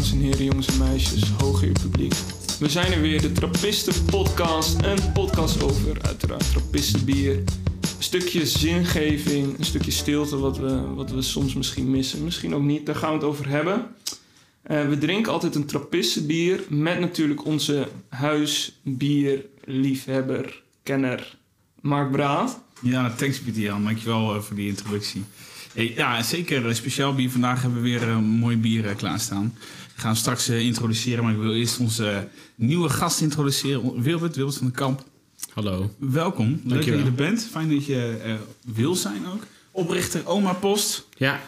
[0.00, 2.14] dames en heren, jongens en meisjes, hooggeër publiek.
[2.58, 4.82] We zijn er weer, de Trappisten Podcast.
[4.82, 7.36] Een podcast over, uiteraard, Trappistenbier.
[7.36, 7.44] Een
[7.98, 12.24] stukje zingeving, een stukje stilte wat we, wat we soms misschien missen.
[12.24, 13.86] Misschien ook niet, daar gaan we het over hebben.
[14.62, 21.38] Eh, we drinken altijd een Trappistenbier met natuurlijk onze huisbierliefhebber, kenner
[21.80, 22.60] Mark Braat.
[22.82, 23.84] Ja, thanks Pieter Jan.
[23.84, 25.24] Dankjewel uh, voor die introductie.
[25.74, 26.74] Hey, ja, zeker.
[26.74, 27.30] Speciaal bier.
[27.30, 29.54] Vandaag hebben we weer een mooi bier klaarstaan.
[30.00, 34.02] We gaan straks uh, introduceren, maar ik wil eerst onze nieuwe gast introduceren.
[34.02, 35.04] Wilbert, Wilbert van den Kamp.
[35.52, 35.90] Hallo.
[35.98, 36.60] Welkom.
[36.64, 37.48] Leuk dat je er bent.
[37.50, 39.42] Fijn dat je wil zijn ook.
[39.70, 41.06] Oprichter Oma Post.
[41.16, 41.40] Ja.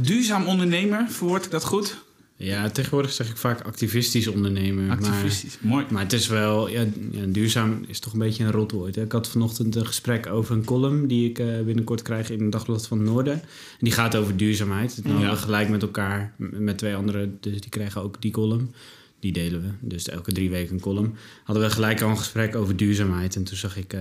[0.00, 1.96] duurzaam ondernemer, verwoord ik dat goed?
[2.42, 4.90] Ja, tegenwoordig zeg ik vaak activistisch ondernemen.
[4.90, 5.84] Activistisch, maar, mooi.
[5.90, 8.96] Maar het is wel, ja, ja, duurzaam is toch een beetje een rotwoord.
[8.96, 12.52] Ik had vanochtend een gesprek over een column die ik uh, binnenkort krijg in het
[12.52, 13.32] Dagblad van het Noorden.
[13.32, 15.00] En die gaat over duurzaamheid.
[15.04, 15.30] Nou, ja.
[15.30, 18.74] we gelijk met elkaar, met twee anderen, dus die krijgen ook die column.
[19.18, 21.14] Die delen we, dus elke drie weken een column.
[21.44, 23.36] Hadden we gelijk al een gesprek over duurzaamheid.
[23.36, 24.00] En toen zag ik uh,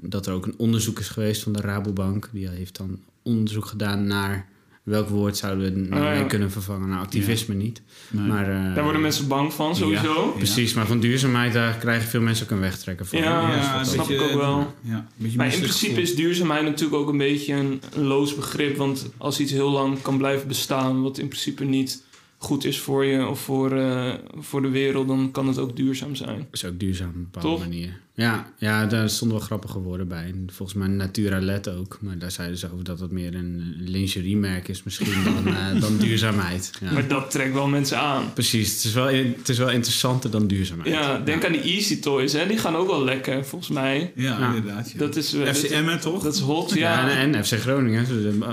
[0.00, 2.28] dat er ook een onderzoek is geweest van de Rabobank.
[2.32, 4.48] Die heeft dan onderzoek gedaan naar
[4.86, 6.22] welk woord zouden we nou ja.
[6.22, 6.88] kunnen vervangen?
[6.88, 7.60] Nou, activisme ja.
[7.60, 7.82] niet.
[8.10, 8.26] Nee.
[8.26, 10.24] Maar, uh, daar worden mensen bang van, sowieso.
[10.24, 13.18] Ja, precies, maar van duurzaamheid daar krijgen veel mensen ook een wegtrekken van.
[13.18, 14.74] Ja, ja dat snap ik ook wel.
[15.36, 18.76] maar in principe is duurzaamheid natuurlijk ook een beetje een, een loos begrip.
[18.76, 22.02] Want als iets heel lang kan blijven bestaan, wat in principe niet
[22.38, 26.14] goed is voor je of voor, uh, voor de wereld, dan kan het ook duurzaam
[26.14, 26.38] zijn.
[26.38, 27.58] Dat is ook duurzaam op een bepaalde Toch?
[27.58, 28.00] manier.
[28.16, 30.34] Ja, ja, daar stonden wel grappige woorden bij.
[30.46, 31.98] Volgens mij Naturalet ook.
[32.00, 35.96] Maar daar zeiden ze over dat het meer een lingeriemerk is misschien dan, uh, dan
[35.96, 36.70] duurzaamheid.
[36.80, 36.92] Ja.
[36.92, 38.32] Maar dat trekt wel mensen aan.
[38.32, 40.94] Precies, het is wel, het is wel interessanter dan duurzaamheid.
[40.94, 41.46] Ja, denk ja.
[41.46, 42.46] aan die Easy Toys, hè.
[42.46, 44.12] die gaan ook wel lekker volgens mij.
[44.14, 44.54] Ja, ja.
[44.54, 44.90] inderdaad.
[44.90, 44.98] Ja.
[44.98, 46.22] Dat is, FC Emmen toch?
[46.22, 47.10] Dat is hot, ja.
[47.10, 48.06] en, en, FC Groningen.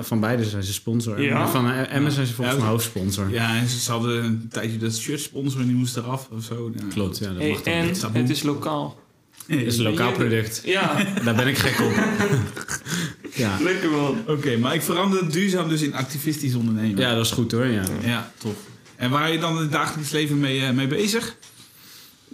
[0.04, 1.22] Van beide zijn ze sponsor.
[1.22, 1.48] Ja.
[1.48, 3.30] Van Emmen zijn ze volgens mij hoofdsponsor.
[3.32, 6.72] Ja, en ze hadden een tijdje dat shirt sponsoren, die moest eraf of zo.
[6.94, 7.28] Klopt, ja.
[7.28, 8.08] Dat hey, mag en niet.
[8.14, 9.02] het is lokaal.
[9.48, 10.62] Het is een lokaal product.
[10.66, 11.06] Ja.
[11.26, 11.94] Daar ben ik gek op.
[13.44, 13.58] ja.
[13.62, 14.20] Lekker man.
[14.20, 16.98] Oké, okay, maar ik verander duurzaam dus in activistisch ondernemen.
[16.98, 17.66] Ja, dat is goed hoor.
[17.66, 18.56] Ja, ja top.
[18.96, 21.36] En waar je dan in het dagelijks leven mee, uh, mee bezig?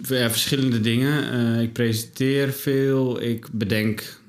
[0.02, 1.34] Ja, verschillende dingen.
[1.56, 3.22] Uh, ik presenteer veel.
[3.22, 4.19] Ik bedenk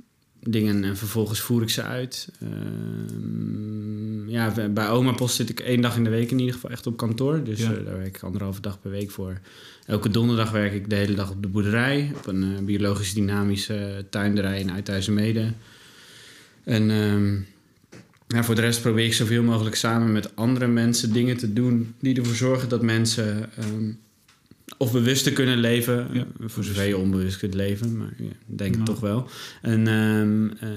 [0.44, 2.30] dingen en vervolgens voer ik ze uit.
[2.44, 2.50] Uh,
[4.28, 6.88] ja, bij Oma Post zit ik één dag in de week in ieder geval echt
[6.88, 7.44] op kantoor.
[7.44, 7.72] Dus ja.
[7.72, 9.40] uh, daar werk ik anderhalve dag per week voor.
[9.86, 12.12] Elke donderdag werk ik de hele dag op de boerderij.
[12.16, 15.54] Op een uh, biologisch dynamische tuinderij in Uithuizenmede.
[16.64, 17.46] En um,
[18.28, 21.94] ja, voor de rest probeer ik zoveel mogelijk samen met andere mensen dingen te doen...
[22.00, 23.50] die ervoor zorgen dat mensen...
[23.60, 24.00] Um,
[24.78, 28.86] of bewuster kunnen leven, ja, voor zover je onbewust kunt leven, maar ja, denk het
[28.86, 29.30] toch wel.
[29.62, 30.70] En um, uh,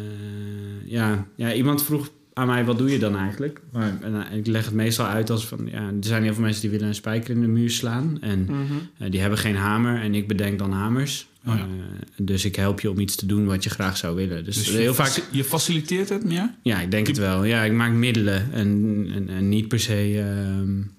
[0.85, 3.61] ja, ja, iemand vroeg aan mij, wat doe je dan eigenlijk?
[3.73, 6.61] Maar, en, ik leg het meestal uit als van, ja, er zijn heel veel mensen
[6.61, 8.19] die willen een spijker in de muur slaan.
[8.21, 8.91] En mm -hmm.
[8.99, 11.29] uh, die hebben geen hamer en ik bedenk dan hamers.
[11.47, 11.61] Oh, ja.
[11.61, 14.45] uh, dus ik help je om iets te doen wat je graag zou willen.
[14.45, 15.23] Dus, dus heel je, vaak.
[15.31, 16.55] Je faciliteert het meer?
[16.63, 17.45] Ja, ik denk het wel.
[17.45, 20.25] Ja, ik maak middelen en, en, en niet per se.
[20.61, 20.94] Um,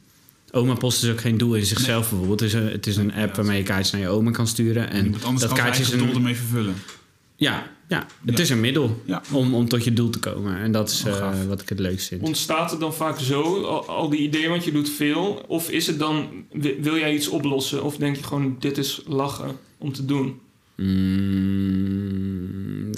[0.55, 2.09] Oma Post is ook geen doel in zichzelf nee.
[2.09, 2.39] bijvoorbeeld.
[2.39, 4.89] Het is een, het is een app waarmee je kaartjes naar je oma kan sturen.
[4.89, 6.75] En, dat kaartje is een doel ermee vervullen.
[7.35, 8.43] Ja, ja, het ja.
[8.43, 9.21] is een middel ja.
[9.31, 10.57] om, om tot je doel te komen.
[10.57, 12.21] En dat is oh, uh, wat ik het leukst vind.
[12.21, 15.43] Ontstaat het dan vaak zo, al, al, die ideeën, want je doet veel?
[15.47, 16.27] Of is het dan,
[16.81, 17.83] wil jij iets oplossen?
[17.83, 20.39] Of denk je gewoon, dit is lachen om te doen?
[20.75, 21.65] Mm,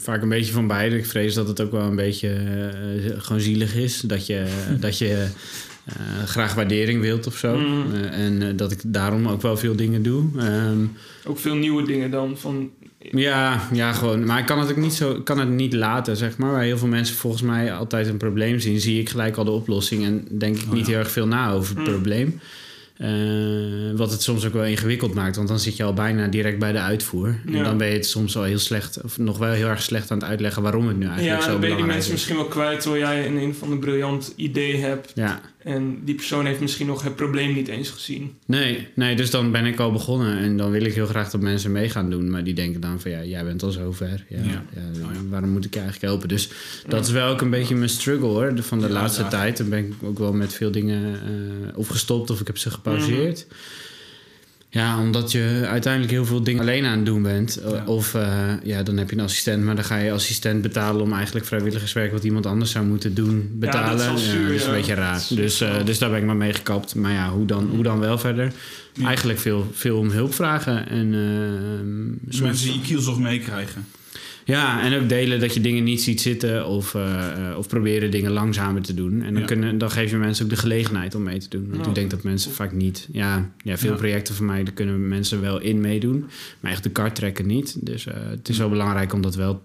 [0.02, 0.98] vaak een beetje van beide.
[0.98, 4.02] Ik vrees dat het ook wel een beetje uh, gewoon zielig is.
[4.02, 4.46] Dat je,
[4.80, 5.28] dat je
[5.90, 7.58] uh, graag waardering wilt of zo.
[7.58, 7.86] Mm.
[7.94, 10.24] Uh, en uh, dat ik daarom ook wel veel dingen doe.
[10.40, 10.94] Um,
[11.26, 12.38] ook veel nieuwe dingen dan?
[12.38, 12.70] Van...
[13.12, 14.26] Ja, ja, gewoon.
[14.26, 16.52] Maar ik kan het ook niet zo, kan het niet laten, zeg maar.
[16.52, 19.52] Waar heel veel mensen volgens mij altijd een probleem zien, zie ik gelijk al de
[19.52, 20.92] oplossing en denk ik Oh, niet ja.
[20.92, 21.94] heel erg veel na over het Mm.
[21.94, 22.40] probleem.
[23.02, 26.60] Uh, wat het soms ook wel ingewikkeld maakt, want dan zit je al bijna direct
[26.60, 27.28] bij de uitvoer.
[27.46, 27.64] En Ja.
[27.64, 30.18] dan ben je het soms al heel slecht, of nog wel heel erg slecht aan
[30.18, 32.18] het uitleggen waarom het nu eigenlijk Ja, zo dan ben je die belangrijk mensen is.
[32.18, 35.12] misschien wel kwijt terwijl jij een, een van de briljant idee hebt.
[35.16, 38.34] Ja, En die persoon heeft misschien nog het probleem niet eens gezien.
[38.46, 41.42] nee, nee, dus dan ben ik al begonnen en dan wil ik heel graag dat
[41.42, 42.30] mensen mee gaan doen.
[42.30, 44.26] Maar die denken dan van ja, jij bent al zo ver.
[44.30, 44.64] Ja, Ja.
[44.76, 44.82] ja,
[45.30, 46.28] waarom moet ik je eigenlijk helpen?
[46.30, 46.50] Dus
[46.88, 49.28] dat is wel ook een beetje mijn struggle hoor, van de Ja, laatste ja.
[49.28, 49.58] tijd.
[49.58, 52.70] Dan ben ik ook wel met veel dingen eh, of gestopt of ik heb ze
[52.72, 53.48] gepauzeerd.
[54.70, 57.60] Ja, omdat je uiteindelijk heel veel dingen alleen aan het doen bent.
[57.70, 57.84] Ja.
[57.86, 61.14] Of eh, ja, dan heb je een assistent, maar dan ga je assistent betalen om
[61.14, 63.90] eigenlijk vrijwilligerswerk wat iemand anders zou moeten doen, betalen.
[63.92, 64.78] dat is wel zuur, dat is een ja.
[64.78, 65.26] beetje raar.
[65.30, 66.96] Dus, eh, dus daar ben ik maar mee gekapt.
[66.96, 68.52] Maar ja, hoe dan, hoe dan wel verder?
[68.94, 69.06] Ja.
[69.06, 70.90] Eigenlijk veel, veel om hulp vragen.
[70.90, 73.86] En, eh, Dus soms- mensen die kielzog meekrijgen.
[74.48, 78.12] Ja, en ook delen dat je dingen niet ziet zitten of, eh, eh, of proberen
[78.12, 79.22] dingen langzamer te doen.
[79.22, 79.48] En dan, Ja.
[79.48, 81.68] kunnen, dan geef je mensen ook de gelegenheid om mee te doen.
[81.70, 81.88] Want Ja.
[81.90, 83.08] ik denk dat mensen vaak niet...
[83.12, 83.98] Ja, ja veel Ja.
[83.98, 86.26] projecten van mij, daar kunnen mensen wel in meedoen.
[86.60, 87.86] Maar echt de kart trekken niet.
[87.86, 89.64] Dus eh, het is wel belangrijk om dat wel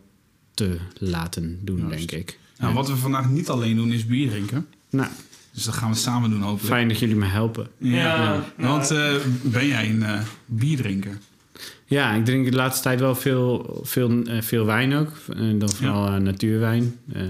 [0.55, 2.09] te laten doen, Juist.
[2.09, 2.39] denk ik.
[2.59, 4.67] Nou, wat we vandaag niet alleen doen is bier drinken.
[4.91, 5.09] Nou,
[5.53, 6.67] Dus dat gaan we samen doen hopelijk.
[6.75, 7.67] fijn dat jullie me helpen.
[7.79, 7.97] Ja.
[7.97, 10.05] Ja, nou, Want eh, ben jij een
[10.47, 11.19] bierdrinker?
[11.93, 15.09] Ja, ik drink de laatste tijd wel veel, veel, eh, veel wijn ook.
[15.37, 16.97] En dan vooral eh, natuurwijn.
[17.13, 17.23] Eh,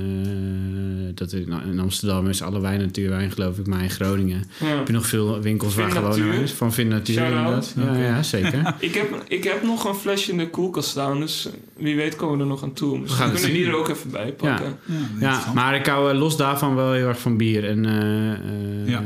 [1.14, 3.66] dat in, in Amsterdam is alle wijn natuurwijn, geloof ik.
[3.66, 4.66] Maar in Groningen ja.
[4.66, 6.52] heb je nog veel winkels waar gewoon is.
[6.52, 7.74] Van Vin Natuur inderdaad.
[7.76, 8.74] Ja, ja, zeker.
[8.78, 12.36] Ik heb, ik heb nog een flesje in de koelkast staan, dus wie weet komen
[12.36, 13.00] we er nog aan toe.
[13.00, 13.72] Dus We gaan we kunnen die zien.
[13.72, 14.78] er ook even bij pakken.
[15.20, 17.68] Ja, ja, maar ik hou los daarvan wel heel erg van bier.
[17.68, 19.02] En eh, eh, Ja.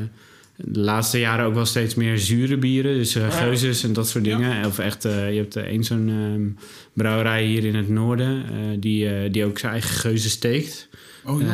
[0.56, 2.94] De laatste jaren ook wel steeds meer zure bieren.
[2.94, 3.30] Dus eh Ja.
[3.30, 4.36] geuzes en dat soort Ja.
[4.36, 4.64] dingen.
[4.66, 8.44] Of echt, eh, je hebt eh, één zo'n ehm, brouwerij hier in het noorden...
[8.80, 10.88] die, die ook zijn eigen geuzen steekt.
[11.24, 11.46] Oh, ja.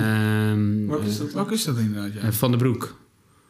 [0.51, 1.33] Ehm, Wat is dat?
[1.33, 2.13] Welke is dat inderdaad?
[2.23, 2.33] Ja?
[2.33, 3.01] van de Broek.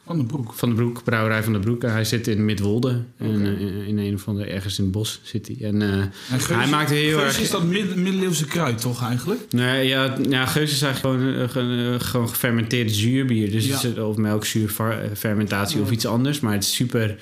[0.06, 0.52] Van de broek.
[0.54, 1.82] Van de Broek, brouwerij Van de Broek.
[1.82, 3.02] Hij zit in Midwolde.
[3.20, 3.32] Oké.
[3.32, 5.56] eh, in een van de, ergens in het bos zit hij.
[5.68, 7.40] En, eh, En Geus- hij maakt heel erg...
[7.40, 9.40] is dat mid- middeleeuwse kruid toch eigenlijk?
[9.50, 13.50] Nee, ja, ja, geus is eigenlijk gewoon, eh, ge- eh, gewoon gefermenteerd zuurbier.
[13.50, 13.74] Dus Ja.
[13.74, 15.92] het is, of melkzuurfermentatie of Ja.
[15.92, 16.40] iets anders.
[16.40, 17.16] Maar het is super...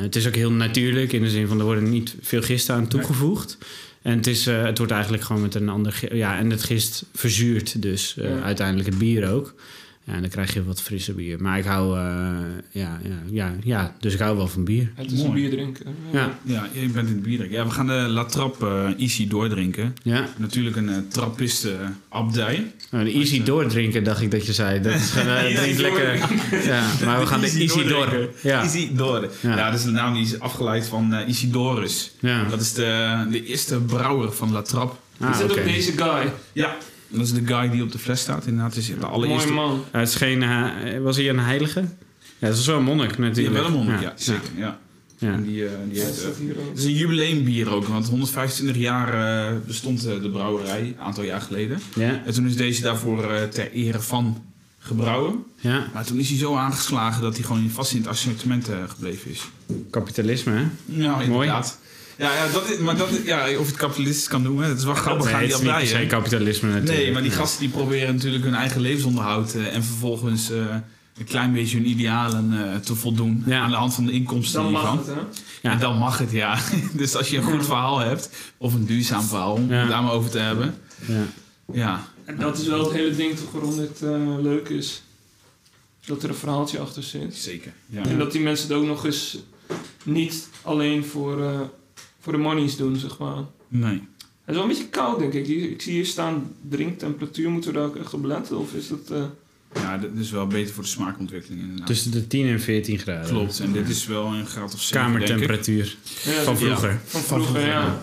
[0.00, 2.88] het is ook heel natuurlijk in de zin van er worden niet veel gisten aan
[2.88, 3.58] toegevoegd.
[4.02, 6.00] En het, is, het wordt eigenlijk gewoon met een ander...
[6.14, 8.40] Ja, en het gist verzuurt dus Ja.
[8.42, 9.54] uiteindelijk het bier ook.
[10.04, 11.42] Ja, en dan krijg je wat frisser bier.
[11.42, 11.98] Maar ik hou...
[11.98, 12.02] eh,
[12.70, 14.92] ja, ja, ja, ja, dus ik hou wel van bier.
[14.94, 15.40] Het is een Mooi.
[15.40, 15.86] bier drinken.
[16.12, 16.38] Ja.
[16.42, 17.50] Ja, je bent in het bier.
[17.50, 19.94] Ja, we gaan de La Trappe eh, Easy doordrinken.
[20.02, 21.76] Ja, Natuurlijk een uh, trappiste
[22.08, 22.72] abdij.
[22.90, 24.80] nou, de easy doordrinken dacht ik dat je zei.
[24.80, 26.18] Dat is eh, drink lekker...
[26.64, 27.88] Ja, maar we gaan de easy door.
[27.88, 28.30] doordrinken.
[28.42, 28.62] Ja.
[28.62, 29.28] Easy door.
[29.40, 29.56] Ja.
[29.56, 29.70] Ja.
[29.70, 32.12] dat is de naam die is afgeleid van eh, Isidorus.
[32.20, 32.44] Ja.
[32.44, 34.96] Dat is de, de eerste brouwer van La Trappe.
[35.20, 36.32] Ah, is dat ook deze guy?
[36.52, 36.76] Ja,
[37.12, 38.46] dat is de guy die op de fles staat.
[38.46, 39.52] Inderdaad, is de allereerste.
[39.52, 39.84] Mooi man.
[39.92, 41.80] Ja, het is geen, eh, was hij een heilige?
[42.38, 43.54] Ja, dat is wel een monnik Ja, natuurlijk.
[43.56, 44.50] wel een monnik, ja, zeker.
[44.56, 44.78] Ja.
[45.18, 45.32] Ja.
[45.32, 46.28] En die, eh, die heeft, eh,
[46.68, 49.08] het is een jubileumbier ook, want 125 jaar
[49.48, 51.78] eh, bestond eh, de brouwerij, een aantal jaar geleden.
[51.94, 54.42] Ja, En toen is deze daarvoor eh, ter ere van
[54.78, 55.44] gebrouwen.
[55.60, 58.76] ja, Maar toen is hij zo aangeslagen dat hij gewoon vast in het assortiment eh,
[58.88, 59.48] gebleven is.
[59.90, 60.64] kapitalisme, hè?
[60.84, 61.78] Ja, inderdaad.
[62.22, 64.78] Ja, ja, dat is, maar dat, is- ja, of je het kapitalistisch kan noemen, dat
[64.78, 66.98] is wel grappig Nee, aan het die is niet se kapitalisme natuurlijk.
[66.98, 70.56] Nee, maar die gasten die proberen natuurlijk hun eigen levensonderhoud eh, en vervolgens eh,
[71.18, 73.60] een klein beetje hun idealen eh, te voldoen Ja.
[73.60, 74.98] aan de hand van de inkomsten Dan mag hiervan.
[74.98, 75.20] het, hè?
[75.68, 75.70] Ja.
[75.74, 76.58] En dan mag het, ja.
[76.92, 79.74] dus als je een goed verhaal hebt, of een duurzaam verhaal, om Ja.
[79.80, 80.74] het daar maar over te hebben.
[81.06, 81.24] Ja.
[81.72, 84.10] Ja, En dat is wel het hele ding toch waarom dit eh,
[84.42, 85.02] leuk is.
[86.04, 87.36] Dat er een verhaaltje achter zit.
[87.36, 87.72] zeker.
[87.86, 88.02] Ja.
[88.04, 89.38] En dat die mensen het ook nog eens
[90.04, 91.60] niet alleen voor, eh,
[92.22, 93.36] voor de monies doen, zeg maar.
[93.68, 93.92] Nee.
[94.44, 95.46] Het is wel een beetje koud, denk ik.
[95.48, 97.50] Ik zie hier staan drinktemperatuur.
[97.50, 98.58] Moeten we daar ook echt op letten?
[98.58, 99.10] Of is dat...
[99.10, 99.24] eh,
[99.82, 101.86] Ja, dat is wel beter voor de smaakontwikkeling inderdaad.
[101.86, 103.30] Tussen de 10 en 14 graden.
[103.30, 105.26] Klopt, en dit is wel een graad of 7, denk ik.
[105.26, 105.96] Kamertemperatuur.
[106.24, 107.00] ja, Van vroeger.
[107.04, 107.98] Van vroeger, ja.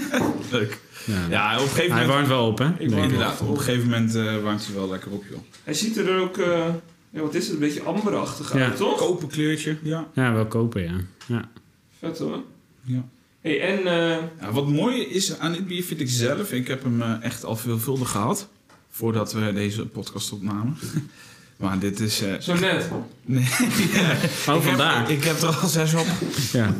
[0.50, 0.80] Leuk.
[1.06, 1.26] Ja.
[1.30, 2.08] Ja, op een gegeven Hij moment...
[2.08, 2.68] warmt wel op, hè?
[2.68, 2.90] Ik.
[2.90, 5.38] Inderdaad, op een gegeven moment eh warmt hij wel lekker op, joh.
[5.64, 6.38] Hij ziet er ook...
[6.38, 6.66] eh,
[7.10, 7.54] ja, wat is het?
[7.54, 8.76] Een beetje amberachtig uit, Ja.
[8.76, 8.98] toch?
[8.98, 10.08] Kopen kleurtje, ja.
[10.14, 10.96] Ja, wel kopen, ja.
[11.26, 11.48] ja.
[11.98, 12.42] Vet hoor.
[12.84, 13.04] ja.
[13.46, 13.78] Hey, en...
[13.86, 17.12] eh, Ja, wat mooi is aan dit bier vind ik zelf, ik heb hem eh,
[17.22, 18.48] echt al veelvuldig gehad,
[18.90, 20.76] voordat we deze podcast opnamen.
[21.56, 22.20] maar dit is...
[22.22, 22.88] eh, zo net.
[23.24, 23.48] nee,
[24.48, 24.98] Oh, ik vandaar.
[24.98, 26.06] Heb, ik heb er al zes op.
[26.52, 26.74] Ja.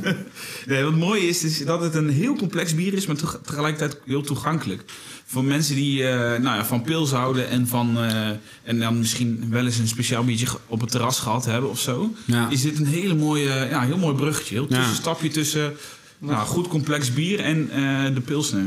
[0.66, 4.23] Nee, wat mooi is, is dat het een heel complex bier is, maar tegelijkertijd heel
[4.23, 4.82] toegankelijk.
[5.28, 8.28] Voor mensen die eh, nou ja, van pils houden en, van, eh,
[8.62, 12.12] en dan misschien wel eens een speciaal biertje op het terras gehad hebben of zo.
[12.25, 12.50] Ja.
[12.50, 14.54] Is dit een hele mooie, ja, heel mooi bruggetje.
[14.54, 14.76] Heel Ja.
[14.78, 15.73] tussenstapje tussen
[16.18, 18.64] nou, goed complex bier en eh, de pilsner.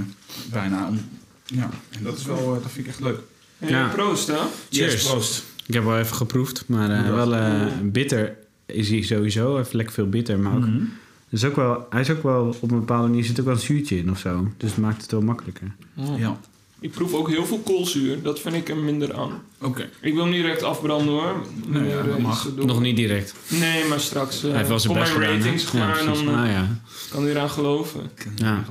[0.52, 0.88] Bijna.
[0.88, 1.00] Om-
[1.46, 3.20] Ja, en dat is wel, eh, dat vind ik echt leuk.
[3.58, 3.88] Hey, Ja.
[3.88, 4.38] Proost, hè?
[4.70, 4.94] Cheers.
[4.94, 5.44] Yes, proost.
[5.66, 9.60] Ik heb wel even geproefd, maar eh, wel eh, bitter is hij sowieso.
[9.60, 10.66] Even lekker veel bitter, maar ook...
[10.66, 10.84] Mhm.
[11.30, 13.60] Dus ook wel, hij is ook wel op een bepaalde manier zit ook wel een
[13.62, 14.52] zuurtje in of zo.
[14.58, 15.72] Dus het maakt het wel makkelijker.
[16.18, 16.40] Ja,
[16.82, 18.22] Ik proef ook heel veel koolzuur.
[18.22, 19.42] Dat vind ik er minder aan.
[19.62, 19.90] oké.
[20.02, 21.46] Ik wil hem niet direct afbranden hoor.
[21.66, 22.48] Nee, ja, dat eh, mag.
[22.56, 23.34] Nog niet direct.
[23.48, 24.36] Nee, maar straks.
[24.44, 25.42] eh hij heeft wel zijn kom best mijn gedaan.
[25.44, 26.26] ratings klaar en precies.
[26.26, 26.68] dan eh, Ah, ja.
[27.12, 28.12] kan hij eraan geloven.
[28.36, 28.64] Ja.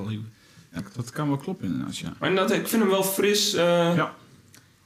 [0.72, 2.12] Ja, dat kan wel kloppen inderdaad, ja.
[2.18, 3.54] Maar inderdaad, ik vind hem wel fris.
[3.54, 3.64] eh,
[3.96, 4.14] Ja.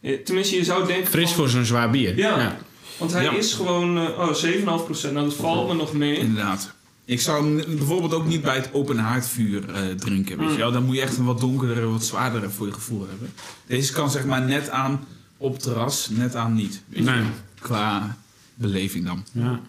[0.00, 1.06] eh, Tenminste, je zou denken...
[1.10, 2.16] Fris van- voor zo'n zwaar bier.
[2.16, 2.56] Ja.
[2.98, 3.32] Want hij Ja.
[3.32, 3.96] is gewoon...
[3.98, 5.12] eh, oh, 7,5 procent.
[5.14, 6.16] Nou, dat valt me nog mee.
[6.16, 6.72] Inderdaad.
[7.04, 10.38] Ik zou hem bijvoorbeeld ook niet bij het open haardvuur eh, drinken.
[10.38, 10.72] Weet je wel?
[10.72, 13.32] Dan moet je echt een wat donkerdere, wat zwaardere voor je gevoel hebben.
[13.66, 15.06] Deze kan zeg maar net aan
[15.36, 16.82] op terras, net aan niet.
[16.88, 17.10] Weet je?
[17.10, 17.22] Nee.
[17.60, 18.16] Qua
[18.54, 19.24] beleving dan.
[19.32, 19.60] Ja.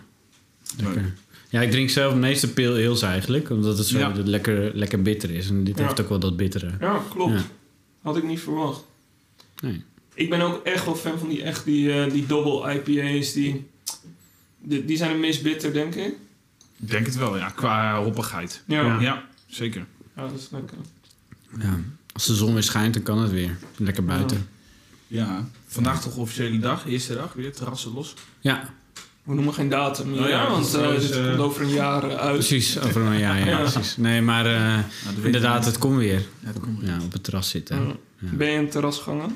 [0.78, 1.14] Lekker.
[1.50, 3.50] Ja, ik drink zelf de meeste pale ales eigenlijk.
[3.50, 4.12] Omdat het zo Ja.
[4.24, 5.50] lekker, lekker bitter is.
[5.50, 5.84] En dit Ja.
[5.86, 6.72] heeft ook wel dat bittere.
[6.80, 7.34] Ja, klopt.
[7.34, 7.46] Ja.
[8.02, 8.86] Had ik niet verwacht.
[9.62, 9.84] Nee.
[10.14, 13.34] Ik ben ook echt wel fan van die, echt die, eh, die double IPA's.
[13.34, 13.68] Die,
[14.62, 16.14] die, die zijn het meest bitter, denk ik.
[16.84, 17.50] Ik denk het wel, ja.
[17.50, 18.62] Qua hoppigheid.
[18.66, 18.94] Ja, Ja.
[18.94, 19.00] ja.
[19.02, 19.86] Ja, zeker.
[20.16, 20.78] dat is lekker.
[21.60, 21.80] Ja.
[22.14, 23.58] Als de zon weer schijnt, dan kan het weer.
[23.78, 24.48] Lekker buiten.
[25.08, 25.46] Ja.
[25.68, 28.14] Vandaag toch officiële dag, eerste dag, weer terrassen los.
[28.40, 28.70] Ja,
[29.24, 31.70] We noemen geen datum meer, Oh ja, want is eh, dit eh, komt over een
[31.70, 32.34] jaar eh, uit.
[32.34, 32.80] precies.
[32.80, 33.58] Over een jaar, ja, Ja.
[33.70, 33.98] precies.
[33.98, 36.20] Nee, maar eh, Nou, inderdaad, het komt weer.
[36.40, 36.90] Ja, dat komt weer.
[36.90, 37.78] Ja, op het terras zitten.
[37.88, 37.94] Ja.
[38.20, 38.30] Ja.
[38.32, 39.30] Ben je een terrasganger?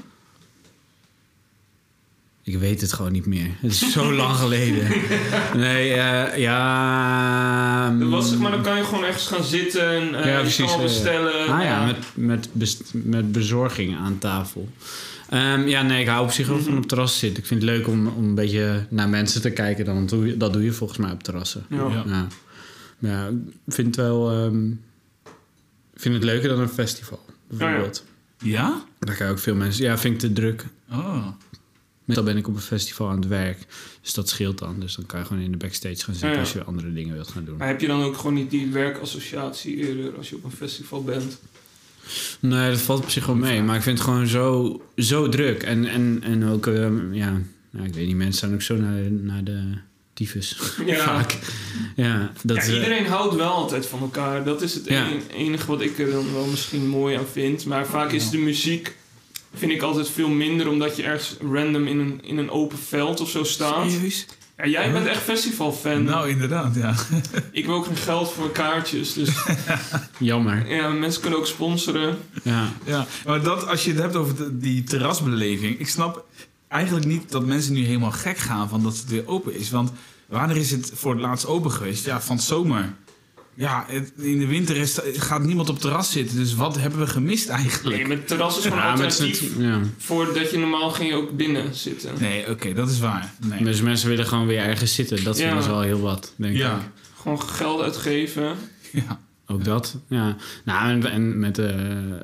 [2.48, 3.50] Ik weet het gewoon niet meer.
[3.60, 4.88] Het is zo lang geleden.
[5.56, 7.90] Nee, eh, ja...
[8.00, 10.36] Dat was, zeg mm, maar, dan kan je gewoon ergens gaan zitten en eh, Ja,
[10.36, 10.82] je precies, kan ja, ja.
[10.84, 11.48] bestellen.
[11.48, 14.70] Ah ja, met, met, best- met bezorging aan tafel.
[15.30, 17.40] Ehm, ja, nee, ik hou op zich wel van op het terras te zitten.
[17.44, 19.86] Ik vind het leuk om, om een beetje naar mensen te kijken.
[19.86, 21.66] Dan doe je, dat doe je volgens mij op terrassen.
[21.70, 21.78] Ja.
[21.78, 22.04] Ja.
[22.06, 22.28] Ja,
[23.00, 23.28] Maar ja
[23.66, 24.32] ik vind het wel...
[24.32, 24.70] ehm,
[25.94, 28.04] ik vind het leuker dan een festival, bijvoorbeeld.
[28.44, 28.84] Ja?
[29.00, 29.84] Daar kan je ook veel mensen...
[29.84, 30.66] Ja, vind ik te druk.
[30.92, 31.26] Oh.
[32.08, 33.58] Meestal ben ik op een festival aan het werk.
[34.02, 34.80] Dus dat scheelt dan.
[34.80, 37.14] Dus dan kan je gewoon in de backstage gaan zitten Ja, als je andere dingen
[37.14, 37.58] wilt gaan doen.
[37.58, 41.04] Maar heb je dan ook gewoon niet die werkassociatie eerder als je op een festival
[41.04, 41.40] bent?
[42.40, 43.62] Nee, dat valt op zich wel mee.
[43.62, 45.64] Maar ik vind het gewoon zo, zo druk.
[45.64, 49.04] En, en, en ook, ehm, ja, nou, ik weet niet, mensen staan ook zo naar,
[49.04, 49.64] de- naar de
[50.14, 50.58] tyfus.
[50.86, 51.04] Ja.
[51.14, 51.38] Vaak.
[51.96, 54.44] Ja, dat ja, is, eh, iedereen houdt wel altijd van elkaar.
[54.44, 55.08] Dat is het Ja.
[55.34, 57.66] enige wat ik er dan wel misschien mooi aan vind.
[57.66, 58.96] Maar vaak is de muziek,
[59.58, 63.20] vind ik altijd veel minder, omdat je ergens random in een, in een open veld
[63.22, 63.92] of zo staat.
[63.92, 64.26] Serieus?
[64.58, 66.04] Ja, jij bent echt festivalfan.
[66.04, 66.96] Nou, inderdaad, ja.
[67.52, 69.14] Ik wil ook geen geld voor kaartjes.
[69.14, 69.30] Dus
[70.20, 70.70] jammer.
[70.76, 72.18] ja, mensen kunnen ook sponsoren.
[72.44, 72.74] Ja.
[72.86, 73.06] ja.
[73.26, 75.80] Maar dat, als je het hebt over de- die terrasbeleving...
[75.80, 76.26] Ik snap
[76.68, 79.70] eigenlijk niet dat mensen nu helemaal gek gaan van dat het weer open is.
[79.70, 79.92] Want
[80.28, 82.06] wanneer is het voor het laatst open geweest?
[82.06, 82.94] Ja, van zomer.
[83.58, 86.38] Ja, het- in de winter is, gaat niemand op het terras zitten.
[86.38, 87.98] Dus wat hebben we gemist eigenlijk?
[87.98, 89.44] Nee, met terras is gewoon Ja, alternatief.
[89.58, 89.80] ja.
[89.98, 92.12] Voordat je normaal ging je ook binnen zitten.
[92.20, 93.34] Nee, oké, dat is waar.
[93.46, 93.64] Nee.
[93.64, 95.24] Dus mensen willen gewoon weer ergens zitten.
[95.24, 95.46] Dat Ja.
[95.46, 96.60] vinden ze wel heel wat, denk ik.
[96.60, 96.92] Ja.
[97.22, 98.56] Gewoon geld uitgeven.
[98.92, 99.20] Ja.
[99.50, 100.36] Ook dat, ja.
[100.66, 101.76] Nou, en, en met, eh,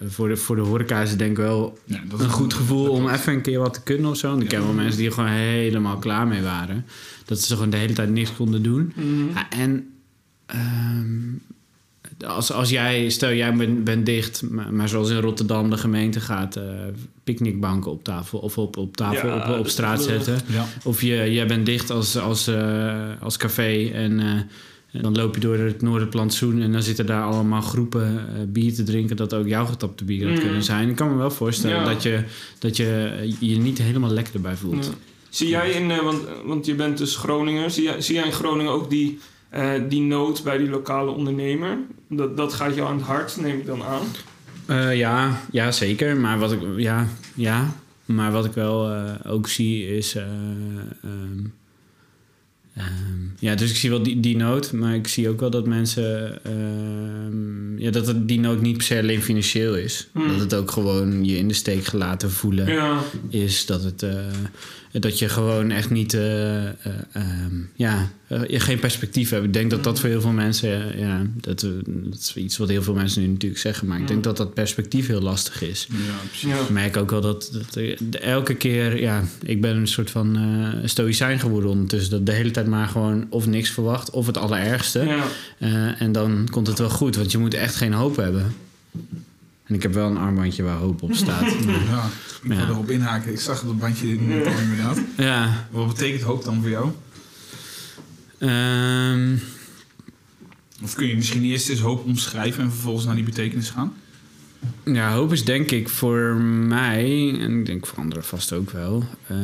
[0.08, 2.54] voor, de, voor de horeca is het denk ik wel Ja, dat is een goed
[2.54, 4.30] gevoel om even een keer wat te kunnen of zo.
[4.30, 6.86] Want ik ken wel mensen die er gewoon helemaal klaar mee waren.
[7.25, 8.94] Dat ze gewoon de hele tijd niks konden doen.
[8.96, 9.28] Mhm.
[9.34, 9.92] Ja, en
[10.53, 11.22] ehm,
[12.27, 16.55] als, als jij, stel jij bent, dicht, maar, maar zoals in Rotterdam de gemeente gaat
[16.55, 16.63] eh
[17.24, 20.39] picknickbanken op tafel of op, op tafel Ja, op, op straat zetten.
[20.48, 20.65] Ja.
[20.83, 25.41] Of je, jij bent dicht als, als, eh, als café en eh, dan loop je
[25.41, 29.65] door het Noorderplantsoen en dan zitten daar allemaal groepen bier te drinken dat ook jouw
[29.65, 30.43] getapte bier had Mm.
[30.43, 30.89] kunnen zijn.
[30.89, 31.83] Ik kan me wel voorstellen Ja.
[31.83, 32.24] dat, je,
[32.60, 34.91] dat je je niet helemaal lekker erbij voelt.
[35.29, 38.72] Zie jij in, want, want je bent dus Groninger, zie jij, zie jij in Groningen
[38.72, 39.19] ook die,
[39.53, 41.77] eh, die nood bij die lokale ondernemer?
[42.10, 44.05] Dat, dat gaat jou aan het hart, neem ik dan aan.
[44.65, 46.17] Eh, ja, ja, zeker.
[46.17, 47.75] Maar wat ik, ja, ja.
[48.05, 50.15] Maar wat ik wel eh, ook zie is.
[50.15, 50.24] eh,
[51.03, 51.45] ehm,
[52.75, 52.88] ehm,
[53.39, 54.72] ja, dus ik zie wel die, die nood.
[54.72, 56.43] Maar ik zie ook wel dat mensen.
[56.43, 60.10] ehm, ja, dat het, die nood niet per se alleen financieel is.
[60.12, 60.27] Hmm.
[60.27, 63.65] Dat het ook gewoon je in de steek gelaten voelen Ja, is.
[63.65, 64.05] Dat, het,
[65.01, 66.13] dat je gewoon echt niet.
[66.13, 66.73] eh, eh,
[67.12, 69.43] ehm, ja, eh, je geen perspectief hebt.
[69.45, 71.00] Ik denk dat dat voor heel veel mensen.
[71.00, 73.88] ja, dat, dat is iets wat heel veel mensen nu natuurlijk zeggen.
[73.88, 75.88] Maar ik denk dat dat perspectief heel lastig is.
[75.89, 75.97] Ja,
[76.27, 76.50] precies.
[76.50, 76.59] ja.
[76.62, 77.51] Ik merk ook wel dat,
[78.21, 82.12] elke keer, ja, ik ben een soort van eh stoïcijn geworden ondertussen.
[82.12, 85.00] Dat de hele tijd maar gewoon of niks verwacht of het allerergste.
[85.00, 85.23] ja.
[85.57, 88.53] Eh, en dan komt het wel goed, want je moet echt geen hoop hebben.
[89.63, 91.41] En ik heb wel een armbandje waar hoop op staat.
[91.89, 92.05] Ja,
[92.43, 92.67] ik wil Ja.
[92.70, 93.32] erop inhaken.
[93.32, 95.00] Ik zag dat bandje net al inderdaad.
[95.17, 95.67] ja.
[95.72, 96.91] Wat betekent hoop dan voor jou?
[98.38, 99.36] ehm,
[100.84, 103.93] Of kun je misschien eerst eens hoop omschrijven en vervolgens naar die betekenis gaan?
[104.86, 106.34] ja, hoop is denk ik voor
[106.67, 109.38] mij, en ik denk voor anderen vast ook wel, eh,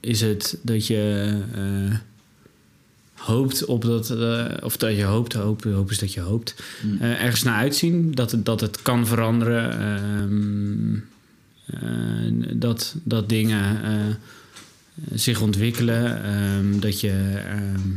[0.00, 1.96] is het dat je eh,
[3.18, 6.96] hoopt op dat, eh, of dat je hoopt, hoop, hoop is dat je hoopt, Hmm.
[7.00, 10.94] eh, ergens naar uitzien, dat het, dat het kan veranderen, ehm,
[11.66, 13.90] eh, dat, dat dingen eh,
[15.14, 17.40] zich ontwikkelen, ehm, dat je.
[17.48, 17.88] ehm,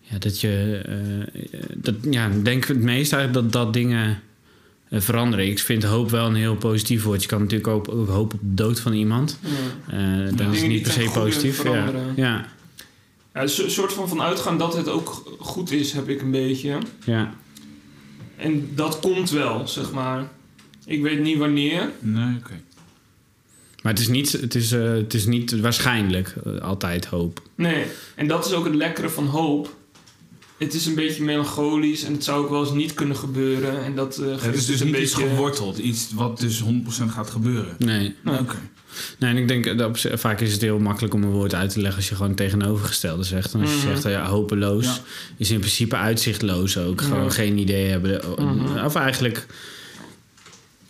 [0.00, 0.80] ja, dat je.
[0.84, 4.20] eh, dat, ja, denk het meest eigenlijk dat, dat dingen
[4.90, 5.46] veranderen.
[5.46, 7.22] Ik vind hoop wel een heel positief woord.
[7.22, 9.38] Je kan natuurlijk ook, ook hopen op de dood van iemand.
[9.42, 10.28] ja.
[10.28, 11.62] Eh dan is niet per se positief.
[11.64, 12.46] Ja, ja,
[13.34, 16.30] Ja, een so- soort van van uitgaan dat het ook goed is, heb ik een
[16.30, 16.78] beetje.
[17.04, 17.34] ja.
[18.36, 20.28] En dat komt wel, zeg maar.
[20.86, 21.90] Ik weet niet wanneer.
[22.00, 22.60] Nee, oké.
[23.82, 27.42] Maar het is niet, het is, eh, het is niet waarschijnlijk eh, altijd hoop.
[27.54, 27.84] Nee,
[28.14, 29.74] en dat is ook het lekkere van hoop.
[30.58, 33.84] het is een beetje melancholisch en het zou ook wel eens niet kunnen gebeuren.
[33.84, 37.74] En dat, uh, het is dus niet iets geworteld, iets wat dus 100% gaat gebeuren.
[37.78, 38.14] Nee.
[38.24, 38.38] Nee.
[38.38, 38.56] Oké.
[39.18, 41.78] Nee, en ik denk dat vaak is het heel makkelijk om een woord uit te
[41.80, 43.54] leggen als je gewoon tegenovergestelde zegt.
[43.54, 43.86] En als je Mhm.
[43.86, 44.98] zegt ja, hopeloos, Ja.
[45.36, 47.00] is in principe uitzichtloos ook.
[47.00, 47.30] Gewoon Ja.
[47.30, 48.20] geen idee hebben.
[48.38, 48.84] Mhm.
[48.84, 49.46] Of eigenlijk,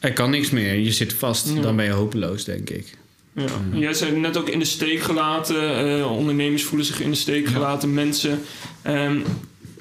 [0.00, 0.74] er kan niks meer.
[0.74, 1.60] Je zit vast, Ja.
[1.60, 2.96] dan ben je hopeloos, denk ik.
[3.34, 3.44] Ja.
[3.72, 5.76] Jij zei net ook in de steek gelaten.
[5.98, 7.52] eh, ondernemers voelen zich in de steek Ja.
[7.52, 7.94] gelaten.
[7.94, 8.40] Mensen.
[8.82, 9.16] Ehm,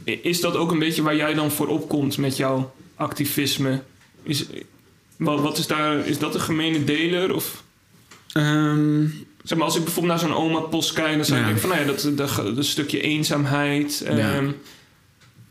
[0.04, 3.82] is dat ook een beetje waar jij dan voor opkomt met jouw activisme?
[4.24, 4.46] Is,
[5.18, 6.08] wat, wat is daar?
[6.08, 7.36] Is dat een gemene deler?
[7.36, 7.64] Of
[8.34, 9.06] Ehm,
[9.44, 11.52] zeg maar, als ik bijvoorbeeld naar zo'n oma post kijk, dan zou ik Ja.
[11.52, 14.02] denken van, nou ja, dat, dat, dat stukje eenzaamheid.
[14.06, 14.12] Ja.
[14.36, 14.46] ehm,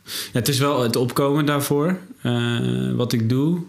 [0.04, 3.60] Ja, het is wel het opkomen daarvoor, eh, wat ik doe.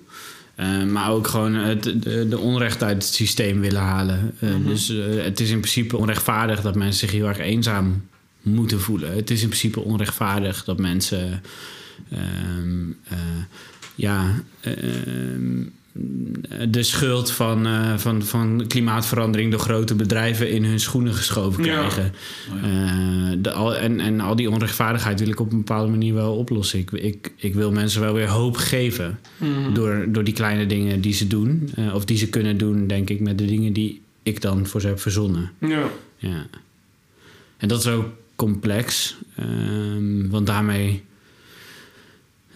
[0.55, 4.35] Eh, maar ook gewoon het, de, de onrecht uit het systeem willen halen.
[4.39, 4.67] Eh, Mhm.
[4.67, 4.87] Dus
[5.23, 8.07] het is in principe onrechtvaardig dat mensen zich heel erg eenzaam
[8.41, 9.15] moeten voelen.
[9.15, 11.41] Het is in principe onrechtvaardig dat mensen...
[12.11, 13.17] ehm, eh,
[13.95, 14.43] ja,
[16.69, 21.77] de schuld van, eh, van, van klimaatverandering door grote bedrijven in hun schoenen geschoven Ja.
[21.87, 22.13] krijgen.
[22.53, 23.31] Oh ja.
[23.31, 26.35] Eh, de, al, en, en al die onrechtvaardigheid wil ik op een bepaalde manier wel
[26.35, 26.79] oplossen.
[26.79, 29.73] Ik, ik, ik wil mensen wel weer hoop geven mhm.
[29.73, 31.69] door, door die kleine dingen die ze doen.
[31.75, 34.81] eh, of die ze kunnen doen, denk ik, met de dingen die ik dan voor
[34.81, 35.51] ze heb verzonnen.
[35.59, 35.83] Ja.
[36.17, 36.47] Ja.
[37.57, 38.05] En dat is ook
[38.35, 41.03] complex, ehm, want daarmee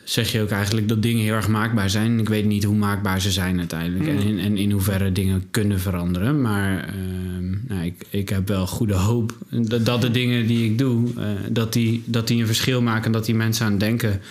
[0.05, 2.19] zeg je ook eigenlijk dat dingen heel erg maakbaar zijn.
[2.19, 4.21] Ik weet niet hoe maakbaar ze zijn uiteindelijk en, Mm.
[4.21, 6.41] in, en in hoeverre dingen kunnen veranderen.
[6.41, 10.77] Maar ehm, nou, ik, ik heb wel goede hoop dat, dat de dingen die ik
[10.77, 13.79] doe, eh, dat, die, dat die een verschil maken en dat die mensen aan het
[13.79, 14.21] denken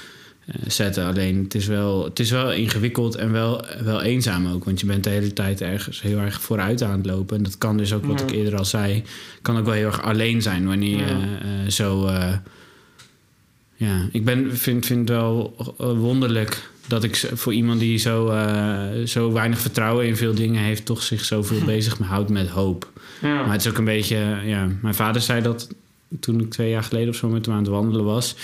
[0.46, 1.04] eh, zetten.
[1.06, 4.64] Alleen het is wel, het is wel ingewikkeld en wel, wel eenzaam ook.
[4.64, 7.36] Want je bent de hele tijd ergens heel erg vooruit aan het lopen.
[7.36, 9.02] En dat kan dus ook, wat ik eerder al zei,
[9.42, 12.10] kan ook wel heel erg alleen zijn wanneer je eh, zo.
[13.78, 17.98] Eh, ja, ik ben, vind, vind het wel eh, wonderlijk dat ik voor iemand die
[17.98, 22.48] zo, eh, zo weinig vertrouwen in veel dingen heeft, toch zich zoveel bezig houdt met
[22.48, 22.92] hoop.
[23.22, 23.34] Ja.
[23.42, 25.68] Maar het is ook een beetje, ja, mijn vader zei dat
[26.20, 28.36] toen ik twee jaar geleden of zo met hem aan het wandelen was.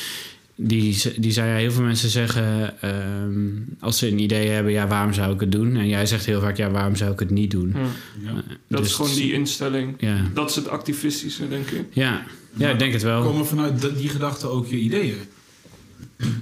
[0.63, 3.49] Die, die zei, ja, heel veel mensen zeggen, ehm,
[3.81, 5.77] als ze een idee hebben, ja, waarom zou ik het doen?
[5.77, 7.73] En jij zegt heel vaak, ja, waarom zou ik het niet doen?
[7.75, 7.81] Ja.
[8.23, 8.29] Ja.
[8.29, 8.35] Eh,
[8.69, 9.95] Dat dus is gewoon die instelling.
[9.99, 11.85] Ja, Dat is het activistische, denk ik.
[11.93, 12.23] ja.
[12.57, 13.23] Ja ik denk het wel.
[13.23, 15.19] Komen vanuit die gedachten ook je ideeën?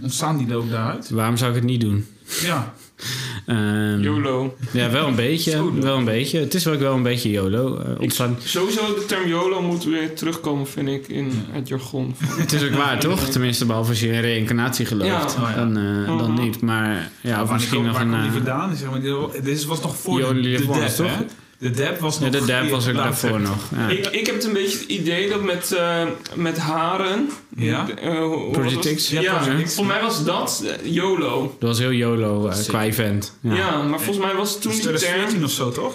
[0.03, 1.11] Ontstaan die er ook daaruit?
[1.11, 2.07] Waarom zou ik het niet doen?
[2.43, 2.75] Ja.
[3.47, 4.57] Ehm, YOLO.
[4.73, 5.81] Ja, wel een beetje.
[5.81, 6.39] Wel een beetje.
[6.39, 7.81] Het is ook wel een beetje YOLO.
[7.95, 8.37] Ik, ontstaan.
[8.45, 12.15] sowieso de term YOLO moet weer terugkomen, vind ik, in het jargon.
[12.19, 13.25] van- Het is ook waar, toch?
[13.29, 15.35] Tenminste, behalve als je in reïncarnatie gelooft.
[15.37, 15.43] Ja.
[15.43, 15.55] Oh, ja.
[15.57, 16.43] Dan, eh, dan Mhm.
[16.43, 16.61] niet.
[16.61, 18.11] Maar ja, of waar misschien nog waar een...
[18.11, 18.77] komt die eh, vandaan?
[18.77, 19.01] Zeg maar,
[19.43, 21.07] dit- was nog voor de, de toch?
[21.19, 21.25] hè?
[21.59, 22.41] De dab was ja, nog...
[22.41, 23.71] de dab was ook daarvoor nog.
[23.77, 23.89] Ja.
[23.89, 27.29] Ik, ik heb het een beetje het idee dat met, eh, met haren...
[27.57, 27.89] Ja?
[27.89, 28.95] eh, Project het?
[28.95, 29.09] X?
[29.09, 31.57] Ja, voor mij was dat eh, YOLO.
[31.59, 32.69] Dat was heel YOLO Zeker.
[32.69, 33.33] qua event.
[33.41, 33.55] Ja.
[33.55, 33.83] Ja.
[33.83, 34.97] maar volgens mij was toen die term...
[34.97, 35.95] 2014 of zo, toch?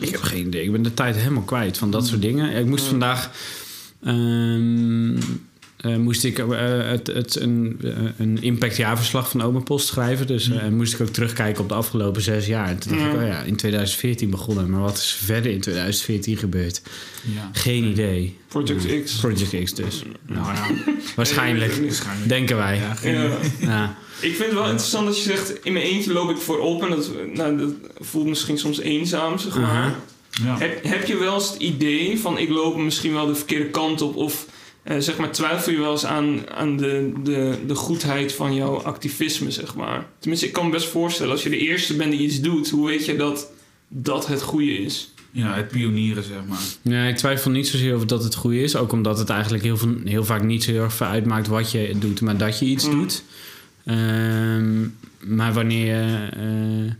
[0.00, 0.64] Ik heb geen idee.
[0.64, 2.56] Ik ben de tijd helemaal kwijt van dat soort dingen.
[2.56, 3.30] Ik moest vandaag...
[4.04, 5.16] ehm,
[5.84, 6.48] eh, moest ik eh,
[6.90, 10.26] het, het, een, eh, een impactjaarverslag van Open Post schrijven.
[10.26, 12.68] Dus eh, moest ik ook terugkijken op de afgelopen zes jaar.
[12.68, 13.10] En toen dacht Ja.
[13.10, 14.70] ik, oh ja, in 2014 begonnen.
[14.70, 16.82] Maar wat is verder in 2014 gebeurd?
[17.34, 17.50] Ja.
[17.52, 18.36] Geen idee.
[18.48, 19.12] Project X.
[19.16, 20.02] Project X dus.
[20.26, 20.66] Nou ja,
[21.16, 21.74] Waarschijnlijk.
[21.74, 22.28] waarschijnlijk.
[22.28, 22.76] Denken wij.
[22.76, 23.36] Ja, geen Ja.
[23.60, 23.96] Ja.
[24.20, 26.82] Ik vind het wel interessant dat je zegt, in mijn eentje loop ik voorop.
[26.82, 29.94] En dat, nou, dat voelt misschien soms eenzaam, zeg maar.
[30.44, 30.58] Ja.
[30.58, 34.00] Heb, heb je wel eens het idee van ik loop misschien wel de verkeerde kant
[34.02, 34.16] op?
[34.16, 34.46] Of
[34.84, 38.82] eh, zeg maar, twijfel je wel eens aan, aan de, de, de goedheid van jouw
[38.82, 40.06] activisme, zeg maar?
[40.18, 42.86] Tenminste, ik kan me best voorstellen, als je de eerste bent die iets doet, hoe
[42.86, 43.50] weet je dat
[43.88, 45.08] dat het goede is?
[45.30, 46.58] ja, het pionieren, zeg maar.
[46.82, 48.76] Ja, ik twijfel niet zozeer of dat het goed is.
[48.76, 51.70] Ook omdat het eigenlijk heel, veel, heel vaak niet zo heel erg veel uitmaakt wat
[51.70, 52.90] je doet, maar dat je iets Mm.
[52.92, 53.22] doet.
[53.84, 54.82] Ehm,
[55.18, 56.92] maar wanneer je, eh,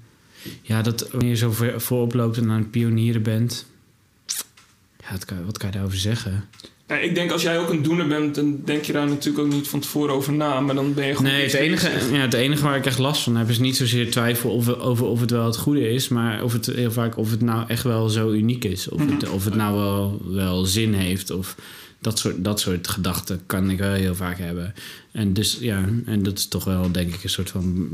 [0.63, 3.67] ja, dat, wanneer je zo voor, voorop loopt en aan het pionieren bent.
[5.01, 6.45] Ja, wat kan, wat kan je daarover zeggen?
[6.95, 9.53] Ja, ik denk als jij ook een doener bent, dan denk je daar natuurlijk ook
[9.53, 10.61] niet van tevoren over na.
[10.61, 11.31] Maar dan ben je gewoon.
[11.33, 14.11] Nee, het enige, ja, het enige waar ik echt last van heb is niet zozeer
[14.11, 17.31] twijfel of, over of het wel het goede is, maar of het heel vaak of
[17.31, 18.89] het nou echt wel zo uniek is.
[18.89, 21.31] Of, het, of het nou wel, wel zin heeft.
[21.31, 21.57] Of
[22.01, 24.75] dat soort, dat soort gedachten kan ik wel heel vaak hebben.
[25.13, 27.89] En dus ja, en dat is toch wel denk ik een soort van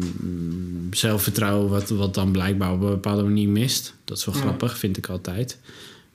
[0.91, 3.95] zelfvertrouwen wat, wat dan blijkbaar op een bepaalde manier mist.
[4.05, 4.41] Dat is wel Ja.
[4.41, 5.59] grappig, vind ik altijd.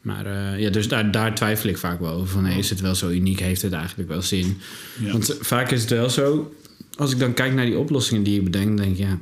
[0.05, 2.27] Maar eh, ja, dus daar, daar twijfel ik vaak wel over.
[2.27, 3.39] Van, hey, is het wel zo uniek?
[3.39, 4.57] Heeft het eigenlijk wel zin?
[4.99, 5.11] Ja.
[5.11, 6.53] Want vaak is het wel zo,
[6.97, 9.17] als ik dan kijk naar die oplossingen die ik bedenk, denk ik ja.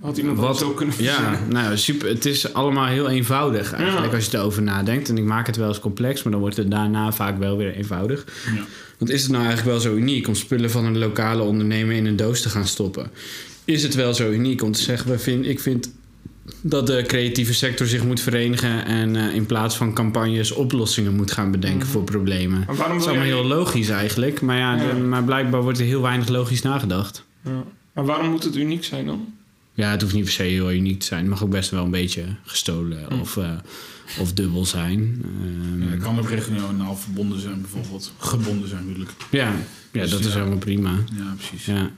[0.00, 1.52] Had iemand Wat- dat zo kunnen Ja, verzinnen?
[1.52, 2.08] nou super.
[2.08, 4.16] Het is allemaal heel eenvoudig eigenlijk Ja.
[4.16, 5.08] als je erover nadenkt.
[5.08, 7.74] En ik maak het wel eens complex, maar dan wordt het daarna vaak wel weer
[7.74, 8.24] eenvoudig.
[8.54, 8.64] Ja.
[8.98, 12.06] Want is het nou eigenlijk wel zo uniek om spullen van een lokale ondernemer in
[12.06, 13.10] een doos te gaan stoppen?
[13.64, 15.90] Is het wel zo uniek om te zeggen, we vind, ik vind
[16.60, 21.32] dat de creatieve sector zich moet verenigen en eh, in plaats van campagnes oplossingen moet
[21.32, 21.88] gaan bedenken Mhm.
[21.88, 22.62] voor problemen?
[22.66, 23.36] Maar waarom Dat is allemaal jij...
[23.36, 24.92] heel logisch eigenlijk, maar, ja, Ja.
[24.92, 27.24] de- maar blijkbaar wordt er heel weinig logisch nagedacht.
[27.44, 27.64] Ja.
[27.92, 29.32] Maar waarom moet het uniek zijn dan?
[29.74, 31.20] Ja, het hoeft niet per se heel uniek te zijn.
[31.20, 33.20] Het mag ook best wel een beetje gestolen Hm.
[33.20, 33.50] of, eh,
[34.20, 35.24] of dubbel zijn.
[35.24, 38.12] Ehm, Ja, het kan ook regionaal verbonden zijn, bijvoorbeeld.
[38.18, 39.10] Gebonden zijn, natuurlijk.
[39.30, 39.52] ja,
[39.92, 40.90] ja, Dus dat is helemaal prima.
[41.16, 41.64] Ja, precies.
[41.66, 41.90] Ja.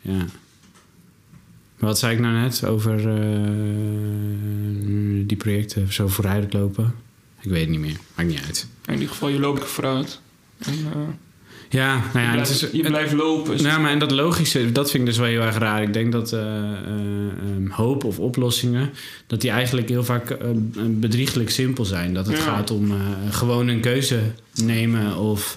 [0.00, 0.24] ja.
[1.80, 3.24] Wat zei ik nou net over eh,
[5.26, 6.94] die projecten zo vooruit lopen?
[7.40, 7.96] Ik weet het niet meer.
[8.16, 8.66] Maakt niet uit.
[8.86, 10.20] In ieder geval, je loopt er vooruit.
[10.58, 10.98] En, eh,
[11.70, 13.54] Ja, nou ja, je, het blijft, is, je blijft lopen.
[13.54, 15.82] Is- Nou, maar en dat logische, dat vind ik dus wel heel erg raar.
[15.82, 18.90] Ik denk dat eh, eh, ehm, hoop of oplossingen,
[19.26, 20.36] dat die eigenlijk heel vaak
[20.86, 22.14] bedrieglijk simpel zijn.
[22.14, 22.42] Dat het Ja.
[22.42, 22.92] gaat om
[23.30, 24.20] gewoon een keuze
[24.54, 25.56] nemen of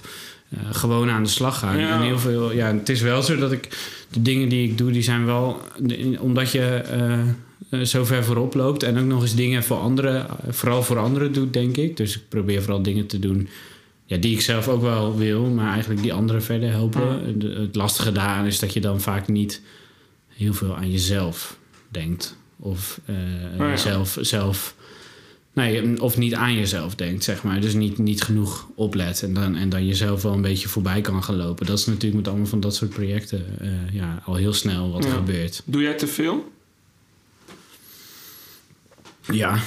[0.70, 1.78] gewoon aan de slag gaan.
[1.78, 1.94] Ja.
[1.94, 3.68] En heel veel, ja, het is wel zo dat ik
[4.10, 5.60] de dingen die ik doe, die zijn wel
[6.18, 7.20] omdat je eh,
[7.68, 10.98] eh, zo ver voorop loopt en ook nog eens dingen voor anderen, eh, vooral voor
[10.98, 11.96] anderen doet, denk ik.
[11.96, 13.48] Dus ik probeer vooral dingen te doen
[14.04, 17.36] ja, die ik zelf ook wel wil, maar eigenlijk die anderen verder helpen.
[17.60, 19.60] Het lastige daaraan is dat je dan vaak niet
[20.28, 22.36] heel veel aan jezelf denkt.
[22.58, 23.14] Of eh,
[23.58, 23.68] ja.
[23.68, 24.74] jezelf, zelf,
[25.54, 27.60] nee, of niet aan jezelf denkt, zeg maar.
[27.60, 31.22] Dus niet, niet genoeg oplet en dan, en dan jezelf wel een beetje voorbij kan
[31.24, 31.66] gaan lopen.
[31.66, 35.04] Dat is natuurlijk met allemaal van dat soort projecten eh, ja, al heel snel wat
[35.04, 35.16] er Ja.
[35.16, 35.62] gebeurt.
[35.64, 36.52] Doe jij te veel?
[39.20, 39.58] Ja.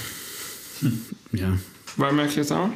[1.30, 1.54] Ja.
[1.96, 2.76] Waar merk je het aan?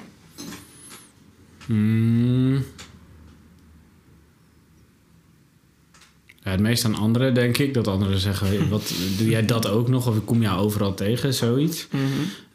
[6.43, 7.74] Ja, het meest aan anderen, denk ik.
[7.74, 10.08] Dat anderen zeggen, "Hey, wat, doe jij dat ook nog?
[10.08, 11.88] Of ik kom jou overal tegen, zoiets.
[11.91, 12.04] Mhm.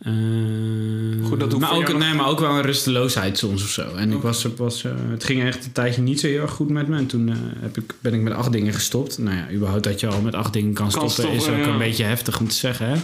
[0.06, 3.94] Eh, Goed, dat maar, ook, nee, maar ook wel een rusteloosheid soms of zo.
[3.94, 6.50] En ik was, ik was, eh, het ging echt een tijdje niet zo heel erg
[6.50, 6.96] goed met me.
[6.96, 9.18] En toen eh, heb ik, ben ik met acht dingen gestopt.
[9.18, 11.66] Nou ja, überhaupt dat je al met acht dingen kan, Kan stoppen, is ook ja.
[11.66, 12.86] een beetje heftig om te zeggen.
[12.86, 12.92] Hè?
[12.92, 13.00] Ja.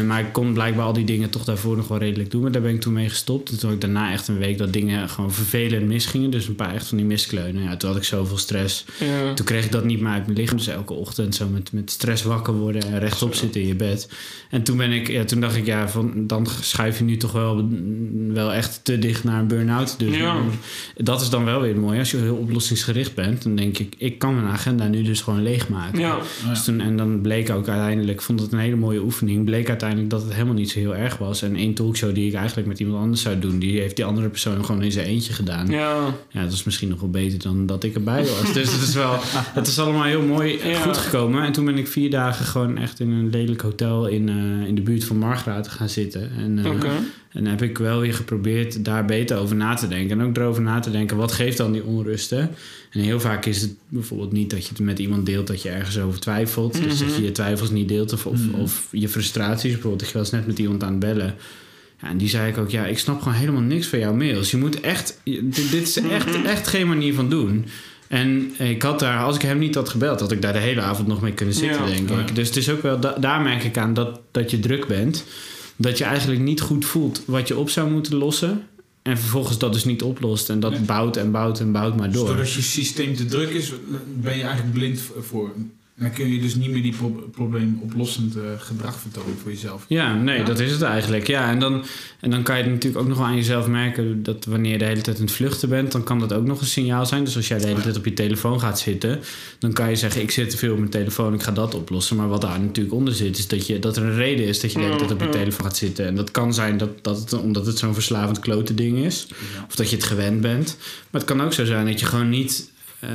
[0.00, 2.42] Eh, maar ik kon blijkbaar al die dingen toch daarvoor nog wel redelijk doen.
[2.42, 3.50] Maar daar ben ik toen mee gestopt.
[3.50, 6.30] En toen had ik daarna echt een week dat dingen gewoon vervelend misgingen.
[6.30, 7.62] Dus een paar echt van die miskleunen.
[7.62, 8.84] Ja, toen had ik zoveel stress.
[8.98, 9.34] Ja.
[9.34, 10.56] Toen kreeg ik dat niet meer uit mijn lichaam.
[10.56, 14.08] Dus elke ochtend zo met, met stress wakker worden en rechtop zitten in je bed.
[14.50, 17.32] En toen, ben ik, ja, toen dacht ik, ja, van, dan schuif je nu toch
[17.32, 17.68] wel,
[18.28, 19.98] wel echt te dicht naar een burn-out.
[19.98, 20.36] Dus Ja.
[20.96, 21.98] dat is dan wel weer mooi.
[21.98, 25.42] Als je heel oplossingsgericht bent, dan denk ik, ik kan mijn agenda nu dus gewoon
[25.42, 25.98] leegmaken.
[26.00, 26.18] Ja.
[26.48, 29.68] Dus toen, en dan bleek ook uiteindelijk, ik vond het een hele mooie oefening, bleek
[29.68, 31.42] uiteindelijk dat het helemaal niet zo heel erg was.
[31.42, 34.28] En één talkshow die ik eigenlijk met iemand anders zou doen, die heeft die andere
[34.28, 35.66] persoon gewoon in zijn eentje gedaan.
[35.70, 36.14] Ja.
[36.30, 38.52] Ja, dat is misschien nog wel beter dan dat ik erbij was.
[38.52, 39.18] dus het is wel,
[39.58, 40.80] het is allemaal heel mooi eh, Ja.
[40.80, 41.42] goed gekomen.
[41.44, 44.74] En toen ben ik vier dagen gewoon echt in een lelijk hotel in, eh, in
[44.74, 45.94] de buurt van Margraten gaan zitten.
[46.04, 46.90] En, eh, Oké.
[47.32, 50.20] en heb ik wel weer geprobeerd daar beter over na te denken.
[50.20, 52.50] En ook erover na te denken, wat geeft dan die onrusten?
[52.90, 55.68] En heel vaak is het bijvoorbeeld niet dat je het met iemand deelt dat je
[55.68, 56.72] ergens over twijfelt.
[56.82, 57.16] Dus dat Mhm.
[57.16, 58.60] je je twijfels niet deelt of, of, Mhm.
[58.60, 59.72] of je frustraties.
[59.72, 61.34] Bijvoorbeeld, ik was net met iemand aan het bellen.
[62.02, 64.50] Ja, en die zei ik ook, ja, ik snap gewoon helemaal niks van jouw mails.
[64.50, 67.64] Je moet echt, dit, dit is echt, echt geen manier van doen.
[68.08, 70.80] En ik had daar, als ik hem niet had gebeld, had ik daar de hele
[70.80, 71.94] avond nog mee kunnen zitten, Ja.
[71.94, 72.18] denk Ja.
[72.20, 72.34] ik.
[72.34, 75.24] Dus het is ook wel, da- daar merk ik aan dat, dat je druk bent.
[75.76, 78.62] Dat je eigenlijk niet goed voelt wat je op zou moeten lossen.
[79.02, 80.48] En vervolgens dat dus niet oplost.
[80.50, 80.80] En dat Nee.
[80.80, 82.26] bouwt en bouwt en bouwt maar Dus door.
[82.26, 83.72] doordat je systeem te druk is,
[84.14, 85.52] ben je eigenlijk blind voor.
[85.96, 89.84] En dan kun je dus niet meer die pro probleemoplossend eh, gedrag vertonen voor jezelf.
[89.88, 90.44] Ja, nee, Ja?
[90.44, 91.26] dat is het eigenlijk.
[91.26, 91.84] Ja, en dan,
[92.20, 94.84] en dan kan je natuurlijk ook nog wel aan jezelf merken dat wanneer je de
[94.84, 97.24] hele tijd aan het vluchten bent, dan kan dat ook nog een signaal zijn.
[97.24, 99.20] Dus als jij de hele tijd op je telefoon gaat zitten,
[99.58, 102.16] dan kan je zeggen: Ik zit te veel op mijn telefoon, ik ga dat oplossen.
[102.16, 104.72] Maar wat daar natuurlijk onder zit, is dat, je, dat er een reden is dat
[104.72, 105.30] je de hele tijd op je Ja.
[105.32, 106.06] telefoon gaat zitten.
[106.06, 109.64] En dat kan zijn dat, dat het, omdat het zo'n verslavend klote ding is, Ja.
[109.68, 110.76] of dat je het gewend bent.
[111.10, 113.10] Maar het kan ook zo zijn dat je gewoon niet, eh,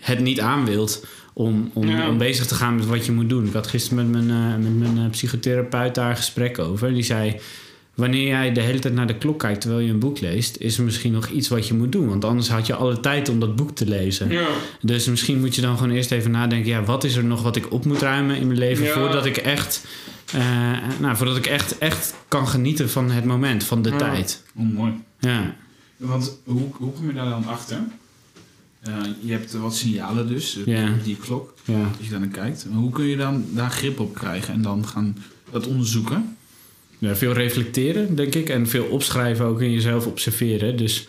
[0.00, 1.04] het niet aan wilt
[1.38, 2.08] om, om, Ja.
[2.08, 3.46] om bezig te gaan met wat je moet doen.
[3.46, 6.94] Ik had gisteren met mijn, eh, met mijn eh, psychotherapeut daar een gesprek over.
[6.94, 7.36] Die zei:
[7.94, 10.78] Wanneer jij de hele tijd naar de klok kijkt terwijl je een boek leest, is
[10.78, 12.08] er misschien nog iets wat je moet doen.
[12.08, 14.30] Want anders had je alle tijd om dat boek te lezen.
[14.30, 14.46] Ja.
[14.80, 17.56] Dus misschien moet je dan gewoon eerst even nadenken: ja, wat is er nog wat
[17.56, 18.92] ik op moet ruimen in mijn leven Ja.
[18.92, 19.86] voordat ik echt.
[20.32, 23.96] eh, nou, voordat ik echt, echt kan genieten van het moment, van de Ja.
[23.96, 24.42] tijd.
[24.58, 24.92] Oh, mooi.
[25.20, 25.54] Ja.
[25.96, 27.78] Want hoe, hoe kom je daar dan achter?
[28.86, 32.66] Eh, je hebt wat signalen dus, eh, die klok, als je daar naar kijkt.
[32.70, 35.16] Maar hoe kun je dan daar grip op krijgen en dan gaan
[35.50, 36.36] dat onderzoeken?
[36.98, 38.48] Ja, veel reflecteren, denk ik.
[38.48, 40.76] En veel opschrijven ook en jezelf observeren.
[40.76, 41.06] Dus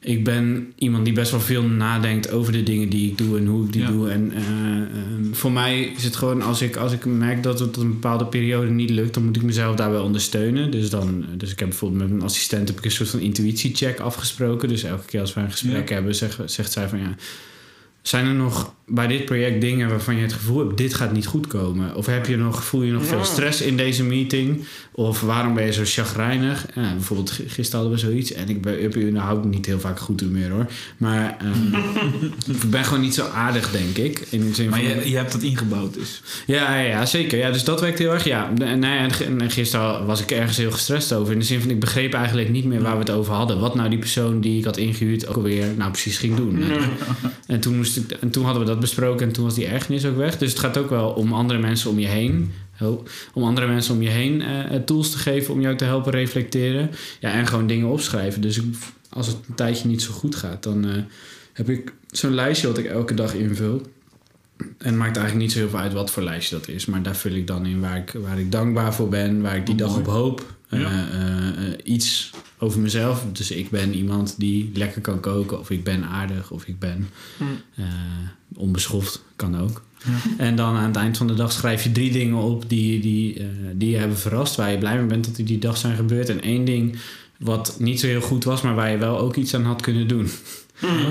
[0.00, 3.46] ik ben iemand die best wel veel nadenkt over de dingen die ik doe en
[3.46, 3.88] hoe ik die Ja.
[3.90, 4.10] doe.
[4.10, 7.76] En eh, ehm, voor mij is het gewoon, als ik, als ik merk dat het
[7.76, 10.70] op een bepaalde periode niet lukt, dan moet ik mezelf daarbij ondersteunen.
[10.70, 14.00] Dus, dan, dus ik heb bijvoorbeeld met mijn assistent heb ik een soort van intuïtiecheck
[14.00, 14.68] afgesproken.
[14.68, 15.94] Dus elke keer als we een gesprek Ja.
[15.94, 17.14] hebben, zeg, zegt zij van ja.
[18.02, 21.26] Zijn er nog bij dit project dingen waarvan je het gevoel hebt, dit gaat niet
[21.26, 21.94] goed komen?
[21.94, 24.64] Of heb je nog, voel je nog veel stress in deze meeting?
[24.92, 26.66] Of waarom ben je zo chagrijnig?
[26.74, 28.32] Ja, bijvoorbeeld gisteren hadden we zoiets.
[28.32, 30.66] En ik ben, heb überhaupt niet heel vaak goed humeur hoor.
[30.96, 31.74] Maar ehm,
[32.62, 34.26] ik ben gewoon niet zo aardig, denk ik.
[34.30, 36.22] In de zin Maar van, je, je hebt dat ingebouwd dus.
[36.46, 37.38] ja, ja, ja, zeker.
[37.38, 38.24] Ja, dus dat werkt heel erg.
[38.24, 41.32] Ja, en, nee, en, en gisteren was ik ergens heel gestrest over.
[41.32, 43.60] In de zin van, ik begreep eigenlijk niet meer waar we het over hadden.
[43.60, 46.62] Wat nou die persoon die ik had ingehuurd ook alweer nou precies ging doen.
[47.46, 50.04] En, toen moest ik, en toen hadden we dat besproken en toen was die ergernis
[50.06, 50.38] ook weg.
[50.38, 52.52] Dus het gaat ook wel om andere mensen om je heen.
[53.34, 56.90] Om andere mensen om je heen eh, tools te geven om jou te helpen reflecteren.
[57.20, 58.40] Ja, en gewoon dingen opschrijven.
[58.40, 58.60] Dus
[59.10, 61.02] als het een tijdje niet zo goed gaat, dan eh,
[61.52, 63.82] heb ik zo'n lijstje wat ik elke dag invul.
[64.58, 66.86] En het maakt eigenlijk niet zo heel veel uit wat voor lijstje dat is.
[66.86, 69.66] Maar daar vul ik dan in waar ik, waar ik dankbaar voor ben, waar ik
[69.66, 70.00] die Oh, dag mooi.
[70.00, 70.56] op hoop.
[70.68, 71.08] Eh, Ja.
[71.10, 73.24] eh, iets over mezelf.
[73.32, 77.08] Dus ik ben iemand die lekker kan koken, of ik ben aardig, of ik ben
[77.36, 77.44] Hm.
[77.74, 77.84] eh,
[78.54, 79.82] onbeschoft, kan ook.
[80.04, 80.44] Ja.
[80.44, 83.42] En dan aan het eind van de dag schrijf je drie dingen op die, die,
[83.74, 86.28] die je hebben verrast, waar je blij mee bent dat die die dag zijn gebeurd.
[86.28, 86.96] En één ding
[87.38, 90.08] wat niet zo heel goed was, maar waar je wel ook iets aan had kunnen
[90.08, 90.28] doen.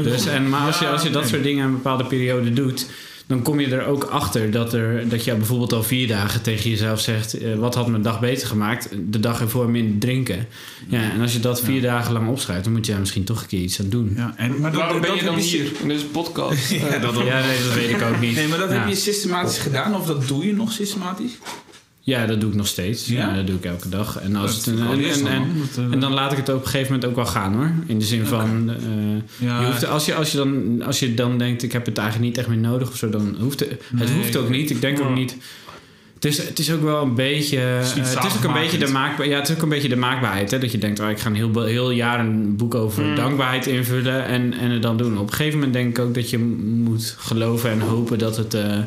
[0.03, 2.89] Dus, en, maar als je, als je dat soort dingen een bepaalde periode doet,
[3.27, 6.69] dan kom je er ook achter dat, er, dat je bijvoorbeeld al vier dagen tegen
[6.69, 8.89] jezelf zegt: eh, Wat had mijn dag beter gemaakt?
[9.09, 10.47] De dag ervoor minder drinken.
[10.87, 13.41] Ja, en als je dat vier dagen lang opschrijft, dan moet je daar misschien toch
[13.41, 14.13] een keer iets aan doen.
[14.15, 16.69] Ja, en, maar dat, Waarom ben dat je dan hier in deze podcast?
[16.71, 18.35] Ja, dat Ja, nee, dat weet ik ook niet.
[18.35, 18.75] Nee, maar dat Ja.
[18.79, 21.31] heb je systematisch gedaan of dat doe je nog systematisch?
[22.07, 23.07] Ja, dat doe ik nog steeds.
[23.07, 23.35] Ja, Ja?
[23.35, 24.19] dat doe ik elke dag.
[24.19, 26.49] En, als Dat het, en, en, en, dan, want, eh, en dan laat ik het
[26.49, 27.71] op een gegeven moment ook wel gaan hoor.
[27.85, 28.69] In de zin van.
[28.69, 31.85] eh, ja, je hoeft, als, je, als, je dan, als je dan denkt, ik heb
[31.85, 33.81] het eigenlijk niet echt meer nodig of zo, dan hoeft het.
[33.95, 34.69] Het hoeft ook niet.
[34.69, 35.35] Ik denk ook niet.
[36.13, 37.57] Het is, het is ook wel een beetje.
[37.57, 39.29] eh, is het is ook een beetje de maakbaarheid.
[39.31, 40.51] Ja, het is ook een beetje de maakbaarheid.
[40.51, 40.59] Hè?
[40.59, 43.15] Dat je denkt, oh, ik ga een heel, heel jaar een boek over Mm.
[43.15, 45.17] dankbaarheid invullen en, en het dan doen.
[45.17, 46.37] Op een gegeven moment denk ik ook dat je
[46.83, 48.53] moet geloven en hopen dat het.
[48.53, 48.77] eh,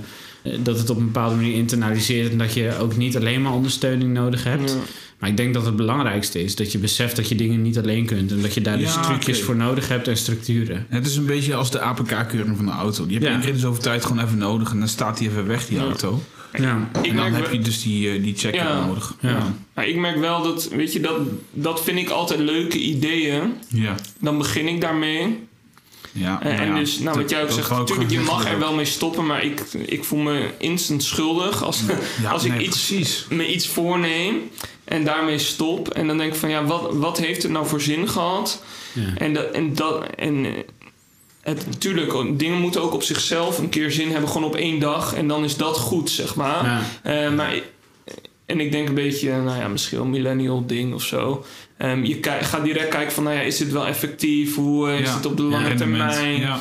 [0.63, 4.13] dat het op een bepaalde manier internaliseert en dat je ook niet alleen maar ondersteuning
[4.13, 4.71] nodig hebt.
[4.71, 4.77] ja.
[5.19, 8.07] Maar ik denk dat het belangrijkste is dat je beseft dat je dingen niet alleen
[8.07, 10.87] kunt en dat je daar dus trucjes voor nodig hebt en structuren.
[10.89, 13.05] Het is een beetje als de APK-keuring van de auto.
[13.07, 13.35] Die heb je Ja.
[13.35, 15.77] één keer in zoveel tijd gewoon even nodig en dan staat die even weg, die
[15.77, 15.83] Ja.
[15.83, 16.23] auto.
[16.59, 18.87] Ja, Ik en dan heb je dus die, eh, die checker Ja.
[18.87, 19.15] nodig.
[19.21, 19.55] Ja.
[19.75, 21.17] Maar ik merk wel dat, weet je, dat,
[21.53, 23.53] dat vind ik altijd leuke ideeën.
[23.69, 23.95] Ja.
[24.21, 25.39] Dan begin ik daarmee.
[26.13, 26.43] Ja.
[26.43, 28.75] En, maar en ja, dus, nou wat jij ook zegt, natuurlijk, je mag er wel
[28.75, 31.83] mee stoppen, maar ik, ik voel me instant schuldig als,
[32.23, 33.27] Ja, als ik iets, precies.
[33.29, 34.51] me iets voorneem
[34.85, 35.89] en daarmee stop.
[35.89, 38.63] En dan denk ik van, ja, wat, wat heeft het nou voor zin gehad?
[38.93, 39.03] ja.
[39.17, 40.53] En, dat, en, dat, en eh,
[41.41, 45.15] het, natuurlijk, dingen moeten ook op zichzelf een keer zin hebben, gewoon op één dag.
[45.15, 46.65] En dan is dat goed, zeg maar.
[46.65, 46.83] Ja.
[47.03, 47.61] Eh, maar
[48.51, 51.45] en ik denk een beetje, nou ja, misschien een millennial ding of zo.
[51.81, 54.55] Ehm, je gaat direct kijken van, nou ja, is dit wel effectief?
[54.55, 55.15] Hoe eh, is Ja.
[55.17, 56.41] het op de lange termijn?
[56.41, 56.61] Ja.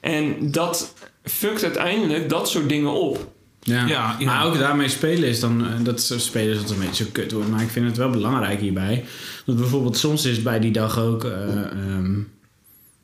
[0.00, 3.32] En dat fuckt uiteindelijk dat soort dingen op.
[3.60, 3.86] Ja.
[3.86, 4.26] Ja, ja.
[4.26, 5.66] Maar ook daarmee spelen is dan...
[5.66, 7.44] eh, Dat spelen is altijd een beetje zo kut hoor.
[7.44, 9.04] Maar ik vind het wel belangrijk hierbij.
[9.46, 11.24] Dat bijvoorbeeld soms is bij die dag ook...
[11.24, 12.18] eh, ehm,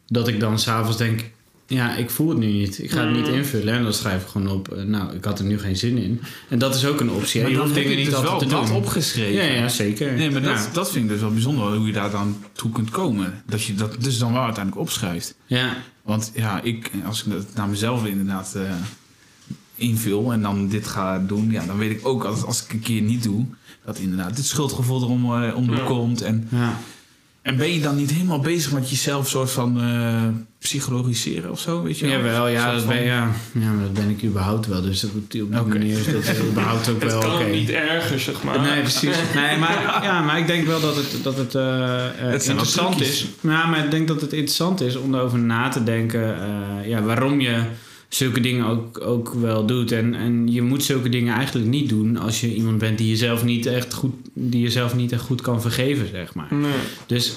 [0.07, 1.21] dat ik dan s'avonds denk...
[1.71, 2.83] Ja, ik voel het nu niet.
[2.83, 3.35] Ik ga het niet Mm.
[3.35, 3.75] invullen.
[3.75, 4.69] En dan schrijf ik gewoon op...
[4.73, 6.21] eh, nou, ik had er nu geen zin in.
[6.49, 7.41] En dat is ook een optie.
[7.41, 7.43] hè.
[7.43, 8.77] Maar Je dan hoeft dingen je niet dus altijd wel te dat doen.
[8.77, 9.33] opgeschreven.
[9.45, 10.13] Ja, ja, zeker.
[10.13, 10.69] Nee, maar dat, Ja.
[10.73, 13.43] dat vind ik dus wel bijzonder hoe je daar dan toe kunt komen.
[13.47, 15.35] Dat je dat dus dan wel uiteindelijk opschrijft.
[15.47, 18.63] Ja, Want ja, ik, als ik het naar mezelf inderdaad eh,
[19.75, 22.81] invul en dan dit ga doen, ja, dan weet ik ook als, als ik een
[22.81, 23.45] keer niet doe,
[23.85, 25.85] dat inderdaad dit schuldgevoel erom eh, om Ja.
[25.85, 26.23] komt.
[26.23, 26.79] En, ja.
[27.43, 30.23] En ben je dan niet helemaal bezig met jezelf soort van eh,
[30.59, 32.17] psychologiseren of zo, weet je wel?
[32.17, 34.83] Jawel, ja, dat van- ben, ja, ja, maar dat ben ik überhaupt wel.
[34.83, 35.69] Dus op die, op die Oké.
[35.69, 37.45] manier is dat überhaupt ook Het wel kan oké.
[37.45, 38.61] ook niet erger, zeg maar.
[38.61, 39.17] Nee, precies.
[39.35, 43.27] Nee, maar, ja, maar ik denk wel dat het, dat het, eh, eh, interessant is.
[43.41, 46.41] Ja, maar ik denk dat het interessant is om erover na te denken.
[46.41, 47.63] eh, ja, waarom je
[48.15, 49.93] zulke dingen ook, ook wel doet.
[49.93, 53.45] En, en je moet zulke dingen eigenlijk niet doen als je iemand bent die jezelf
[53.45, 56.49] niet echt goed, die jezelf niet echt goed kan vergeven, zeg maar.
[56.55, 56.71] Nee.
[57.07, 57.37] Dus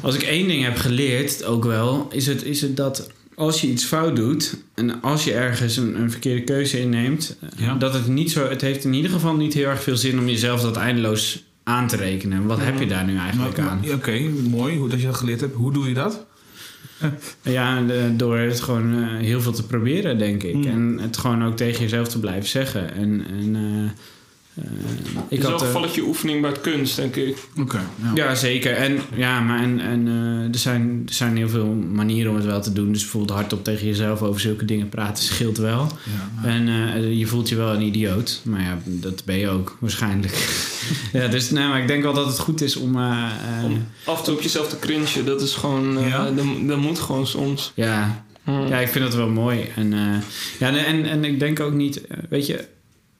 [0.00, 3.66] als ik één ding heb geleerd, ook wel, is het, is het dat als je
[3.66, 7.74] iets fout doet en als je ergens een, een verkeerde keuze inneemt, eh, Ja.
[7.74, 10.28] dat het niet zo, het heeft in ieder geval niet heel erg veel zin om
[10.28, 12.46] jezelf dat eindeloos aan te rekenen.
[12.46, 13.80] Wat heb je daar nu eigenlijk maar- aan?
[13.94, 15.54] Oké, mooi hoe dat je dat geleerd hebt.
[15.54, 16.25] Hoe doe je dat?
[17.42, 20.54] Ja, de- door het gewoon eh, heel veel te proberen, denk ik.
[20.54, 20.64] Mm.
[20.66, 22.94] En het gewoon ook tegen jezelf te blijven zeggen.
[22.94, 23.56] En, en
[24.58, 24.64] Uh,
[25.28, 27.36] ik had, een gevalletje oefening bij het kunst, denk ik.
[27.58, 27.80] Oké.
[28.02, 28.10] ja.
[28.14, 28.34] ja.
[28.34, 28.72] zeker.
[28.72, 30.06] En, ja, maar en, en
[30.52, 32.92] er, zijn, er zijn heel veel manieren om het wel te doen.
[32.92, 35.88] Dus bijvoorbeeld hardop tegen jezelf over zulke dingen praten scheelt wel.
[36.42, 38.40] Ja, en je voelt je wel een idioot.
[38.44, 40.34] Maar ja, dat ben je ook waarschijnlijk.
[41.12, 42.96] ja, dus nee, maar ik denk wel dat het goed is om...
[43.64, 45.24] om af en toe op jezelf te cringen.
[45.24, 45.98] Dat is gewoon...
[45.98, 46.30] Ja?
[46.30, 47.72] dat, dat moet gewoon soms.
[47.74, 48.66] Ja, Hmm.
[48.66, 49.68] Ja, ik vind dat wel mooi.
[49.76, 50.16] En, uh,
[50.58, 52.64] ja, en, en ik denk ook niet, eh, weet je,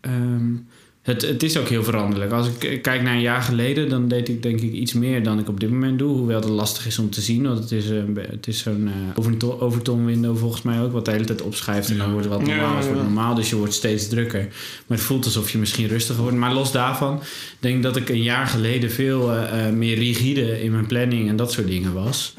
[0.00, 0.68] um,
[1.06, 2.32] het, het is ook heel veranderlijk.
[2.32, 5.38] Als ik kijk naar een jaar geleden, dan deed ik denk ik iets meer dan
[5.38, 6.16] ik op dit moment doe.
[6.16, 9.58] Hoewel het lastig is om te zien, want het is, uh, het is zo'n uh,
[9.62, 11.90] overton window volgens mij ook, wat de hele tijd opschrijft.
[11.90, 14.48] En dan wordt het wat normaal, ja, ja, normaal, dus je wordt steeds drukker.
[14.86, 16.36] Maar het voelt alsof je misschien rustiger wordt.
[16.36, 17.20] Maar los daarvan,
[17.60, 19.32] denk ik dat ik een jaar geleden veel
[19.72, 22.34] meer rigide in mijn planning en dat soort dingen was.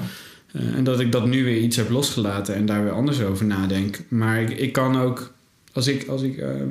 [0.51, 3.45] Eh, en dat ik dat nu weer iets heb losgelaten en daar weer anders over
[3.45, 3.99] nadenk.
[4.07, 5.33] Maar ik, ik kan ook,
[5.73, 6.07] als ik.
[6.07, 6.69] Als ik ehm,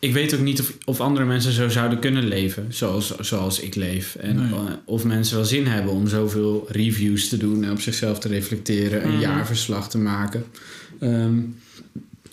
[0.00, 3.74] ik weet ook niet of, of andere mensen zo zouden kunnen leven zoals, zoals ik
[3.74, 4.14] leef.
[4.14, 8.18] En eh, of mensen wel zin hebben om zoveel reviews te doen en op zichzelf
[8.18, 9.20] te reflecteren, een mhm.
[9.20, 10.44] jaarverslag te maken.
[11.00, 11.56] Um,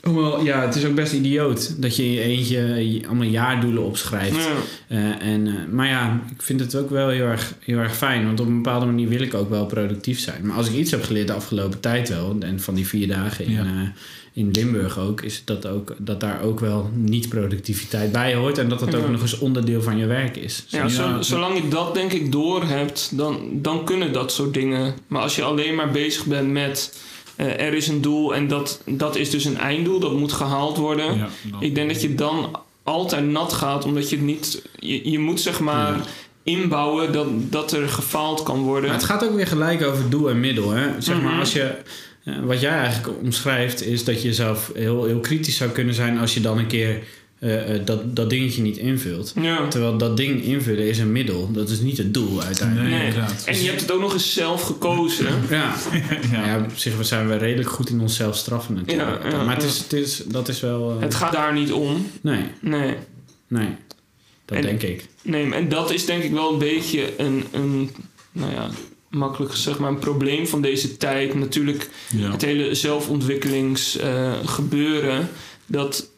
[0.08, 4.48] Hoewel, ja, het is ook best idioot dat je in je eentje allemaal jaardoelen opschrijft.
[4.88, 8.26] Eh, en, uh, maar ja, ik vind het ook wel heel erg, heel erg fijn.
[8.26, 10.46] Want op een bepaalde manier wil ik ook wel productief zijn.
[10.46, 13.46] Maar als ik iets heb geleerd de afgelopen tijd wel, en van die vier dagen
[13.46, 13.89] in, uh,
[14.34, 18.58] in Limburg ook, is dat, ook, dat daar ook wel niet-productiviteit bij hoort.
[18.58, 20.65] En dat dat ook nog eens onderdeel van je werk is.
[20.67, 24.93] Ja, zolang je dat denk ik door hebt, dan, dan kunnen dat soort dingen.
[25.08, 26.91] Maar als je alleen maar bezig bent met
[27.38, 30.78] uh, er is een doel en dat, dat is dus een einddoel, dat moet gehaald
[30.78, 31.28] worden.
[31.60, 34.62] ik denk dat je dan altijd nat gaat, omdat je het niet.
[34.80, 36.00] Je, je moet zeg maar.
[36.43, 38.89] Inbouwen dat, dat er gefaald kan worden.
[38.89, 40.71] Maar het gaat ook weer gelijk over doel en middel.
[40.71, 41.02] Hè?
[41.02, 41.39] Zeg maar, mhm.
[41.39, 41.76] als je,
[42.23, 46.17] eh, wat jij eigenlijk omschrijft, is dat je zelf heel, heel kritisch zou kunnen zijn
[46.17, 47.04] als je dan een keer
[47.39, 49.34] uh, dat, dat dingetje niet invult.
[49.69, 51.52] Terwijl dat ding invullen is een middel.
[51.52, 52.89] Dat is niet het doel uiteindelijk.
[52.89, 53.13] Nee,
[53.45, 55.26] En je hebt het ook nog eens zelf gekozen.
[55.50, 55.76] ja.
[56.32, 56.45] ja.
[56.45, 56.60] ja.
[56.60, 59.32] op zich zijn we redelijk goed in onszelf straffen natuurlijk.
[59.32, 60.95] Ja, maar het is, het is, dat is wel...
[60.95, 61.02] Uh...
[61.02, 62.08] Het gaat daar niet om.
[62.21, 62.43] Nee.
[62.60, 62.95] Nee.
[63.47, 63.69] Nee.
[64.45, 65.06] Dat denk ik.
[65.21, 67.45] Nee, en dat is denk ik wel een beetje een...
[67.52, 67.89] een
[68.32, 68.69] nou ja,
[69.10, 71.34] makkelijk gezegd, maar een probleem van deze tijd.
[71.34, 75.19] Natuurlijk het hele zelfontwikkelingsgebeuren.
[75.19, 75.26] Uh,
[75.65, 76.10] dat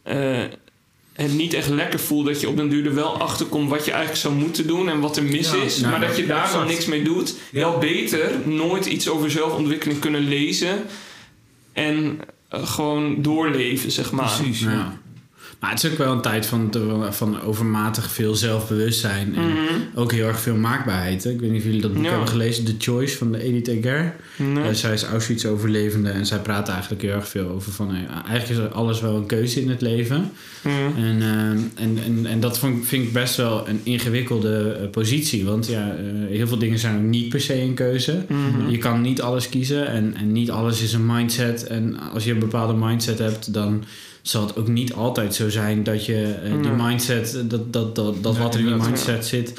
[1.22, 2.26] het niet echt lekker voelt.
[2.26, 4.90] Dat je op den duur er wel achter komt wat je eigenlijk zou moeten doen
[4.90, 5.80] en wat er mis is.
[5.80, 7.36] maar dat je daar dan niks mee doet.
[7.52, 10.84] Wel beter nooit iets over zelfontwikkeling kunnen lezen.
[11.74, 12.20] En
[12.54, 14.36] uh, gewoon doorleven, zeg maar.
[14.38, 14.99] Precies, ja.
[15.60, 16.74] Maar het is ook wel een tijd van,
[17.10, 19.36] van overmatig veel zelfbewustzijn.
[19.36, 19.60] En mhm.
[19.96, 21.26] ook heel erg veel maakbaarheid.
[21.26, 24.16] Ik weet niet of jullie dat boek hebben gelezen, The Choice van de Edith Eger.
[24.36, 24.64] Nee.
[24.64, 27.96] Uh, zij is Auschwitz-overlevende en zij praat eigenlijk heel erg veel over van...
[27.96, 30.32] Uh, eigenlijk is alles wel een keuze in het leven.
[30.62, 31.06] Mhm.
[31.06, 35.46] En, uh, en, en, en dat vind ik best wel een ingewikkelde positie.
[35.46, 35.96] Want ja,
[36.30, 38.26] heel veel dingen zijn ook niet per se een keuze.
[38.28, 38.70] Mhm.
[38.70, 41.68] Je kan niet alles kiezen en, en niet alles is een mindset.
[41.68, 43.84] En als je een bepaalde mindset hebt, dan
[44.30, 48.24] zal het ook niet altijd zo zijn dat je uh, die mindset, dat, dat, dat,
[48.24, 49.54] dat wat er in die mindset zit,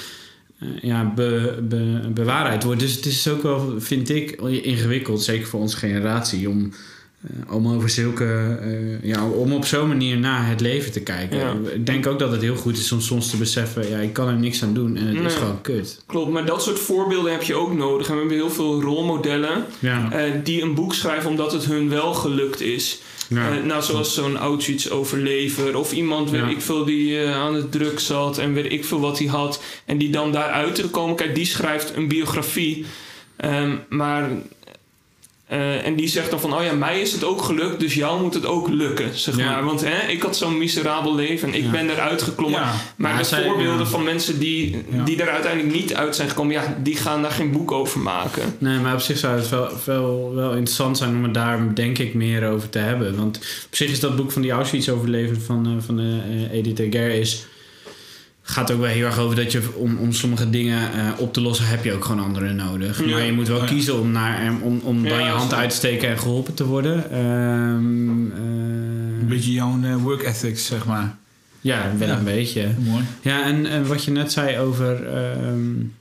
[0.62, 2.80] uh, ja, be, be, bewaarheid wordt.
[2.80, 4.30] Dus het is ook wel, vind ik,
[4.62, 6.72] ingewikkeld, zeker voor onze generatie, om,
[7.20, 8.58] uh, om over zulke,
[9.02, 11.64] ja, om op zo'n manier naar het leven te kijken.
[11.74, 14.28] Ik denk ook dat het heel goed is om soms te beseffen, ja, ik kan
[14.28, 16.02] er niks aan doen en het is gewoon kut.
[16.06, 18.06] Klopt, maar dat soort voorbeelden heb je ook nodig.
[18.06, 19.64] En we hebben heel veel rolmodellen
[20.42, 23.00] die een boek schrijven omdat het hun wel gelukt is.
[23.30, 23.56] Ja.
[23.56, 25.76] Uh, nou, zoals zo'n Auschwitz-overlever.
[25.76, 29.00] Of iemand, weet ik veel, die uh, aan het druk zat en weet ik veel
[29.00, 29.62] wat hij had.
[29.84, 31.16] En die dan daaruit te komen.
[31.16, 32.84] Kijk, die schrijft een biografie.
[33.44, 34.30] Um, maar
[35.52, 38.20] uh, en die zegt dan van, oh ja, mij is het ook gelukt, dus jou
[38.22, 39.64] moet het ook lukken, zeg maar.
[39.64, 42.62] Want hè, ik had zo'n miserabel leven en ik ben eruit geklommen.
[42.96, 46.96] Maar de voorbeelden van mensen die, die er uiteindelijk niet uit zijn gekomen, ja, die
[46.96, 48.54] gaan daar geen boek over maken.
[48.58, 51.98] Nee, maar op zich zou het wel, wel, wel interessant zijn om het daar denk
[51.98, 53.16] ik meer over te hebben.
[53.16, 53.36] Want
[53.66, 57.46] op zich is dat boek van die Auschwitz-overlever van, uh, van uh, Edith Eger is
[58.50, 61.40] gaat ook wel heel erg over dat je om, om sommige dingen uh, op te
[61.40, 63.04] lossen heb je ook gewoon anderen nodig.
[63.06, 66.08] Maar je moet wel kiezen om, naar, om, om dan je hand uit te steken
[66.08, 67.18] en geholpen te worden.
[67.18, 68.32] Um, uh,
[69.20, 71.16] een beetje jouw uh, work ethics, zeg maar.
[71.60, 72.68] Ja, wel een beetje.
[72.78, 73.04] Mooi.
[73.20, 75.16] Ja, en, en wat je net zei over.
[75.46, 75.92] Um,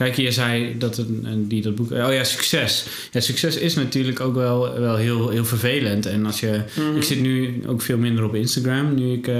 [0.00, 1.90] Kijk, je zei dat een, die dat boek.
[1.90, 2.86] Oh ja, succes.
[3.12, 6.06] Ja, succes is natuurlijk ook wel, wel heel, heel vervelend.
[6.06, 6.62] En als je.
[6.76, 6.96] Mhm.
[6.96, 8.94] Ik zit nu ook veel minder op Instagram.
[8.94, 9.26] Nu ik.
[9.26, 9.36] Uh,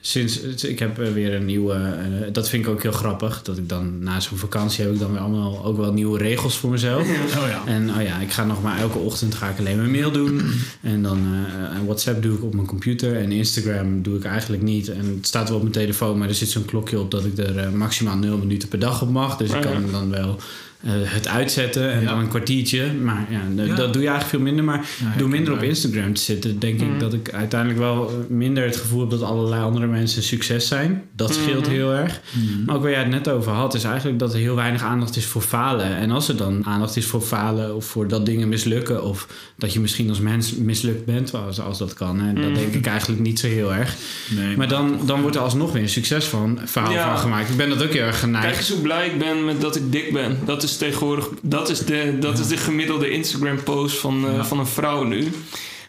[0.00, 1.72] sinds ik heb eh, weer een nieuwe.
[1.74, 3.42] eh, dat vind ik ook heel grappig.
[3.42, 6.56] Dat ik dan na zo'n vakantie heb ik dan weer allemaal ook wel nieuwe regels
[6.56, 7.02] voor mezelf.
[7.02, 7.62] Oh ja.
[7.66, 10.40] En oh ja, ik ga nog maar elke ochtend ga ik alleen mijn mail doen.
[10.82, 13.16] En dan eh, en WhatsApp doe ik op mijn computer.
[13.16, 14.88] En Instagram doe ik eigenlijk niet.
[14.88, 17.38] En het staat wel op mijn telefoon, maar er zit zo'n klokje op dat ik
[17.38, 19.36] er maximaal 0 minuten per dag op mag.
[19.36, 19.70] Dus ik Oh ja.
[19.70, 20.38] kan dan wel
[20.82, 22.08] eh, het uitzetten en Ja.
[22.10, 22.92] dan een kwartiertje.
[23.02, 24.64] Maar ja, dat doe je eigenlijk veel minder.
[24.64, 25.62] Maar Ja, door minder op.
[25.62, 26.92] Instagram te zitten, denk Mm.
[26.94, 31.02] ik dat ik uiteindelijk wel minder het gevoel heb dat allerlei andere mensen succes zijn.
[31.16, 31.70] Dat scheelt Mhm.
[31.74, 32.20] heel erg.
[32.32, 32.64] Mhm.
[32.64, 35.16] Maar ook waar jij het net over had, is eigenlijk dat er heel weinig aandacht
[35.16, 35.96] is voor falen.
[35.96, 39.26] En als er dan aandacht is voor falen of voor dat dingen mislukken, of
[39.58, 42.54] dat je misschien als mens mislukt bent, als, als dat kan, hè, dat Mhm.
[42.54, 43.94] denk ik eigenlijk niet zo heel erg.
[44.36, 47.08] Nee, Maar dan, dan wordt er alsnog weer een succes van, verhaal Ja.
[47.10, 47.48] van gemaakt.
[47.50, 48.58] Ik ben dat ook heel erg Kijk geneigd.
[48.58, 50.38] eens hoe blij ik ben met dat ik dik ben.
[50.44, 54.44] Dat is tegenwoordig dat is de, dat is de gemiddelde Instagram-post van, eh, Ja.
[54.44, 55.28] van een vrouw nu.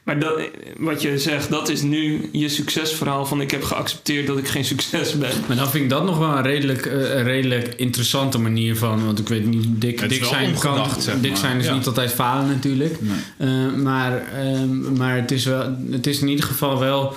[0.04, 0.42] Maar dat,
[0.78, 4.66] wat je zegt, dat is nu je succesverhaal van ik heb geaccepteerd dat ik geen
[4.66, 5.30] succes ben.
[5.48, 9.06] Maar dan vind ik dat nog wel een redelijk, eh, een redelijk interessante manier van.
[9.06, 11.02] Want ik weet niet, dik, Het is dik wel zijn kan.
[11.02, 11.74] zeg dik zijn is Ja.
[11.74, 12.98] niet altijd falen natuurlijk.
[13.02, 13.18] Nee.
[13.38, 17.16] Eh, maar ehm, maar het, is wel, het is in ieder geval wel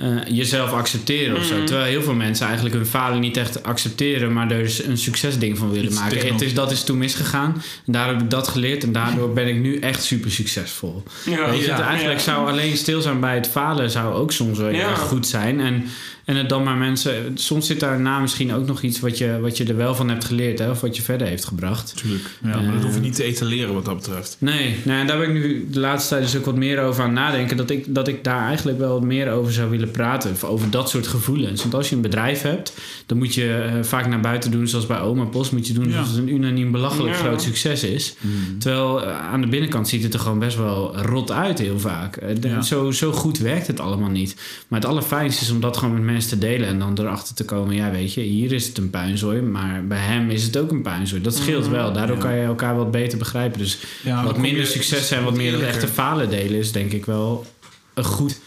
[0.00, 1.56] eh, jezelf accepteren of zo.
[1.56, 1.64] Mhm.
[1.66, 5.58] Terwijl heel veel mensen eigenlijk hun falen niet echt accepteren, maar er is een succesding
[5.58, 6.32] van willen Iets maken.
[6.32, 7.62] Het is, dat is toen misgegaan.
[7.86, 11.02] En daar heb ik dat geleerd en daardoor ben ik nu echt super succesvol.
[11.24, 12.24] Ja, Weet je, ja, het eigenlijk ja.
[12.24, 14.88] zou alleen stil zijn bij het falen zou ook soms wel heel Ja.
[14.88, 15.60] erg goed zijn.
[15.60, 15.84] En,
[16.30, 17.12] en het dan maar mensen...
[17.34, 20.24] Soms zit daarna misschien ook nog iets wat je, wat je er wel van hebt
[20.24, 20.58] geleerd.
[20.58, 21.96] Hè, of wat je verder heeft gebracht.
[21.96, 22.22] Tuurlijk.
[22.44, 24.36] Ja, maar dat hoef je niet te etaleren wat dat betreft.
[24.38, 27.04] Nee, nou, en daar ben ik nu de laatste tijd dus ook wat meer over
[27.04, 27.56] aan nadenken.
[27.56, 30.30] Dat ik, dat ik daar eigenlijk wel meer over zou willen praten.
[30.30, 31.62] Of over dat soort gevoelens.
[31.62, 32.72] Want als je een bedrijf hebt,
[33.06, 34.68] dan moet je eh, vaak naar buiten doen.
[34.68, 35.98] Zoals bij Oma Post moet je doen Ja.
[35.98, 37.20] alsof het een unaniem belachelijk Ja.
[37.20, 38.14] groot succes is.
[38.58, 42.16] Terwijl eh, aan de binnenkant ziet het er gewoon best wel rot uit heel vaak.
[42.16, 44.36] Eh, de- zo, zo goed werkt het allemaal niet.
[44.68, 46.68] Maar het allerfijnste is om dat gewoon met mensen te delen.
[46.68, 49.40] En dan erachter te komen, ja weet je, hier is het een puinzooi.
[49.40, 51.22] Maar bij hem is het ook een puinzooi.
[51.22, 51.72] Dat scheelt Mhm.
[51.72, 51.92] wel.
[51.92, 52.22] Daardoor Ja.
[52.22, 53.58] kan je elkaar wat beter begrijpen.
[53.58, 55.82] Dus Ja, wat minder je- succes en wat meer dat eerlijker.
[55.82, 57.46] echte falen delen is denk ik wel
[57.94, 58.40] een goed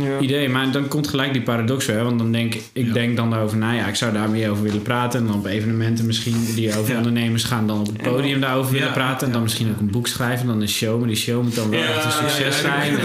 [0.00, 0.18] Ja.
[0.20, 0.48] idee.
[0.48, 2.04] Maar dan komt gelijk die paradox weer.
[2.04, 2.92] Want dan denk ik, ik Ja.
[2.92, 5.20] denk dan over, nou ja, ik zou daar meer over willen praten.
[5.20, 6.96] En dan op evenementen misschien die over Ja.
[6.96, 9.26] ondernemers gaan, dan op het podium daarover willen praten.
[9.26, 10.40] En dan misschien ook een boek schrijven.
[10.40, 10.98] En dan een show.
[10.98, 12.98] Maar die show moet dan wel Ja, echt een succes ja, ja, zijn.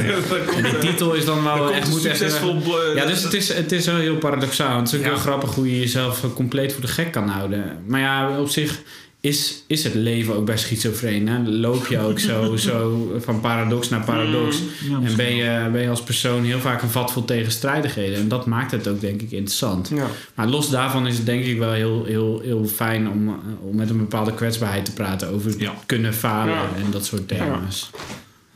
[0.57, 2.17] En, en die titel is dan wel echt, moet echt...
[2.17, 2.57] succesvol.
[2.59, 4.77] bo- Ja, dus het is, het is wel heel paradoxaal.
[4.79, 5.07] Het is ook Ja.
[5.09, 7.63] heel grappig hoe je jezelf compleet voor de gek kan houden.
[7.87, 8.79] Maar ja, op zich
[9.21, 11.27] is, is het leven ook bij schizofreen.
[11.27, 11.39] Hè?
[11.49, 14.57] Loop je ook zo, zo van paradox naar paradox.
[14.89, 18.15] Ja, En ben je, ben je als persoon heel vaak een vat vol tegenstrijdigheden.
[18.19, 19.89] En dat maakt het ook, denk ik, interessant.
[19.89, 20.07] Ja.
[20.35, 23.89] Maar los daarvan is het denk ik wel heel, heel, heel fijn om, om met
[23.89, 25.73] een bepaalde kwetsbaarheid te praten over Ja.
[25.85, 26.69] kunnen falen Ja.
[26.75, 27.89] en dat soort thema's.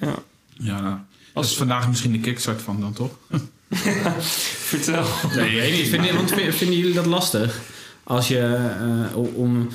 [0.01, 0.15] ja.
[0.57, 0.99] Ja, nou, dat
[1.33, 3.11] Als- is vandaag misschien de kickstart van dan toch?
[4.19, 5.03] Vertel.
[5.35, 5.87] Nee, ik weet niet.
[5.87, 7.59] Vinden, want vind- vinden jullie dat lastig?
[8.03, 8.39] Als je
[9.11, 9.67] eh, om,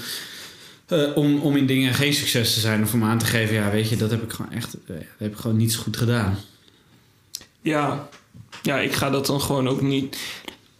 [0.90, 3.70] eh, om, om in dingen geen succes te zijn of om aan te geven, ja,
[3.70, 5.96] weet je, dat heb ik gewoon echt, eh, dat heb ik gewoon niet zo goed
[5.96, 6.38] gedaan.
[7.62, 8.08] Ja.
[8.62, 10.18] ja, ik ga dat dan gewoon ook niet.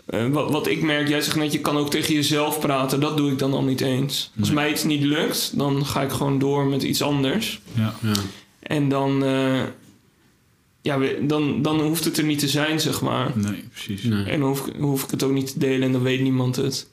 [0.07, 3.01] eh, wat, wat ik merk, jij zegt net, je kan ook tegen jezelf praten.
[3.01, 4.31] Dat doe ik dan al niet eens.
[4.39, 4.57] Als Nee.
[4.57, 7.61] mij iets niet lukt, dan ga ik gewoon door met iets anders.
[7.75, 7.95] Ja.
[8.03, 8.13] Ja.
[8.61, 9.63] En dan, eh,
[10.83, 13.31] ja, dan, dan hoeft het er niet te zijn, zeg maar.
[13.35, 14.03] Nee, precies.
[14.03, 14.25] Nee.
[14.25, 16.57] En dan hoef, ik- hoef ik het ook niet te delen en dan weet niemand
[16.57, 16.87] het.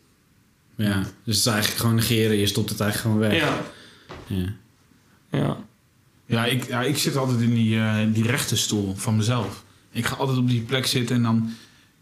[0.78, 0.99] Ja.
[1.23, 2.38] Dus het is eigenlijk gewoon negeren.
[2.38, 3.41] Je stopt het eigenlijk gewoon weg.
[3.41, 3.61] Ja,
[4.28, 4.45] Ja.
[5.32, 5.57] ja.
[6.25, 9.63] Ja, ik, ja, ik zit altijd in die, eh die rechte stoel van mezelf.
[9.91, 11.49] Ik ga altijd op die plek zitten en dan...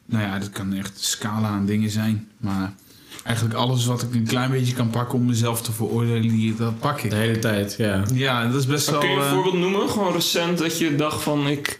[0.05, 2.27] Nou ja, dat kan echt een scala aan dingen zijn.
[2.37, 2.73] Maar
[3.23, 6.79] eigenlijk alles wat ik een klein beetje kan pakken om mezelf te veroordelen, die- dat
[6.79, 7.09] pak ik.
[7.09, 8.03] De hele tijd, ja.
[8.13, 9.09] Ja, dat is best Maar wel...
[9.09, 9.89] kun je een eh, voorbeeld noemen?
[9.89, 11.47] Gewoon recent dat je dacht van...
[11.47, 11.79] Ik,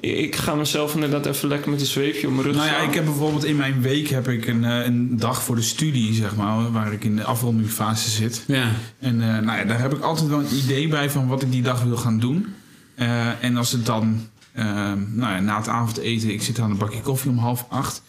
[0.00, 2.94] ik ga mezelf inderdaad even lekker met een zweepje op mijn rug Nou ja, ik
[2.94, 6.36] heb bijvoorbeeld in mijn week heb ik een, eh, een dag voor de studie, zeg
[6.36, 8.44] maar, waar ik in de afrondingsfase zit.
[8.46, 11.42] Ja, En eh, nou ja, daar heb ik altijd wel een idee bij van wat
[11.42, 12.54] ik die dag wil gaan doen.
[12.94, 14.64] Eh, en als het dan, eh,
[15.12, 18.02] nou ja, na het avondeten, ik zit aan een bakje koffie om half acht.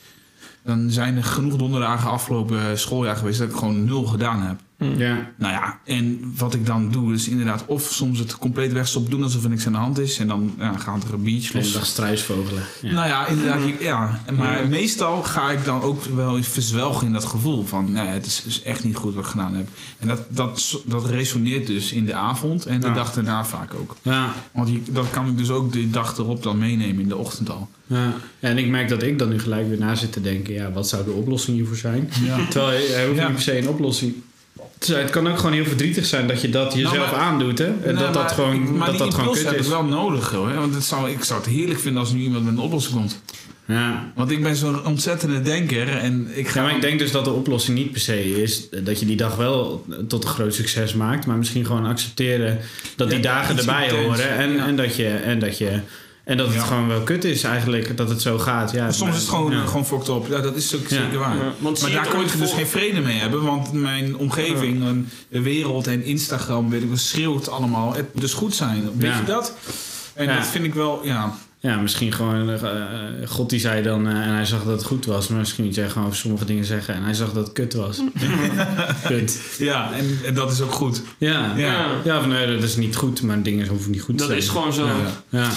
[0.64, 4.60] Dan zijn er genoeg donderdagen afgelopen schooljaar geweest dat ik gewoon nul gedaan heb.
[4.78, 5.32] Ja.
[5.38, 9.24] Nou ja, en wat ik dan doe is inderdaad of soms het compleet wegstop doen
[9.24, 10.20] alsof er niks aan de hand is.
[10.20, 11.74] En dan ja, gaat er een biertje Hele los.
[11.74, 12.64] dag struisvogelen.
[12.82, 12.92] Ja.
[12.92, 13.60] Nou ja, inderdaad.
[13.80, 14.22] Ja.
[14.38, 17.92] Maar meestal ga ik dan ook wel eens verzwelgen in dat gevoel van...
[17.92, 19.68] Nou ja, het is, is echt niet goed wat ik gedaan heb.
[20.00, 23.96] En dat, dat, dat resoneert dus in de avond en de dag daarna vaak ook.
[24.02, 24.34] ja.
[24.54, 27.50] Want je, dat kan ik dus ook de dag erop dan meenemen in de ochtend
[27.50, 27.70] al.
[27.90, 28.14] Ja.
[28.40, 30.54] en ik merk dat ik dan nu gelijk weer na zit te denken...
[30.54, 32.10] ja, wat zou de oplossing hiervoor zijn?
[32.24, 32.38] Ja.
[32.50, 34.14] Terwijl je- er hoeft niet per se een oplossing.
[34.86, 37.66] Het kan ook gewoon heel verdrietig zijn dat je dat jezelf Nou, maar- aandoet, hè?
[37.66, 39.66] En Nou, dat dat gewoon, maar dat dat gewoon kut heb is.
[39.66, 40.54] ik wel nodig hoor.
[40.54, 43.22] Want het zou, ik zou het heerlijk vinden als nu iemand met een oplossing komt.
[43.66, 44.12] Ja.
[44.16, 46.60] Want ik ben zo'n ontzettende denker en ik ga...
[46.60, 49.16] Ja, maar ik denk dus dat de oplossing niet per se is dat je die
[49.16, 52.60] dag wel tot een groot succes maakt, maar misschien gewoon accepteren
[52.96, 55.80] dat die dagen erbij horen en, en dat je en dat je
[56.28, 56.62] en dat het Ja.
[56.62, 58.72] gewoon wel kut is eigenlijk dat het zo gaat.
[58.72, 59.66] Ja, Soms is het gewoon, ja.
[59.66, 60.28] gewoon fucked up.
[60.30, 61.02] Ja, dat is ook Ja.
[61.02, 61.36] zeker waar.
[61.36, 63.44] Ja, want zie maar je daar ooit ik dus geen vrede mee hebben.
[63.44, 67.94] Want mijn omgeving, en de wereld en Instagram, weet ik wel, schreeuwt allemaal.
[67.94, 68.90] Het dus goed zijn.
[68.98, 69.18] Weet Ja.
[69.18, 69.54] je dat?
[70.14, 70.36] En Ja.
[70.36, 71.34] dat vind ik wel, ja.
[71.60, 72.62] Ja, misschien gewoon eh,
[73.28, 75.76] God die zei dan eh, en hij zag dat het goed was, maar misschien niet
[75.76, 78.02] jij gewoon over sommige dingen zeggen en hij zag dat het kut was.
[79.08, 79.42] kut.
[79.58, 81.02] Ja, en, en dat is ook goed.
[81.18, 81.54] Ja.
[81.56, 81.86] Ja.
[82.04, 82.20] Ja.
[82.20, 84.40] van nee, dat is niet goed, maar dingen hoeven niet goed te Dat zijn.
[84.40, 84.86] is gewoon zo.
[84.86, 84.94] Ja.
[85.30, 85.50] Ja,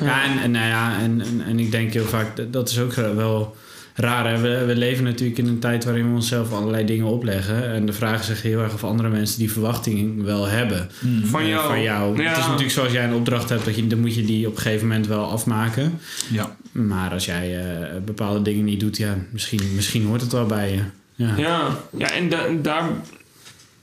[0.00, 2.80] ja en, en, nou ja, en, en, en ik denk heel vaak, dat, dat is
[2.80, 3.56] ook wel
[3.94, 4.30] raar.
[4.32, 4.40] Hè?
[4.40, 7.72] We, we leven natuurlijk in een tijd waarin we onszelf allerlei dingen opleggen.
[7.72, 10.88] En de vraag is zich heel erg of andere mensen die verwachting wel hebben.
[11.22, 11.66] Van eh, jou.
[11.66, 12.22] Van jou.
[12.22, 12.28] Ja.
[12.28, 14.56] Het is natuurlijk zoals jij een opdracht hebt, dat je, dan moet je die op
[14.56, 15.98] een gegeven moment wel afmaken.
[16.30, 16.56] Ja.
[16.72, 20.70] Maar als jij eh, bepaalde dingen niet doet, ja, misschien, misschien hoort het wel bij
[20.72, 20.80] je.
[21.14, 21.34] Ja.
[21.36, 22.84] Ja, ja en da- daar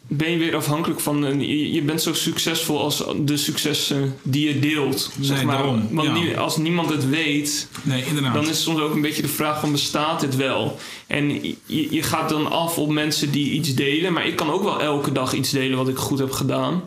[0.07, 1.25] ben je weer afhankelijk van.
[1.25, 5.11] En Je, bent zo succesvol als de successen die je deelt.
[5.19, 5.55] Zeg Nee, maar.
[5.57, 6.37] daarom, Want ja.
[6.37, 8.33] als niemand het weet, Nee, inderdaad.
[8.33, 10.79] dan is soms ook een beetje de vraag van bestaat dit wel?
[11.07, 14.13] En je, je gaat dan af op mensen die iets delen.
[14.13, 16.83] Maar ik kan ook wel elke dag iets delen wat ik goed heb gedaan.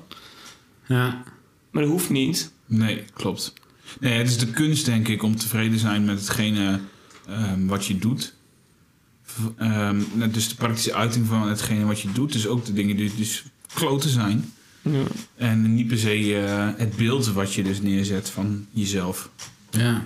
[0.86, 1.22] Ja.
[1.70, 2.52] Maar dat hoeft niet.
[2.66, 3.52] Nee, klopt.
[4.00, 6.80] Nee, het is de kunst, denk ik, om tevreden zijn met hetgene
[7.28, 8.34] ehm, wat je doet.
[9.56, 12.32] Ehm, nou, dus de praktische uiting van hetgene wat je doet.
[12.32, 14.52] Dus ook de dingen die dus kloten zijn.
[14.82, 15.02] Ja.
[15.36, 19.30] En niet per se eh, het beeld wat je dus neerzet van jezelf.
[19.70, 20.02] Ja.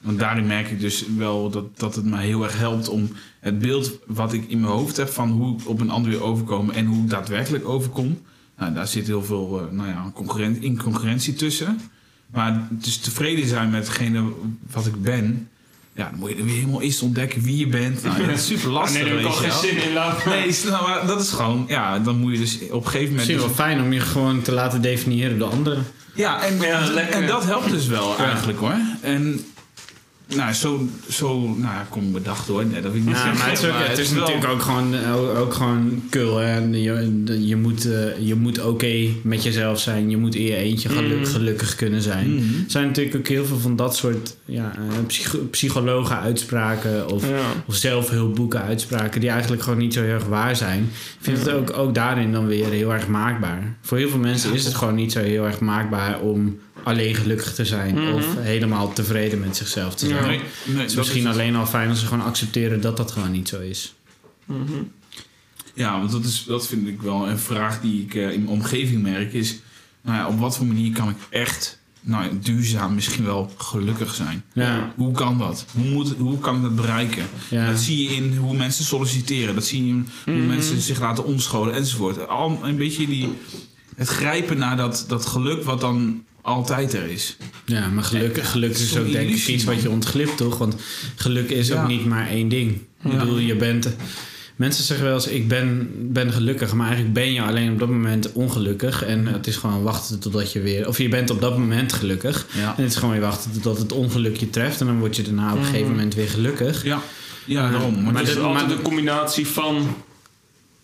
[0.00, 3.10] Want daarin merk ik dus wel dat, dat het mij heel erg helpt om
[3.40, 6.22] het beeld wat ik in mijn hoofd heb van hoe ik op een ander weer
[6.22, 8.20] overkom en hoe ik daadwerkelijk overkom.
[8.58, 11.80] Nou, daar zit heel veel eh, nou ja, concurren- incongruentie tussen.
[12.26, 14.32] Maar dus tevreden zijn met hetgene
[14.70, 15.48] wat ik ben,
[15.94, 18.02] ja, dan moet je er weer helemaal eerst ontdekken wie je bent.
[18.02, 19.02] Nou, ja, dat is super Ah, lastig.
[19.02, 19.92] nee, daar heb ik al geen zin in.
[19.92, 23.14] Laat Nee, maar dat is gewoon, ja, dan moet je dus op een gegeven moment.
[23.14, 25.86] Misschien dus- wel fijn om je gewoon te laten definiëren door anderen.
[26.14, 27.14] ja, en, Ja, lekker.
[27.20, 28.76] en dat helpt dus wel eigenlijk hoor.
[29.00, 29.44] En
[30.28, 32.64] nou, zo, zo nou, kom ik bedacht hoor.
[32.66, 33.38] Nee, dat wil ik niet Ja, zeggen.
[33.38, 36.36] maar het is, ook, het is wel- natuurlijk ook gewoon, ook, ook gewoon kul.
[36.36, 36.58] Hè?
[36.58, 40.10] Je, je moet, eh, je moet oké met jezelf zijn.
[40.10, 41.24] Je moet in je eentje geluk- Mm.
[41.24, 42.34] gelukkig kunnen zijn.
[42.34, 42.42] Mhm.
[42.64, 47.28] Er zijn natuurlijk ook heel veel van dat soort ja, eh, psycho- psychologen uitspraken of,
[47.28, 47.38] Ja.
[47.66, 50.82] of zelfhulpboeken uitspraken die eigenlijk gewoon niet zo heel erg waar zijn.
[50.82, 51.42] Ik vind Ja.
[51.44, 53.76] het ook, ook daarin dan weer heel erg maakbaar.
[53.80, 57.54] Voor heel veel mensen is het gewoon niet zo heel erg maakbaar om alleen gelukkig
[57.54, 58.12] te zijn Mhm.
[58.14, 60.26] of helemaal tevreden met zichzelf te zijn.
[60.28, 62.96] Nee, nee, Het is dat misschien is- alleen al fijn als ze gewoon accepteren dat
[62.96, 63.94] dat gewoon niet zo is.
[64.44, 64.72] Mhm.
[65.74, 68.48] Ja, want dat, is, dat vind ik wel een vraag die ik eh, in mijn
[68.48, 69.32] omgeving merk.
[69.32, 69.56] Is,
[70.02, 74.14] nou ja, op wat voor manier kan ik echt nou, ja, duurzaam misschien wel gelukkig
[74.14, 74.44] zijn?
[74.52, 75.64] Ja, Hoe kan dat?
[75.72, 77.26] Hoe, moet, hoe kan ik dat bereiken?
[77.50, 77.70] ja.
[77.70, 79.54] Dat zie je in hoe mensen solliciteren.
[79.54, 80.46] Dat zie je in hoe Mhm.
[80.46, 82.28] mensen zich laten omscholen enzovoort.
[82.28, 83.28] Al een beetje die,
[83.96, 87.36] het grijpen naar dat, dat geluk wat dan altijd er is.
[87.66, 90.58] ja maar geluk, Ja, geluk het is ook denk ik iets wat je ontglipt, toch?
[90.58, 90.74] Want
[91.16, 91.82] geluk is Ja.
[91.82, 92.72] ook niet maar één ding.
[93.04, 93.18] Ik Ja.
[93.18, 93.88] bedoel, je bent...
[94.56, 96.72] Mensen zeggen wel eens, ik ben, ben gelukkig.
[96.74, 99.02] Maar eigenlijk ben je alleen op dat moment ongelukkig.
[99.04, 100.88] En het is gewoon wachten totdat je weer...
[100.88, 102.46] Of je bent op dat moment gelukkig.
[102.52, 104.80] Ja, En het is gewoon weer wachten totdat het ongeluk je treft.
[104.80, 105.90] En dan word je daarna op een gegeven Mhm.
[105.90, 106.84] moment weer gelukkig.
[106.84, 107.02] ja,
[107.44, 108.02] ja daarom.
[108.02, 109.96] Maar, het is de- altijd maar- een combinatie van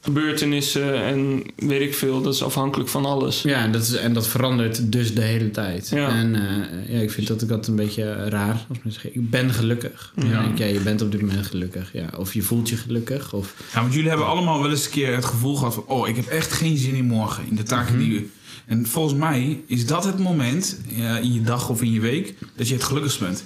[0.00, 2.22] gebeurtenissen en weet ik veel.
[2.22, 3.42] Dat is afhankelijk van alles.
[3.42, 5.88] Ja, en dat, is, en dat verandert dus de hele tijd.
[5.88, 6.08] Ja.
[6.08, 8.52] En eh, ja, ik vind dat ik dat een beetje raar.
[8.68, 10.12] Als mensen zeggen, ik ben gelukkig.
[10.16, 10.22] Ja.
[10.40, 11.92] Denk ik, ja, je bent op dit moment gelukkig.
[11.92, 13.32] Ja, of je voelt je gelukkig.
[13.32, 15.84] Of, Ja, want jullie hebben allemaal wel eens een keer het gevoel gehad van...
[15.86, 18.04] oh, ik heb echt geen zin in morgen, in de taken Mhm.
[18.04, 18.30] die u...
[18.66, 22.34] En volgens mij is dat het moment ja, in je dag of in je week...
[22.56, 23.44] dat je het gelukkigst bent.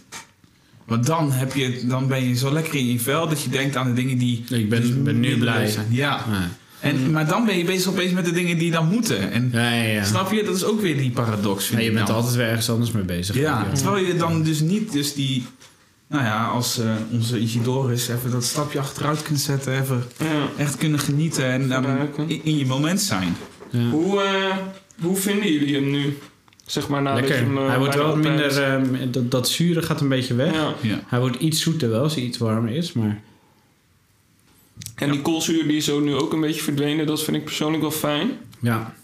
[0.87, 3.77] Want dan, heb je, dan ben je zo lekker in je vel dat je denkt
[3.77, 4.45] aan de dingen die...
[4.49, 5.69] ik ben, dus ben nu blij.
[5.69, 5.87] zijn.
[5.91, 6.25] Ja.
[6.31, 6.49] Ja.
[6.81, 9.33] En, maar dan ben je bezig opeens met de dingen die dan moeten.
[9.33, 10.05] En Ja, ja, ja.
[10.05, 10.43] snap je?
[10.43, 12.17] Dat is ook weer die paradox, je bent dan.
[12.17, 13.37] altijd weer ergens anders mee bezig.
[13.37, 15.47] Ja, terwijl je dan dus niet dus die...
[16.09, 19.81] Nou ja, als eh, onze Isidorus even dat stapje achteruit kunt zetten...
[19.81, 20.63] even Ja.
[20.63, 21.73] echt kunnen genieten en
[22.27, 23.37] in, in je moment zijn.
[23.71, 23.89] Ja.
[23.91, 24.57] Hoe, eh,
[25.03, 26.19] hoe vinden jullie hem nu?
[26.67, 27.47] Zeg maar nadat je Lekker.
[27.47, 28.55] hem eh, Hij wordt wel minder...
[28.65, 28.93] hebt.
[28.93, 30.53] eh, dat, dat zure gaat een beetje weg.
[30.55, 30.75] Ja.
[30.81, 31.01] Ja.
[31.07, 32.93] Hij wordt iets zoeter wel als hij iets warmer is.
[32.93, 33.21] Maar
[34.95, 37.07] En die koolzuur die is zo nu ook een beetje verdwenen.
[37.07, 38.31] Dat vind ik persoonlijk wel fijn.
[38.61, 38.95] ja,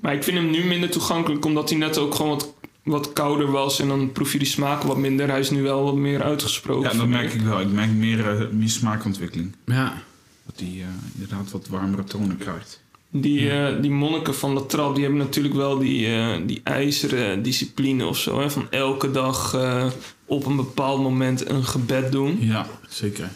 [0.00, 1.44] Maar ik vind hem nu minder toegankelijk.
[1.44, 3.80] Omdat hij net ook gewoon wat, wat kouder was.
[3.80, 5.28] En dan proef je die smaak wat minder.
[5.28, 6.90] Hij is nu wel wat meer uitgesproken.
[6.92, 7.60] Ja, dat merk ik wel.
[7.60, 9.54] Ik merk meer, eh, meer smaakontwikkeling.
[9.64, 10.02] ja.
[10.46, 12.82] Dat hij eh, inderdaad wat warmere tonen krijgt.
[13.10, 17.42] Die, eh, die monniken van La Trappe, die hebben natuurlijk wel die, eh, die ijzeren
[17.42, 18.40] discipline of zo.
[18.40, 18.50] Hè?
[18.50, 19.86] Van elke dag eh,
[20.24, 22.38] op een bepaald moment een gebed doen.
[22.40, 23.28] Ja, zeker.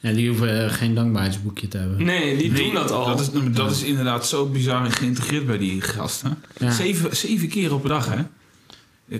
[0.00, 2.04] Ja, die hoeven geen dankbaarheidsboekje te hebben.
[2.04, 3.06] Nee, die Nee, doen dat al.
[3.06, 6.42] Dat is, dat is inderdaad zo bizar geïntegreerd bij die gasten.
[6.58, 6.70] Ja.
[6.70, 8.22] Zeven, zeven keer op een dag, hè?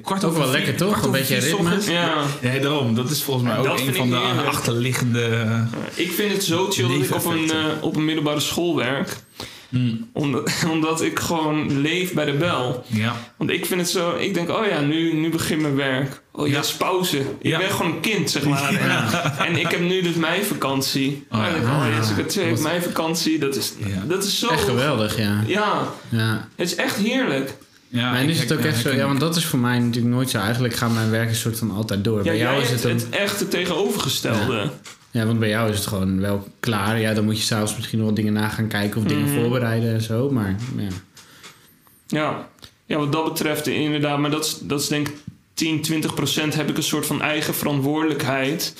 [0.00, 1.02] Kwart Ook over wel vier- lekker, toch?
[1.02, 1.78] Een beetje ritme.
[1.92, 2.24] Ja.
[2.42, 2.94] Nee, daarom.
[2.94, 4.16] Dat is volgens mij ook dat een van de
[4.46, 5.46] achterliggende...
[5.94, 7.50] Ik vind het zo chill dat ik op een,
[7.80, 9.16] op een middelbare school werk.
[9.74, 12.84] Mm, Omdat, omdat ik gewoon leef bij de bel.
[12.86, 13.16] ja.
[13.36, 14.16] Want ik vind het zo...
[14.16, 16.22] Ik denk, oh ja, nu, nu begint mijn werk.
[16.32, 17.18] Oh ja, pauze.
[17.18, 17.58] Ik Ja.
[17.58, 18.68] ben gewoon een kind, zeg maar.
[18.74, 21.26] En, en ik heb nu dus mijn vakantie.
[21.30, 21.88] Oh Oh, ja.
[21.88, 23.38] oh, ik het twee heb, Wat- mijn vakantie.
[23.38, 24.02] Dat is, Ja.
[24.08, 24.48] dat is zo...
[24.48, 25.42] Echt geweldig, ja.
[25.46, 26.48] Ja, ja.
[26.56, 27.54] het is echt heerlijk.
[27.88, 28.90] ja en is het ook echt zo?
[28.94, 30.38] Ja, want dat is voor mij natuurlijk nooit zo.
[30.38, 32.16] Eigenlijk gaat mijn werk een soort van altijd door.
[32.18, 32.90] Ja, bij jou jij is het een...
[32.96, 34.70] het echt het tegenovergestelde.
[35.14, 37.00] Ja, want bij jou is het gewoon wel klaar.
[37.00, 39.40] Ja, dan moet je s'avonds misschien nog wat dingen na gaan kijken of dingen Mhm.
[39.40, 40.30] voorbereiden en zo.
[40.30, 40.88] Maar ja.
[42.06, 42.48] Ja.
[42.86, 44.18] ja, wat dat betreft inderdaad.
[44.18, 45.14] Maar dat is, dat is denk ik
[45.54, 48.74] 10, 20 procent heb ik een soort van eigen verantwoordelijkheid.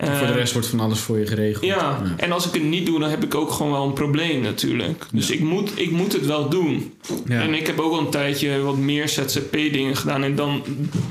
[0.00, 1.64] En voor de Eh, rest wordt van alles voor je geregeld.
[1.64, 4.42] Ja, en als ik het niet doe, dan heb ik ook gewoon wel een probleem
[4.42, 5.06] natuurlijk.
[5.12, 5.34] Dus Ja.
[5.34, 6.92] ik, moet, ik moet het wel doen.
[7.26, 7.40] Ja.
[7.40, 10.22] En ik heb ook al een tijdje wat meer ZZP-dingen gedaan.
[10.22, 10.62] En dan,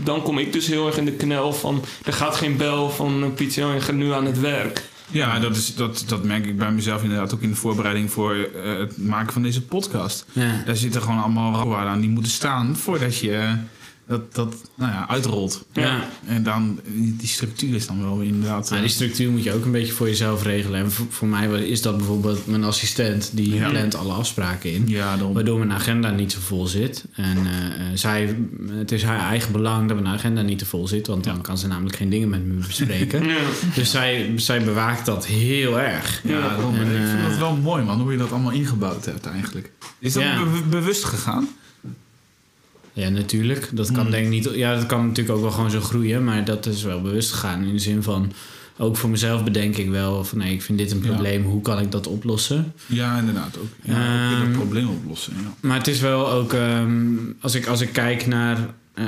[0.03, 1.83] dan kom ik dus heel erg in de knel van...
[2.05, 4.83] er gaat geen bel van Pizza en je gaat nu aan het werk.
[5.11, 8.35] Ja, dat, is, dat, dat merk ik bij mezelf inderdaad ook in de voorbereiding voor
[8.35, 10.25] eh, het maken van deze podcast.
[10.31, 10.63] Ja.
[10.65, 13.51] Daar zitten gewoon allemaal randwaarden aan die moeten staan voordat je eh,
[14.10, 15.66] dat, dat nou ja, uitrolt.
[15.74, 16.03] Ja.
[16.26, 18.72] En dan, die structuur is dan wel inderdaad...
[18.72, 20.80] Eh, die structuur moet je ook een beetje voor jezelf regelen.
[20.80, 23.30] En voor, voor mij is dat bijvoorbeeld mijn assistent.
[23.34, 23.70] Die Ja.
[23.70, 24.84] plant alle afspraken in.
[24.88, 25.34] ja, daarom.
[25.34, 27.05] Waardoor mijn agenda niet zo vol zit.
[27.16, 28.36] En eh, eh, zij,
[28.72, 31.07] het is haar eigen belang dat mijn agenda niet te vol zit.
[31.07, 33.24] Want dan kan ze namelijk geen dingen met me bespreken.
[33.30, 33.38] Ja.
[33.76, 36.22] dus zij, zij bewaakt dat heel erg.
[36.24, 36.55] Ja.
[36.57, 39.72] En, ik vind eh, dat wel mooi, man, hoe je dat allemaal ingebouwd hebt eigenlijk.
[39.99, 40.43] Is dat Ja.
[40.43, 41.47] be- bewust gegaan?
[42.93, 43.69] Ja, natuurlijk.
[43.73, 44.11] Dat kan Hmm.
[44.11, 44.49] denk ik niet.
[44.53, 46.23] Ja, dat kan natuurlijk ook wel gewoon zo groeien.
[46.23, 47.63] Maar dat is wel bewust gegaan.
[47.63, 48.31] In de zin van.
[48.81, 51.07] Ook voor mezelf bedenk ik wel van nee, ik vind dit een Ja.
[51.07, 51.43] probleem.
[51.43, 52.73] Hoe kan ik dat oplossen?
[52.85, 53.67] Ja, inderdaad ook.
[53.83, 55.33] Ja, ook Ehm, het probleem oplossen.
[55.43, 55.53] Ja.
[55.67, 56.91] Maar het is wel ook, ehm,
[57.41, 58.57] als, ik, als ik kijk naar.
[58.93, 59.05] eh,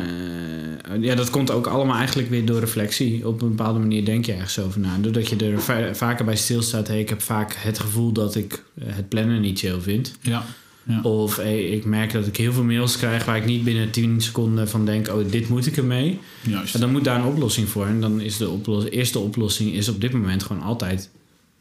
[1.02, 3.28] ja, dat komt ook allemaal eigenlijk weer door reflectie.
[3.28, 4.98] Op een bepaalde manier denk je ergens over na.
[5.02, 6.88] Doordat je er va- vaker bij stilstaat.
[6.88, 10.16] Hey, ik heb vaak het gevoel dat ik eh, het plannen niet chill vind.
[10.22, 10.46] Ja.
[10.92, 11.02] Ja.
[11.02, 14.22] Of hey, ik merk dat ik heel veel mails krijg waar ik niet binnen 10
[14.22, 16.20] seconden van denk: oh, dit moet ik ermee.
[16.42, 16.74] Juist.
[16.74, 17.86] Ja, dan moet daar een oplossing voor.
[17.86, 21.10] En dan is de oplos- eerste oplossing is op dit moment gewoon altijd.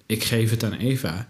[0.07, 1.27] Ik geef het aan Eva.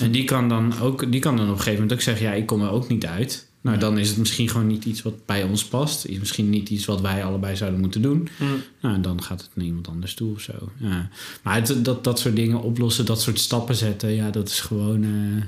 [0.00, 2.32] En die kan dan ook, die kan dan op een gegeven moment ook zeggen: Ja,
[2.32, 3.48] ik kom er ook niet uit.
[3.62, 3.82] Nou, Ja.
[3.82, 6.04] dan is het misschien gewoon niet iets wat bij ons past.
[6.04, 8.28] Is misschien niet iets wat wij allebei zouden moeten doen.
[8.36, 8.44] Hm.
[8.80, 10.52] Nou, en dan gaat het naar iemand anders toe of zo.
[10.76, 11.08] Ja.
[11.42, 15.02] Maar het, dat, dat soort dingen oplossen, dat soort stappen zetten, ja, dat is gewoon.
[15.04, 15.42] eh,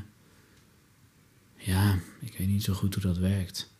[1.64, 3.70] ja, ik weet niet zo goed hoe dat werkt.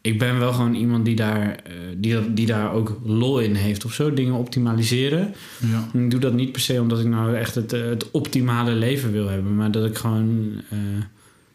[0.00, 3.84] Ik ben wel gewoon iemand die daar, eh, die, die daar ook lol in heeft
[3.84, 4.14] of zo.
[4.14, 5.34] Dingen optimaliseren.
[5.70, 5.88] Ja.
[6.00, 9.12] Ik doe dat niet per se omdat ik nou echt het, eh, het optimale leven
[9.12, 9.54] wil hebben.
[9.56, 10.78] Maar dat ik gewoon eh,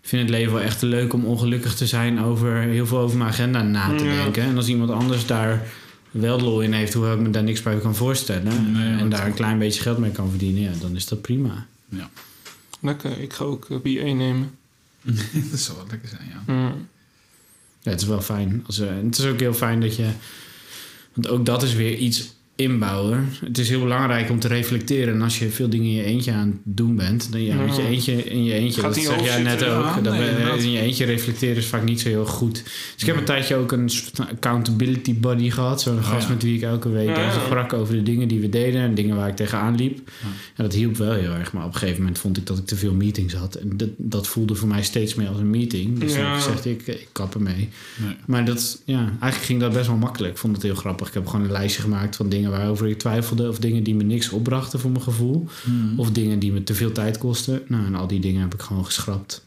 [0.02, 3.30] vind het leven wel echt leuk om ongelukkig te zijn over heel veel over mijn
[3.30, 4.24] agenda na te Ja.
[4.24, 4.44] denken.
[4.44, 5.68] En als iemand anders daar
[6.12, 8.74] wel lol in heeft, hoewel ik me daar niks bij kan voorstellen.
[8.74, 11.66] Nee, en daar een klein beetje geld mee kan verdienen, ja, dan is dat prima.
[11.90, 12.10] ja.
[12.82, 14.50] Lekker, ik ga ook uh, BA nemen.
[15.51, 16.43] dat zou wel lekker zijn, ja.
[16.45, 16.76] Hm.
[17.82, 18.64] Ja, het is wel fijn.
[18.66, 20.10] Als, eh, en het is ook heel fijn dat je.
[21.14, 23.28] Want ook dat is weer iets inbouwen.
[23.45, 25.14] Het is heel belangrijk om te reflecteren.
[25.14, 27.76] En als je veel dingen in je eentje aan het doen bent, dan ja, met
[27.76, 28.82] je eentje in je eentje.
[28.82, 30.03] Gaat dat zeg jij net ook.
[30.03, 30.60] dat Nee, we- inderdaad.
[30.60, 32.53] in je eentje reflecteren is vaak niet zo heel goed.
[32.64, 35.82] Dus ik heb een tijdje ook een accountability buddy gehad.
[35.82, 36.34] Zo'n gast ja.
[36.34, 39.16] met wie ik elke week Ja, sprak over de dingen die we deden en dingen
[39.16, 39.97] waar ik tegenaan liep.
[40.55, 41.53] En dat hielp wel heel erg.
[41.53, 43.55] Maar op een gegeven moment vond ik dat ik te veel meetings had.
[43.55, 45.99] En dat, dat voelde voor mij steeds meer als een meeting.
[45.99, 47.70] Dus toen gezegd ik, ik kap ermee.
[47.97, 48.16] Nee.
[48.26, 50.34] Maar dat, ja, eigenlijk ging dat best wel makkelijk.
[50.34, 51.08] Ik vond het heel grappig.
[51.08, 53.48] Ik heb gewoon een lijstje gemaakt van dingen waarover ik twijfelde.
[53.48, 55.48] Of dingen die me niks opbrachten voor mijn gevoel.
[55.64, 56.00] Hmm.
[56.00, 57.62] Of dingen die me te veel tijd kosten.
[57.68, 59.45] Nou, en al die dingen heb ik gewoon geschrapt.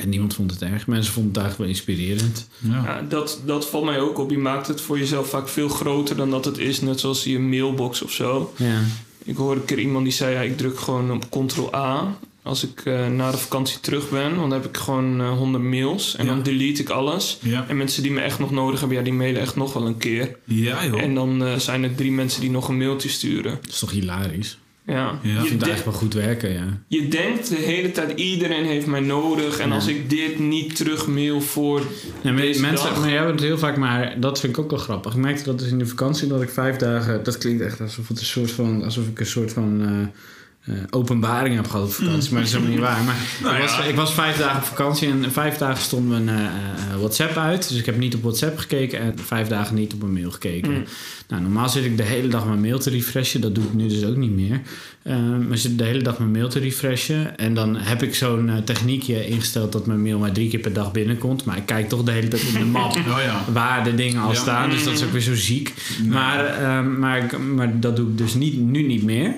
[0.00, 0.86] En niemand vond het erg.
[0.86, 2.48] Mensen vonden het eigenlijk wel inspirerend.
[2.58, 2.82] Ja.
[2.84, 4.30] Ja, dat, dat valt mij ook op.
[4.30, 6.80] Je maakt het voor jezelf vaak veel groter dan dat het is.
[6.80, 8.52] Net zoals je mailbox of zo.
[8.56, 8.80] Ja,
[9.24, 10.34] Ik hoorde een keer iemand die zei...
[10.34, 12.18] Ja, ik druk gewoon op Ctrl-A
[12.48, 14.36] als ik eh, na de vakantie terug ben.
[14.36, 16.16] Want dan heb ik gewoon eh 100 mails.
[16.16, 16.30] En Ja.
[16.34, 17.38] dan delete ik alles.
[17.42, 17.64] Ja.
[17.68, 18.98] En mensen die me echt nog nodig hebben...
[18.98, 20.36] Ja, die mailen echt nog wel een keer.
[20.44, 21.02] Ja, joh.
[21.02, 23.58] En dan eh, zijn er drie mensen die nog een mailtje sturen.
[23.60, 24.58] dat is toch hilarisch.
[24.86, 24.94] Ja.
[24.94, 25.10] Ja.
[25.20, 26.78] Ik Je, vind het de- eigenlijk wel goed werken, ja.
[26.88, 28.18] je denkt de hele tijd...
[28.20, 29.58] Iedereen heeft mij nodig.
[29.58, 29.74] En Ja.
[29.74, 31.82] als ik dit niet terugmail voor...
[32.22, 33.00] Nee, maar Deze mensen, dag.
[33.00, 35.12] maar jij hebt het heel vaak, maar dat vind ik ook wel grappig.
[35.12, 38.08] Ik merkte dat dus in de vakantie dat ik vijf dagen, dat klinkt echt alsof
[38.08, 39.82] het een soort van, alsof ik een soort van
[40.68, 42.32] eh, openbaring heb gehad op vakantie.
[42.32, 43.02] Maar dat is helemaal niet waar.
[43.04, 43.76] Maar Nou ik, ja.
[43.76, 46.50] was, ik was vijf dagen op vakantie en vijf dagen stond mijn eh, eh,
[46.98, 47.68] WhatsApp uit.
[47.68, 50.70] Dus ik heb niet op WhatsApp gekeken en vijf dagen niet op mijn mail gekeken.
[50.72, 50.84] Mm.
[51.28, 53.40] Nou, normaal zit ik de hele dag mijn mail te refreshen.
[53.40, 54.60] Dat doe ik nu dus ook niet meer.
[55.02, 55.16] Eh,
[55.48, 57.38] maar zit de hele dag mijn mail te refreshen.
[57.38, 60.92] En dan heb ik zo'n techniekje ingesteld dat mijn mail maar drie keer per dag
[60.92, 61.44] binnenkomt.
[61.44, 63.44] Maar ik kijk toch de hele tijd in de map Oh ja.
[63.52, 64.38] waar de dingen al Ja.
[64.38, 64.70] staan.
[64.70, 65.74] Dus dat is ook weer zo ziek.
[66.08, 69.34] Maar, eh, maar, maar dat doe ik dus niet, nu niet meer.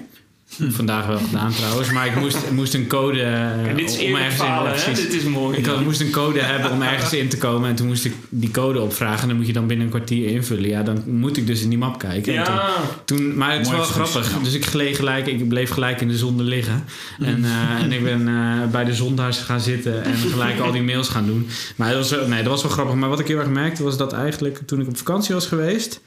[0.68, 1.90] Vandaag wel gedaan trouwens.
[1.90, 3.22] Maar ik moest, moest een code...
[3.22, 4.74] eh, En dit is om ergens in- falen.
[4.94, 5.59] Dit is mooi.
[5.59, 7.68] Ik had, moest een code hebben om ergens in te komen.
[7.68, 9.22] En toen moest ik die code opvragen.
[9.22, 10.68] En dan moet je dan binnen een kwartier invullen.
[10.68, 12.22] Ja, dan moet ik dus in die map kijken.
[12.34, 12.70] Toen, Ja,
[13.05, 14.30] toen, maar het is wel grappig.
[14.32, 14.38] ja.
[14.42, 16.84] Dus ik gleed gelijk, ik bleef gelijk in de zonde liggen.
[17.20, 20.82] En, eh, en ik ben eh, bij de zondaars gaan zitten en gelijk al die
[20.82, 21.46] mails gaan doen.
[21.76, 22.94] Maar dat was, nee, dat was wel grappig.
[22.94, 26.01] Maar wat ik heel erg merkte was dat eigenlijk toen ik op vakantie was geweest...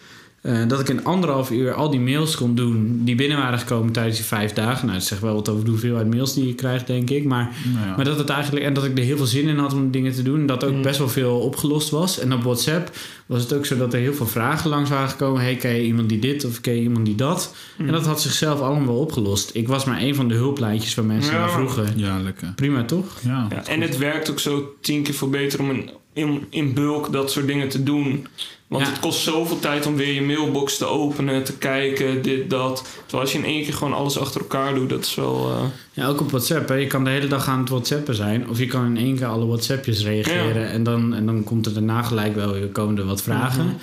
[0.44, 3.92] eh, dat ik in anderhalf uur al die mails kon doen die binnen waren gekomen
[3.94, 4.86] tijdens die vijf dagen.
[4.86, 7.24] Nou, dat zegt wel wat over de hoeveelheid mails die je krijgt, denk ik.
[7.26, 7.96] Maar Nou ja.
[7.96, 10.14] maar dat het eigenlijk, en dat ik er heel veel zin in had om dingen
[10.14, 10.40] te doen.
[10.40, 10.82] En dat ook Mm.
[10.82, 12.20] best wel veel opgelost was.
[12.20, 12.92] En op WhatsApp
[13.26, 15.42] was het ook zo dat er heel veel vragen langs waren gekomen.
[15.42, 17.56] Hey, ken je iemand die dit of ken je iemand die dat?
[17.78, 17.86] Mm.
[17.88, 19.50] En dat had zichzelf allemaal opgelost.
[19.54, 21.40] Ik was maar een van de hulplijntjes waar mensen Ja.
[21.40, 21.88] naar vroegen.
[21.96, 22.52] Ja, lekker.
[22.56, 23.06] Prima toch?
[23.26, 23.48] Ja.
[23.50, 27.12] Ja, en het werkt ook zo tien keer veel beter om in, in, in bulk
[27.12, 28.28] dat soort dingen te doen.
[28.68, 28.92] Want Ja.
[28.92, 32.86] het kost zoveel tijd om weer je mailbox te openen, te kijken, dit, dat.
[33.02, 35.50] Terwijl als je in één keer gewoon alles achter elkaar doet, dat is wel...
[35.52, 36.70] eh, Ja, ook op WhatsApp.
[36.70, 36.76] Hè.
[36.76, 38.50] Je kan de hele dag aan het WhatsAppen zijn.
[38.50, 40.70] Of je kan in één keer alle WhatsAppjes reageren.
[40.70, 43.66] En, dan, en dan komt er daarna gelijk wel weer komen er wat vragen.
[43.66, 43.74] Mhm.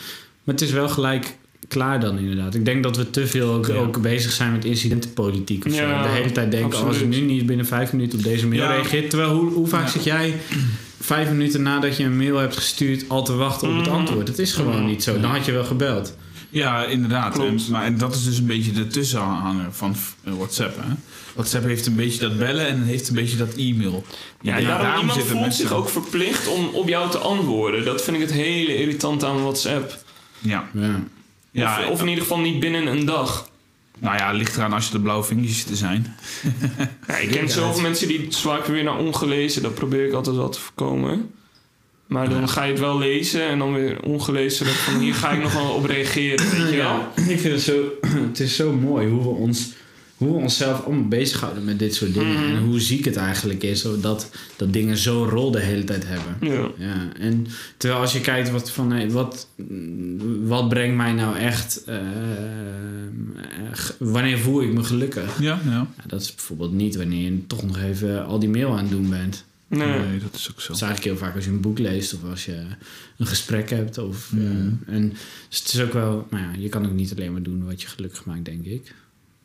[0.44, 1.36] Maar het is wel gelijk
[1.68, 2.54] klaar dan inderdaad.
[2.54, 3.74] Ik denk dat we te veel ook, Ja.
[3.74, 5.64] ook bezig zijn met incidentenpolitiek.
[5.66, 5.86] Of zo.
[6.02, 6.88] De hele tijd denken, absoluut.
[6.88, 9.10] als je nu niet binnen vijf minuten op deze mail reageert.
[9.10, 10.34] Terwijl hoe, hoe vaak zit jij
[11.00, 13.94] vijf minuten nadat je een mail hebt gestuurd al te wachten op het Mhm.
[13.96, 14.28] antwoord?
[14.28, 15.20] Het is gewoon niet zo.
[15.20, 16.16] Dan had je wel gebeld.
[16.50, 17.38] Ja, inderdaad.
[17.38, 19.94] En, maar en dat is dus een beetje de tussenhanger van
[20.24, 20.76] eh, WhatsApp.
[20.76, 20.92] Hè?
[21.34, 24.04] WhatsApp heeft een beetje dat bellen en heeft een beetje dat e-mail.
[24.40, 27.84] Ja, Ja, daarom, daarom iemand voelt mensen- zich ook verplicht om op jou te antwoorden.
[27.84, 29.98] Dat vind ik het hele irritant aan WhatsApp.
[30.38, 30.68] Ja.
[31.52, 31.86] Ja.
[31.90, 33.48] Of in ieder geval niet binnen een dag.
[34.00, 36.06] Nou ja, ligt eraan als je de blauwe vingertjes te zijn.
[37.06, 39.62] Ja, ik ken zoveel mensen die swipen weer naar ongelezen.
[39.62, 41.30] Dat probeer ik altijd wel te voorkomen.
[42.06, 44.66] Maar dan ga je het wel lezen en dan weer ongelezen.
[44.66, 46.76] Van hier ga ik nog wel op reageren, weet je wel?
[46.76, 47.82] Ja, ik vind het zo,
[48.28, 49.72] het is zo mooi hoe we ons,
[50.20, 52.32] hoe we onszelf allemaal bezighouden met dit soort dingen.
[52.44, 52.56] Mhm.
[52.56, 56.36] En hoe ziek het eigenlijk is dat, dat dingen zo'n rol de hele tijd hebben.
[56.54, 56.70] Ja.
[56.86, 57.46] Ja, en
[57.76, 59.48] terwijl als je kijkt wat van hey, wat,
[60.42, 62.02] wat brengt mij nou echt, eh, eh,
[63.98, 65.40] wanneer voel ik me gelukkig?
[65.40, 65.70] Ja, ja.
[65.70, 68.90] Ja, dat is bijvoorbeeld niet wanneer je toch nog even al die mail aan het
[68.90, 69.44] doen bent.
[69.68, 69.98] Nee.
[69.98, 70.66] Nee, dat is ook zo.
[70.66, 72.56] Dat is eigenlijk heel vaak als je een boek leest of als je
[73.18, 73.98] een gesprek hebt.
[73.98, 74.42] Of, Mhm.
[74.86, 75.08] eh, en
[75.48, 77.82] dus het is ook wel, nou ja, je kan ook niet alleen maar doen wat
[77.82, 78.94] je gelukkig maakt, denk ik.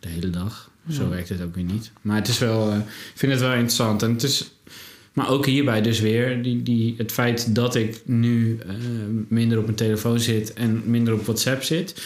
[0.05, 0.69] De hele dag.
[0.89, 1.09] Zo Ja.
[1.09, 1.91] werkt het ook weer niet.
[2.01, 2.83] Maar het is wel, eh, ik
[3.15, 4.01] vind het wel interessant.
[4.03, 4.51] En het is,
[5.13, 8.73] maar ook hierbij dus weer, die, die, het feit dat ik nu eh,
[9.27, 12.01] minder op mijn telefoon zit en minder op WhatsApp zit.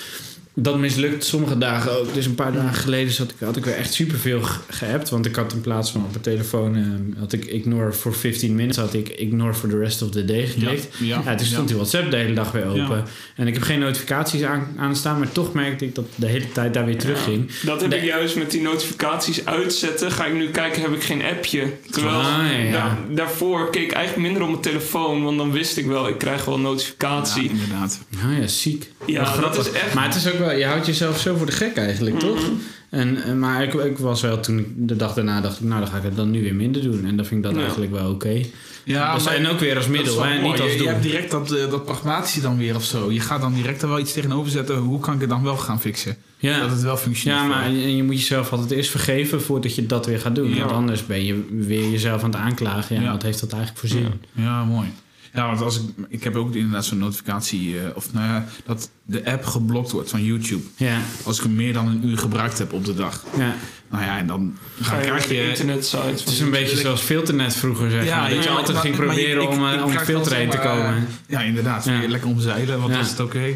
[0.61, 2.13] Dat mislukt sommige dagen ook.
[2.13, 5.09] Dus een paar dagen geleden zat ik, had ik weer echt superveel ge- geappt.
[5.09, 6.75] Want ik had in plaats van op mijn telefoon...
[6.75, 8.77] eh, had ik ignore for 15 minutes...
[8.77, 10.87] had ik ignore for the rest of the day geklikt.
[10.99, 12.79] Ja, Ja, toen stond die WhatsApp de hele dag weer open.
[12.97, 13.03] Ja.
[13.35, 15.17] En ik heb geen notificaties aan, aanstaan...
[15.19, 17.51] maar toch merkte ik dat de hele tijd daar weer terugging.
[17.63, 20.11] Dat heb ik juist met die notificaties uitzetten.
[20.11, 21.73] Ga ik nu kijken, heb ik geen appje.
[21.91, 25.23] Terwijl Ah, daar- daarvoor keek ik eigenlijk minder op mijn telefoon.
[25.23, 27.49] Want dan wist ik wel, ik krijg wel een Ja, notificatie.
[27.49, 27.99] inderdaad.
[28.21, 28.91] Nou ja, ziek.
[29.05, 29.93] Ja, dat is echt...
[29.93, 30.48] Maar het is ook wel...
[30.57, 32.41] Je houdt jezelf zo voor de gek eigenlijk, toch?
[32.41, 32.51] Mhm.
[32.89, 35.65] En, en, maar ik, ik was wel toen ik de dag daarna dacht ik...
[35.67, 37.05] nou, dan ga ik het dan nu weer minder doen.
[37.05, 37.61] En dan vind ik dat Ja.
[37.61, 38.41] eigenlijk wel oké.
[38.83, 40.41] Ja, Dus- en ook weer als middel, hè?
[40.41, 40.87] Niet als je, je doel.
[40.87, 43.11] hebt direct dat, eh, dat pragmatische dan weer of zo.
[43.11, 44.75] Je gaat dan direct er wel iets tegenover zetten.
[44.77, 46.15] Hoe kan ik het dan wel gaan fixen?
[46.37, 46.59] Ja.
[46.59, 47.41] Dat het wel functioneert.
[47.41, 47.81] Ja, maar je.
[47.83, 50.49] en je moet jezelf altijd eerst vergeven voordat je dat weer gaat doen.
[50.53, 50.59] Ja.
[50.59, 52.95] Want anders ben je weer jezelf aan het aanklagen.
[52.95, 53.11] Ja, Ja.
[53.11, 54.13] wat heeft dat eigenlijk voor zin?
[54.31, 54.87] Ja, mooi.
[55.33, 58.89] Ja, want als ik, ik heb ook inderdaad zo'n notificatie, eh, of nou ja, dat
[59.05, 60.63] de app geblokt wordt van YouTube.
[60.75, 63.23] Ja, Als ik hem meer dan een uur gebruikt heb op de dag.
[63.37, 63.55] ja.
[63.91, 65.35] Nou ja, en dan Ga naar krijg je...
[65.35, 68.29] Het is een beetje zoals filternet vroeger, zeg Ja, maar.
[68.29, 70.35] Dat je altijd maar- ging maar proberen ik- om, eh, ik om een krijg filter
[70.35, 71.07] heen te komen.
[71.27, 71.85] Ja, inderdaad.
[71.85, 71.99] Ja.
[71.99, 72.81] Weer lekker omzeilen.
[72.81, 72.97] Wat Ja.
[72.97, 73.55] was het ook weer?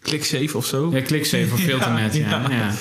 [0.00, 0.90] Klik save of zo.
[0.92, 2.28] Ja, klik even op filternet, ja.
[2.28, 2.56] Ja, ja.
[2.56, 2.72] ja.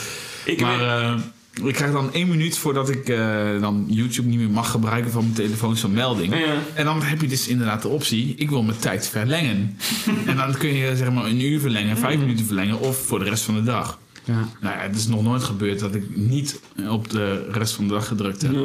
[0.46, 1.16] Ik maar weet- eh,
[1.64, 5.22] ik krijg dan één minuut voordat ik eh, dan YouTube niet meer mag gebruiken van
[5.24, 6.34] mijn telefoon zo'n melding.
[6.40, 6.56] ja.
[6.74, 9.78] En dan heb je dus inderdaad de optie, ik wil mijn tijd verlengen.
[10.26, 13.26] en dan kun je zeg maar een uur verlengen, vijf minuten verlengen of voor de
[13.30, 14.00] rest van de dag.
[14.24, 14.48] Ja.
[14.62, 17.94] Nou ja, het is nog nooit gebeurd dat ik niet op de rest van de
[17.94, 18.56] dag gedrukt heb.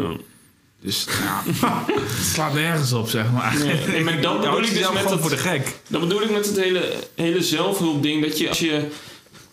[0.80, 1.43] Dus ja,
[2.01, 3.57] het slaat nergens op, zeg maar.
[3.89, 5.76] Nee, maar dat bedoel ik dus met dat- voor de gek.
[5.89, 8.22] Dat bedoel ik met het hele, hele zelfhulpding.
[8.22, 8.89] Dat je als je...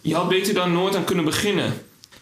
[0.01, 1.73] Je had beter daar nooit aan kunnen beginnen.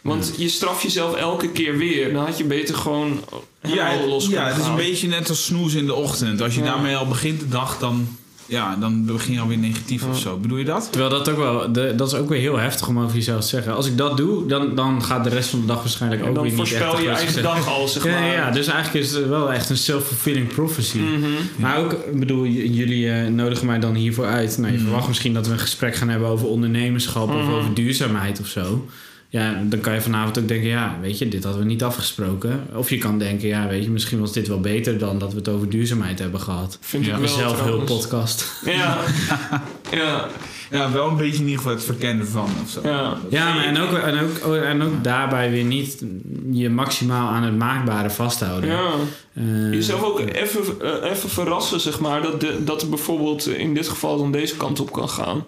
[0.04, 2.14] Want je straf jezelf elke keer weer.
[2.14, 3.20] Dan had je beter gewoon
[3.62, 6.42] Ja, los ja, het is een beetje net als snoezen in de ochtend.
[6.42, 6.66] Als je Ja.
[6.66, 8.08] daarmee al begint de dag, dan,
[8.46, 10.38] ja, dan begin je alweer negatief of zo.
[10.38, 10.88] Bedoel je dat?
[10.92, 13.48] Terwijl dat ook wel, de, dat is ook weer heel heftig om over jezelf te
[13.48, 13.76] zeggen.
[13.76, 16.44] Als ik dat doe, dan, dan gaat de rest van de dag waarschijnlijk ook dan
[16.44, 18.26] weer niet echt voorspel je eigen dag al, zeg Ja, maar.
[18.28, 20.98] ja, ja, dus eigenlijk is het wel echt een self-fulfilling prophecy.
[20.98, 21.26] Mhm.
[21.56, 24.58] Maar ook, ik bedoel, jullie eh, nodigen mij dan hiervoor uit.
[24.58, 24.88] Nou, je Mhm.
[24.88, 27.52] verwacht misschien dat we een gesprek gaan hebben over ondernemerschap of Mhm.
[27.54, 28.86] over duurzaamheid of zo.
[29.34, 32.68] Ja, dan kan je vanavond ook denken, ja, weet je, dit hadden we niet afgesproken.
[32.74, 35.38] Of je kan denken, ja, weet je, misschien was dit wel beter dan dat we
[35.38, 36.78] het over duurzaamheid hebben gehad.
[36.82, 37.12] Vind Ja.
[37.12, 38.52] ik Een wel zelfhulppodcast.
[38.66, 38.98] Ja.
[39.92, 40.28] ja.
[40.72, 42.82] Ja, wel een beetje in ieder geval het verkennen van of zo.
[42.84, 43.18] Ja.
[43.30, 46.04] Ja, maar en ook, en, ook, oh, en ook daarbij weer niet
[46.52, 48.70] je maximaal aan het maakbare vasthouden.
[48.70, 48.92] Ja.
[49.34, 52.22] Eh, Jezelf ook even, eh, even verrassen, zeg maar.
[52.22, 55.46] Dat, de, dat er bijvoorbeeld in dit geval dan deze kant op kan gaan.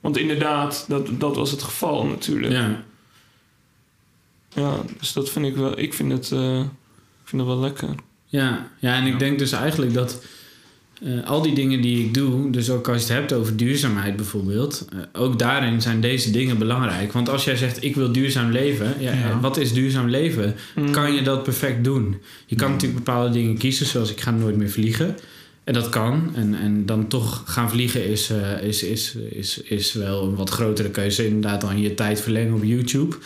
[0.00, 2.52] Want inderdaad, dat, dat was het geval natuurlijk.
[2.52, 2.84] Ja.
[4.56, 5.78] Ja, dus dat vind ik wel...
[5.78, 7.88] Ik vind het, eh, ik vind het wel lekker.
[8.26, 9.18] ja, ja, en ik Ja.
[9.18, 10.22] denk dus eigenlijk dat
[11.02, 14.16] eh, al die dingen die ik doe, dus ook als je het hebt over duurzaamheid
[14.16, 17.12] bijvoorbeeld, eh, ook daarin zijn deze dingen belangrijk.
[17.12, 19.40] Want als jij zegt, ik wil duurzaam leven, ja, Ja.
[19.40, 20.54] wat is duurzaam leven?
[20.74, 20.90] Mm.
[20.90, 22.20] Kan je dat perfect doen?
[22.46, 22.72] Je kan Mm.
[22.74, 25.16] natuurlijk bepaalde dingen kiezen, zoals ik ga nooit meer vliegen.
[25.66, 26.30] En dat kan.
[26.34, 30.50] En, en dan toch gaan vliegen is, eh, is, is, is, is wel een wat
[30.50, 31.26] grotere keuze.
[31.26, 33.16] Inderdaad, dan je tijd verlengen op YouTube.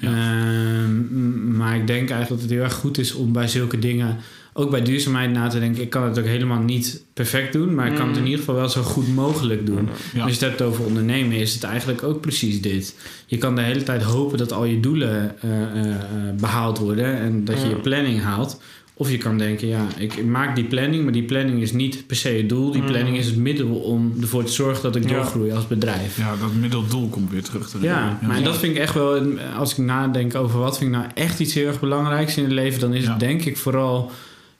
[0.00, 0.08] Ja.
[0.08, 4.16] Ehm, maar ik denk eigenlijk dat het heel erg goed is om bij zulke dingen,
[4.52, 5.82] ook bij duurzaamheid, na te denken.
[5.82, 8.28] Ik kan het ook helemaal niet perfect doen, maar ik kan het in Mm.
[8.28, 9.88] ieder geval wel zo goed mogelijk doen.
[10.14, 10.22] Ja.
[10.22, 12.94] Als je het hebt over ondernemen, is het eigenlijk ook precies dit.
[13.26, 15.96] Je kan de hele tijd hopen dat al je doelen eh, eh, eh,
[16.40, 18.60] behaald worden en dat je je planning haalt.
[18.98, 22.16] Of je kan denken, ja, ik maak die planning, maar die planning is niet per
[22.16, 22.70] se het doel.
[22.72, 22.86] Die Mm.
[22.88, 25.14] planning is het middel om ervoor te zorgen dat ik Ja.
[25.14, 26.16] doorgroei als bedrijf.
[26.16, 29.22] Ja, dat middeldoel komt weer terug te Ja, maar dat vind ik echt wel,
[29.58, 32.52] als ik nadenk over wat vind ik nou echt iets heel erg belangrijks in het
[32.52, 33.10] leven, dan is Ja.
[33.10, 34.10] het denk ik vooral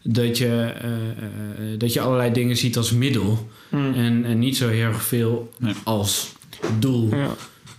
[0.03, 3.95] dat je, eh, eh, dat je allerlei dingen ziet als middel Mm.
[3.95, 5.75] en, en niet zo heel erg veel Nee.
[5.85, 6.33] als
[6.79, 7.09] doel.
[7.11, 7.35] Ja.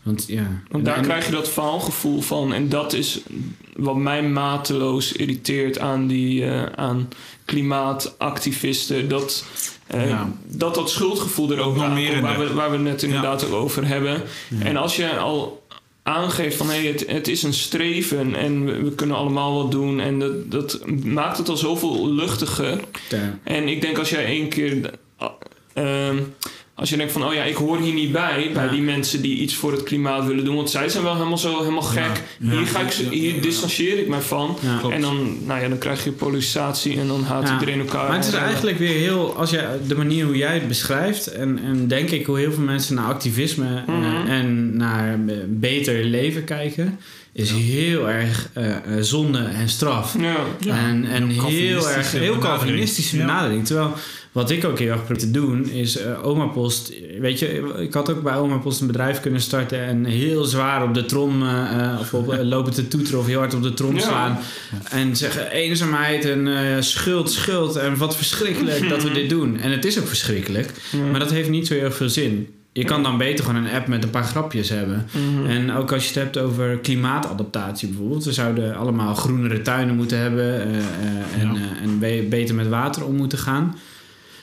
[0.08, 0.62] Want ja.
[0.70, 2.53] Want daar En- krijg je dat faalgevoel van.
[2.53, 3.20] En dat is
[3.76, 7.08] wat mij mateloos irriteert aan, die, eh, aan
[7.45, 9.10] klimaatactivisten.
[9.10, 9.45] Dat,
[9.88, 10.32] eh, Ja.
[10.45, 13.53] dat dat schuldgevoel er ook Nog meer waar, we, waar we het net inderdaad ook
[13.53, 14.22] over hebben.
[14.60, 14.66] Ja.
[14.66, 15.66] En als je al
[16.03, 19.99] aangeeft van hé, het, het is een streven en we, we kunnen allemaal wat doen.
[19.99, 22.80] En dat, dat maakt het al zoveel luchtiger.
[23.10, 23.39] Ja.
[23.43, 24.91] En ik denk als jij één keer.
[25.18, 26.18] eh, ehm,
[26.80, 28.71] als je denkt van, oh ja, ik hoor hier niet bij, bij Ja.
[28.71, 30.55] die mensen die iets voor het klimaat willen doen.
[30.55, 32.23] Want zij zijn wel helemaal zo helemaal gek.
[32.39, 32.49] Ja.
[32.51, 33.09] Hier, ga ik, Ja.
[33.09, 34.57] hier distancieer ik mij van.
[34.91, 37.53] En dan, nou ja, dan krijg je polarisatie en dan haat Ja.
[37.53, 38.07] iedereen elkaar.
[38.07, 41.28] Maar het is En, eigenlijk weer heel, als je de manier hoe jij het beschrijft,
[41.28, 44.28] en, en denk ik hoe heel veel mensen naar activisme eh, Mhm.
[44.28, 46.99] en naar eh, beter leven kijken,
[47.34, 50.15] is heel erg eh, eh, zonde en straf.
[50.19, 50.36] Ja.
[50.59, 50.78] Ja.
[50.78, 52.59] en en Heel heel erg Calvinistische heel benadering.
[52.59, 53.25] Calvinistische Ja.
[53.25, 53.65] benadering.
[53.65, 53.93] Terwijl
[54.38, 56.94] wat ik ook heel erg probeer te doen is eh Oma Post.
[57.20, 60.84] Weet je, ik had ook bij Oma Post een bedrijf kunnen starten en heel zwaar
[60.84, 63.96] op de trom eh, of op, lopen te toeteren of heel hard op de trom
[63.96, 64.02] Ja.
[64.02, 64.38] slaan.
[64.90, 69.60] En zeggen eenzaamheid en schuld, schuld en wat verschrikkelijk dat we dit doen.
[69.60, 70.98] En het is ook verschrikkelijk, Ja.
[71.12, 72.48] maar dat heeft niet zo heel veel zin.
[72.74, 75.06] Je kan dan beter gewoon een app met een paar grapjes hebben.
[75.12, 75.46] Mhm.
[75.50, 78.24] En ook als je het hebt over klimaatadaptatie bijvoorbeeld.
[78.26, 81.60] We zouden allemaal groenere tuinen moeten hebben en, Ja.
[81.82, 83.76] en be- beter met water om moeten gaan.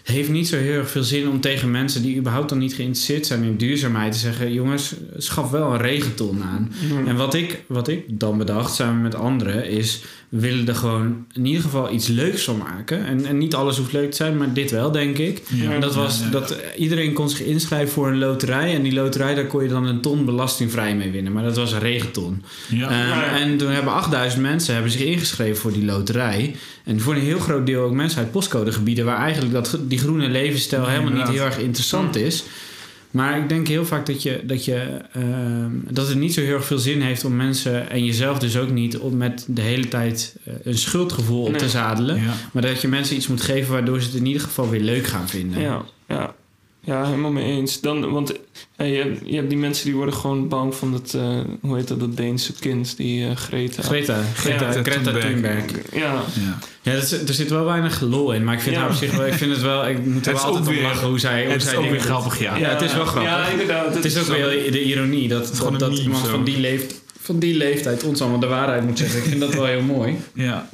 [0.05, 3.27] Heeft niet zo heel erg veel zin om tegen mensen die überhaupt dan niet geïnteresseerd
[3.27, 6.73] zijn in duurzaamheid te zeggen: jongens, schaf wel een regenton aan.
[7.07, 10.03] En wat ik, wat ik dan bedacht samen met anderen is:
[10.35, 13.05] we willen er gewoon in ieder geval iets leuks van maken.
[13.05, 15.43] En, en niet alles hoeft leuk te zijn, maar dit wel, denk ik.
[15.49, 15.73] Ja.
[15.73, 16.31] En dat was Ja, ja.
[16.31, 18.75] dat iedereen kon zich inschrijven voor een loterij.
[18.75, 21.33] En die loterij, daar kon je dan een ton belastingvrij mee winnen.
[21.33, 22.43] Maar dat was een regenton.
[22.71, 23.39] Eh, ja.
[23.39, 26.57] En toen hebben 8000 mensen hebben zich ingeschreven voor die loterij.
[26.85, 29.05] En voor een heel groot deel ook mensen uit postcodegebieden...
[29.05, 32.45] waar eigenlijk dat, die groene levensstijl helemaal niet heel erg interessant is.
[33.15, 36.55] Maar ik denk heel vaak dat, je, dat, je, ehm, dat het niet zo heel
[36.55, 37.91] erg veel zin heeft om mensen...
[37.91, 38.99] en jezelf dus ook niet...
[38.99, 41.59] om met de hele tijd eh, een schuldgevoel op Nee.
[41.61, 42.17] te zadelen.
[42.23, 42.35] Ja.
[42.53, 45.07] Maar dat je mensen iets moet geven waardoor ze het in ieder geval weer leuk
[45.07, 45.61] gaan vinden.
[45.63, 46.35] Ja, ja.
[46.85, 47.81] Ja, helemaal mee eens.
[47.81, 48.33] Dan, want
[48.77, 51.77] eh, je, hebt, je hebt die mensen die worden gewoon bang van dat, eh, hoe
[51.77, 53.83] heet dat, dat Deense kind, die eh, Greta.
[53.83, 55.25] Greta, Greta, Ja, Greta Thunberg.
[55.25, 55.65] Thunberg.
[55.93, 56.01] Ja,
[56.35, 56.59] Ja.
[56.83, 58.81] Ja, er zit, er zit wel weinig lol in, maar ik vind Ja.
[58.81, 60.75] haar op zich wel, ik vind het wel, ik moet er Het wel altijd om
[60.75, 62.57] weer- lachen hoe zij, hoe Het is zij ook weer grappig, ja.
[62.57, 63.31] Ja, het is wel grappig.
[63.31, 63.95] Ja, inderdaad.
[63.95, 66.31] Het is ook weer de ironie dat, dat, iemand zo.
[66.31, 69.19] van die, leeft, van die leeftijd ons allemaal de waarheid moet zeggen.
[69.19, 70.17] Ik vind dat wel heel mooi.
[70.35, 70.69] Ja.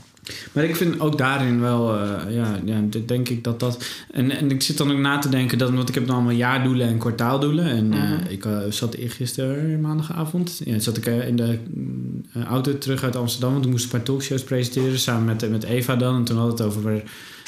[0.53, 3.85] Maar ik vind ook daarin wel, eh, ja, ja, denk ik dat dat...
[4.11, 6.35] En, en ik zit dan ook na te denken, dat, want ik heb dan allemaal
[6.35, 7.65] jaardoelen en kwartaaldoelen.
[7.65, 13.05] En eh, ik eh, zat eergisteren, maandagavond, ja, zat ik in de mm, auto terug
[13.05, 13.51] uit Amsterdam.
[13.51, 16.17] Want toen moest een paar talkshows presenteren samen met, met Eva dan.
[16.17, 17.03] En toen hadden we het over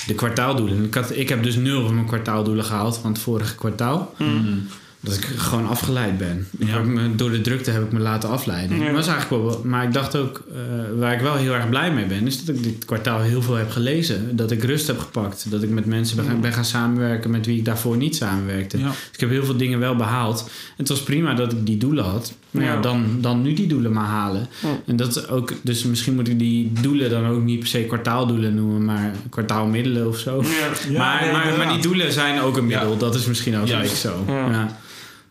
[0.06, 0.76] de kwartaaldoelen.
[0.76, 4.14] En ik, had, ik heb dus nul van mijn kwartaaldoelen gehaald van het vorige kwartaal.
[4.18, 4.66] Mm.
[5.04, 6.46] Dat ik gewoon afgeleid ben.
[6.58, 6.78] Ja.
[6.82, 8.78] me, door de drukte heb ik me laten afleiden.
[8.80, 8.92] Ja.
[8.92, 10.58] Was eigenlijk wel, maar ik dacht ook, eh,
[10.98, 13.54] waar ik wel heel erg blij mee ben, is dat ik dit kwartaal heel veel
[13.54, 14.36] heb gelezen.
[14.36, 15.50] Dat ik rust heb gepakt.
[15.50, 18.78] Dat ik met mensen ben, gaan- ben gaan samenwerken met wie ik daarvoor niet samenwerkte.
[18.78, 18.86] Ja.
[18.86, 20.40] Dus ik heb heel veel dingen wel behaald.
[20.46, 22.32] En het was prima dat ik die doelen had.
[22.50, 22.80] Maar ja, Ja.
[22.80, 24.48] dan, dan nu die doelen maar halen.
[24.62, 24.68] Ja.
[24.86, 27.78] En dat is ook, dus misschien moet ik die doelen dan ook niet per se
[27.84, 30.42] kwartaaldoelen noemen, maar kwartaalmiddelen of zo.
[30.42, 30.48] Ja.
[30.88, 32.92] Ja, maar, maar, maar die doelen zijn ook een middel.
[32.92, 32.98] Ja.
[32.98, 34.24] Dat is misschien ook zoiets zo.
[34.26, 34.80] Ja.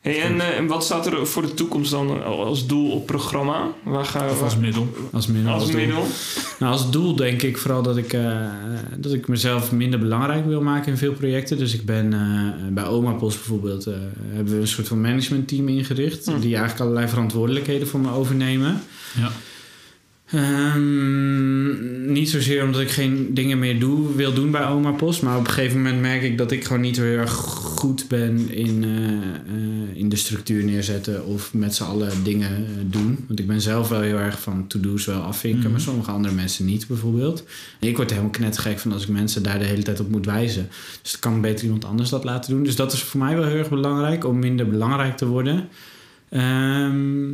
[0.02, 0.10] Ja.
[0.10, 3.68] Hey, en, eh, en wat staat er voor de toekomst dan als doel op programma?
[3.84, 4.88] Waar ga Of als middel.
[5.12, 5.52] Als middel.
[5.52, 5.80] als als doel.
[5.80, 6.06] middel?
[6.60, 8.50] Nou, als doel denk ik vooral dat ik, eh,
[8.98, 11.58] dat ik mezelf minder belangrijk wil maken in veel projecten.
[11.58, 13.94] Dus ik ben eh, bij Oma Post bijvoorbeeld, eh,
[14.32, 16.26] hebben we een soort van managementteam ingericht.
[16.26, 16.40] Hm.
[16.40, 18.82] Die eigenlijk allerlei verantwoordelijkheden voor me overnemen.
[19.20, 19.32] Ja.
[20.26, 21.41] Ehm,
[22.12, 25.22] niet zozeer omdat ik geen dingen meer doe, wil doen bij Oma Post.
[25.22, 28.08] Maar op een gegeven moment merk ik dat ik gewoon niet zo heel erg goed
[28.08, 29.12] ben in, eh,
[29.56, 33.26] eh, in de structuur neerzetten of met z'n allen dingen eh, doen.
[33.28, 35.72] Want ik ben zelf wel heel erg van to-do's wel afvinken, Mhm.
[35.72, 37.44] maar sommige andere mensen niet bijvoorbeeld.
[37.80, 40.26] Ik word er helemaal knettergek van als ik mensen daar de hele tijd op moet
[40.26, 40.70] wijzen.
[41.02, 42.64] Dus dan kan beter iemand anders dat laten doen.
[42.64, 45.68] Dus dat is voor mij wel heel erg belangrijk, om minder belangrijk te worden.
[46.30, 47.30] Ehm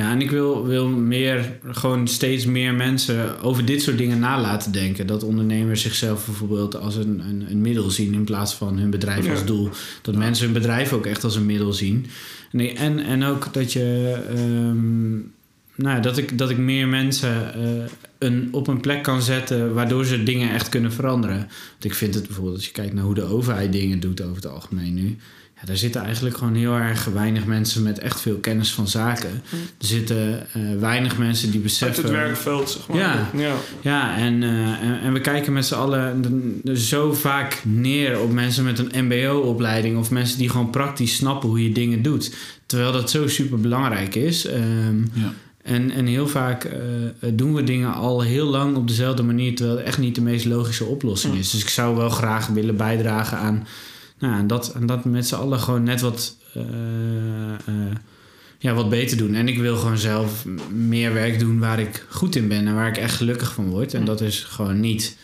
[0.00, 4.40] ja, en ik wil, wil meer, gewoon steeds meer mensen over dit soort dingen na
[4.40, 5.06] laten denken.
[5.06, 9.24] Dat ondernemers zichzelf bijvoorbeeld als een, een, een middel zien in plaats van hun bedrijf
[9.24, 9.30] Ja.
[9.30, 9.68] als doel.
[10.02, 12.06] Dat mensen hun bedrijf ook echt als een middel zien.
[12.52, 14.16] Nee, en, en ook dat je.
[14.28, 15.16] ehm,
[15.74, 17.84] nou, dat ik, dat ik meer mensen eh,
[18.18, 21.36] een, op een plek kan zetten waardoor ze dingen echt kunnen veranderen.
[21.36, 24.34] Want ik vind het bijvoorbeeld, als je kijkt naar hoe de overheid dingen doet over
[24.36, 25.16] het algemeen nu.
[25.60, 29.30] Ja, daar zitten eigenlijk gewoon heel erg weinig mensen met echt veel kennis van zaken.
[29.50, 32.02] Er zitten eh, weinig mensen die Uit beseffen.
[32.02, 32.96] het werkveld, zeg maar.
[32.98, 33.30] Ja.
[33.36, 33.54] ja.
[33.80, 34.50] Ja, en, eh,
[34.82, 36.22] en, en we kijken met z'n allen
[36.74, 41.62] zo vaak neer op mensen met een MBO-opleiding of mensen die gewoon praktisch snappen hoe
[41.62, 42.34] je dingen doet.
[42.66, 44.46] Terwijl dat zo super belangrijk is.
[44.46, 45.32] Ehm, Ja.
[45.62, 46.78] en, en heel vaak eh,
[47.34, 50.44] doen we dingen al heel lang op dezelfde manier, terwijl het echt niet de meest
[50.44, 51.50] logische oplossing is.
[51.50, 53.66] Dus ik zou wel graag willen bijdragen aan,
[54.20, 56.36] nou, aan, dat, aan dat met z'n allen gewoon net wat.
[56.54, 56.62] eh,
[57.66, 57.94] eh,
[58.58, 59.34] ja, wat beter doen.
[59.34, 62.88] En ik wil gewoon zelf meer werk doen waar ik goed in ben en waar
[62.88, 63.94] ik echt gelukkig van word.
[63.94, 65.16] En dat is gewoon niet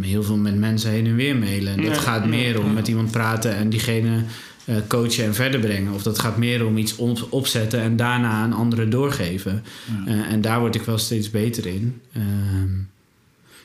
[0.00, 1.84] heel veel met mensen heen en weer mailen.
[1.84, 4.22] Dat gaat meer om met iemand praten en diegene
[4.64, 5.92] eh, coachen en verder brengen.
[5.92, 9.62] Of dat gaat meer om iets op- opzetten en daarna aan anderen doorgeven.
[10.06, 10.26] Ja.
[10.26, 12.00] En daar word ik wel steeds beter in.
[12.12, 12.70] Ehm,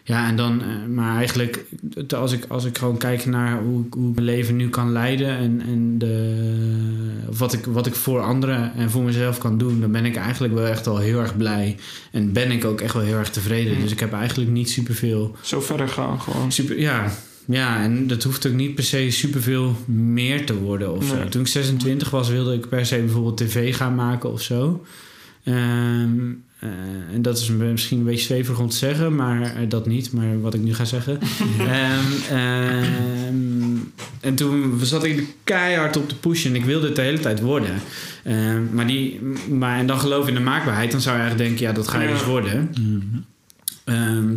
[0.09, 1.65] ja, en dan, eh, maar eigenlijk,
[2.15, 4.91] als ik, als ik gewoon kijk naar hoe, ik- hoe ik mijn leven nu kan
[4.91, 9.79] leiden en, en de, wat, ik, wat ik voor anderen en voor mezelf kan doen,
[9.81, 11.75] dan ben ik eigenlijk wel echt al heel erg blij.
[12.11, 13.75] En ben ik ook echt wel heel erg tevreden.
[13.75, 13.81] Mm.
[13.81, 15.35] Dus ik heb eigenlijk niet superveel.
[15.41, 16.51] Zo verder gaan gewoon.
[16.51, 17.11] Super, ja,
[17.45, 21.13] ja, en dat hoeft ook niet per se superveel meer te worden of.
[21.15, 21.29] Nee.
[21.29, 24.85] Toen ik 26 was, wilde ik per se bijvoorbeeld tv gaan maken of zo.
[25.43, 26.69] Ehm, eh,
[27.13, 30.41] en dat is misschien een beetje zweverig om te zeggen, maar eh, dat niet, maar
[30.41, 31.19] wat ik nu ga zeggen.
[31.59, 33.77] Ehm, ehm,
[34.19, 37.41] en toen zat ik keihard op te pushen en ik wilde het de hele tijd
[37.41, 37.75] worden.
[38.71, 39.19] Maar, die,
[39.49, 42.01] maar en dan geloof in de maakbaarheid, dan zou je eigenlijk denken, ja, dat ga
[42.01, 42.13] je Ja.
[42.13, 42.69] dus worden.
[42.79, 43.19] Mhm.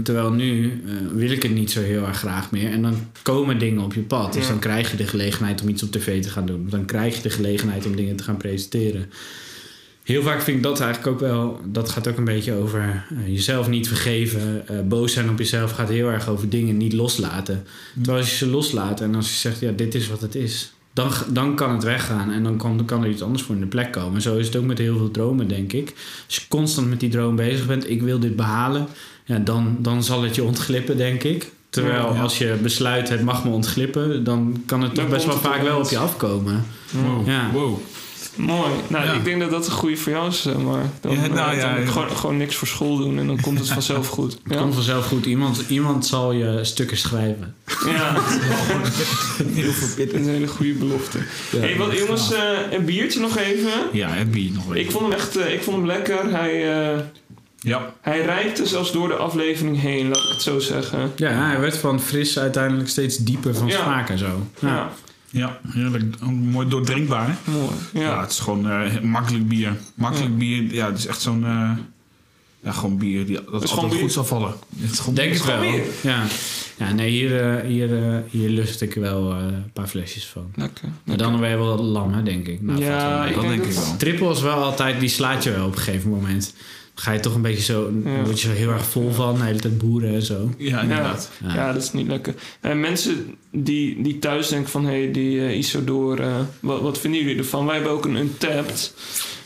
[0.03, 2.70] Terwijl nu eh, wil ik het niet zo heel erg graag meer.
[2.70, 4.32] En dan komen dingen op je pad.
[4.32, 6.66] Dus dan krijg je de gelegenheid om iets op tv te gaan doen.
[6.70, 9.11] Dan krijg je de gelegenheid om dingen te gaan presenteren.
[10.03, 11.61] Heel vaak vind ik dat eigenlijk ook wel...
[11.64, 14.68] Dat gaat ook een beetje over eh, jezelf niet vergeven.
[14.68, 17.66] Eh, boos zijn op jezelf gaat heel erg over dingen niet loslaten.
[17.94, 19.61] Terwijl als je ze loslaat en als je zegt...
[19.61, 20.72] Ja, dit is wat het is.
[20.92, 23.66] Dan, dan kan het weggaan en dan kan, kan er iets anders voor in de
[23.66, 24.14] plek komen.
[24.14, 25.94] En zo is het ook met heel veel dromen, denk ik.
[26.26, 27.90] Als je constant met die droom bezig bent...
[27.90, 28.86] Ik wil dit behalen
[29.24, 31.53] ja, dan, dan zal het je ontglippen, denk ik.
[31.70, 35.62] Terwijl als je besluit het mag me ontglippen, dan kan het toch best wel vaak
[35.62, 36.64] wel op je afkomen.
[36.90, 37.28] Wow.
[37.28, 37.50] Ja.
[37.53, 37.78] wow.
[38.35, 38.70] Mooi.
[38.89, 39.12] Nou, Ja.
[39.12, 40.85] ik denk dat dat een goede voor jou is, zeg maar.
[41.01, 41.91] Dan, Ja, nou eh, ja, dan ja.
[41.91, 44.39] Gewoon, gewoon niks voor school doen en dan komt het vanzelf goed.
[44.49, 45.26] Het komt vanzelf goed.
[45.26, 47.55] Iemand, iemand zal je stukken schrijven.
[47.87, 48.14] ja.
[49.55, 51.18] Heel Dat is een hele goede belofte.
[51.57, 53.70] hey, wat, jongens, eh, een biertje nog even.
[53.93, 54.80] Ja, het bier nog even.
[54.80, 56.30] Ik vond hem echt eh, ik vond hem lekker.
[56.30, 56.99] Hij, eh,
[57.59, 57.95] Ja.
[58.01, 61.12] hij reikte zelfs door de aflevering heen, laat ik het zo zeggen.
[61.16, 63.83] Ja, hij werd van fris uiteindelijk steeds dieper van Ja.
[63.83, 64.47] smaak en zo.
[64.61, 64.91] Ja,
[65.33, 65.59] Ja.
[65.68, 66.16] Heerlijk.
[66.22, 67.26] Ook Mooi doordrinkbaar.
[67.26, 67.51] hè?
[67.53, 67.70] mooi.
[67.93, 68.01] Ja.
[68.01, 68.20] Ja.
[68.20, 69.76] het is gewoon eh, makkelijk bier.
[69.95, 71.45] Makkelijk bier, ja, het is echt zo'n...
[71.45, 71.70] eh,
[72.64, 73.99] Ja, gewoon bier die, dat is altijd gewoon bier.
[74.01, 74.55] goed zal vallen.
[74.80, 75.39] Het is gewoon Denk bier.
[75.41, 75.61] het wel.
[75.61, 75.83] weer.
[76.03, 76.24] Ja.
[76.78, 80.51] ja, nee, hier, eh, hier, eh, hier lust ik wel eh, een paar flesjes van.
[80.55, 80.89] Lekker.
[81.05, 82.62] Maar dan je wel lam, hè, denk ik.
[82.62, 83.97] Nou, ja, ik dat denk ik dat- wel.
[83.97, 86.55] Triple is wel altijd, die slaat je wel op een gegeven moment.
[87.03, 88.22] Ga je toch een beetje zo, Ja.
[88.24, 90.50] word je zo heel erg vol van, de hele tijd boeren en zo.
[90.59, 91.30] Ja, inderdaad.
[91.42, 91.55] Ja.
[91.55, 92.34] Ja, dat is niet lekker.
[92.61, 94.84] En mensen die, die thuis denken van...
[94.84, 97.66] hé, hey, die eh, Isodor, eh, wat, wat vinden jullie ervan?
[97.66, 98.94] Wij hebben ook een Untapped.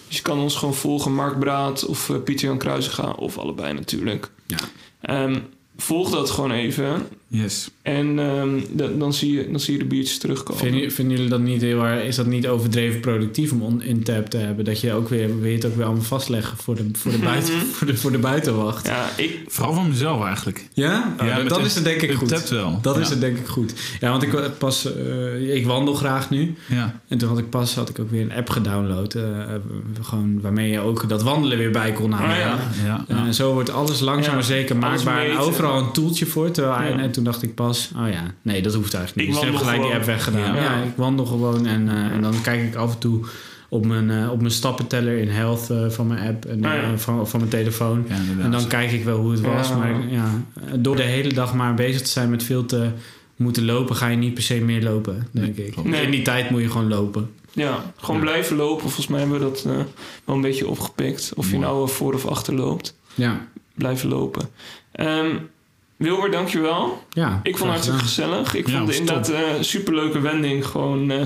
[0.09, 1.15] Dus je kan ons gewoon volgen.
[1.15, 3.11] Mark Braat of eh, Pieter Jan Kruisinga.
[3.11, 4.31] Of allebei natuurlijk.
[4.47, 4.59] Ja.
[5.01, 5.39] Ehm,
[5.77, 7.03] volg dat gewoon even.
[7.29, 7.71] Yes.
[7.83, 10.63] En ehm, da- dan, zie je, dan zie je de biertjes terugkomen.
[10.63, 14.03] Vinden, vinden jullie dat niet heel erg, is dat niet overdreven productief om on- in
[14.03, 14.65] tap te hebben?
[14.65, 17.19] Dat je ook weer, wil je het ook weer allemaal vastleggen voor de, voor de,
[17.19, 17.65] buiten, Mhm.
[17.67, 18.87] voor de, voor de buitenwacht?
[18.87, 19.39] Ja, ik...
[19.47, 20.67] Vooral van mezelf eigenlijk.
[20.73, 21.15] Ja?
[21.21, 22.49] Oh, Ja, dat is het denk ik goed.
[22.49, 22.79] wel.
[22.83, 23.01] Dat ja.
[23.01, 23.75] is het denk ik goed.
[24.01, 26.55] Ja, want ik eh, pas, eh, ik wandel graag nu.
[26.69, 27.01] Ja.
[27.09, 29.15] En toen had ik pas had ik ook weer een app gedownload.
[29.15, 29.23] eh,
[30.03, 32.31] gewoon waarmee je ook dat wandelen weer bij kon halen.
[32.37, 32.59] Ah, ja.
[32.85, 33.05] Ja.
[33.09, 33.33] En ja.
[33.33, 35.21] zo wordt alles langzaam Ja, maar zeker maakbaar.
[35.23, 35.41] En meten.
[35.67, 36.51] Overal een toeltje voor.
[36.51, 36.89] Terwijl, Ja.
[36.89, 39.37] en, en toen dacht ik pas, oh ja, nee, dat hoeft eigenlijk niet.
[39.37, 40.55] Ik Dus ik heb gelijk die app weggedaan.
[40.55, 40.63] Ja.
[40.63, 41.67] Ja, ik wandel gewoon.
[41.67, 43.25] En, eh, en dan kijk ik af en toe
[43.69, 46.45] op mijn, eh, op mijn stappenteller in Health eh, van mijn app.
[46.45, 46.99] En Ah, ja.
[46.99, 48.05] van, van mijn telefoon.
[48.41, 49.69] En dan kijk ik wel hoe het was.
[49.69, 49.77] Ja.
[49.77, 50.31] Maar ja,
[50.77, 52.91] door de hele dag maar bezig te zijn met veel te
[53.37, 55.85] moeten lopen, ga je niet per se meer lopen, denk ik.
[55.85, 56.03] Nee.
[56.03, 57.31] In die tijd moet je gewoon lopen.
[57.53, 58.23] Ja, gewoon Ja.
[58.23, 58.81] blijven lopen.
[58.83, 59.73] Volgens mij hebben we dat eh,
[60.25, 61.33] wel een beetje opgepikt.
[61.37, 62.97] Of je nou voor of achter loopt.
[63.15, 64.49] Ja, Blijven lopen.
[64.93, 65.37] Ehm
[65.97, 67.03] Wilbert, dankjewel.
[67.11, 68.55] ja Ik vond het hartstikke gezellig.
[68.55, 70.67] Ik Ja, vond het inderdaad een superleuke wending.
[70.67, 71.21] Gewoon, eh,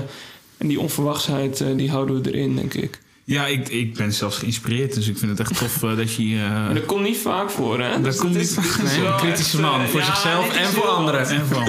[0.57, 2.99] en die onverwachtheid, eh, die houden we erin, denk ik.
[3.23, 4.93] Ja, ik, ik ben zelfs geïnspireerd.
[4.93, 6.39] Dus ik vind het echt tof eh, dat je hier...
[6.39, 8.01] eh, En dat komt niet vaak voor, hè?
[8.01, 9.87] Dat komt is- niet vaak Nee, wel een kritische echt, man.
[9.87, 11.27] Voor ja, zichzelf en voor anderen.
[11.27, 11.67] En van.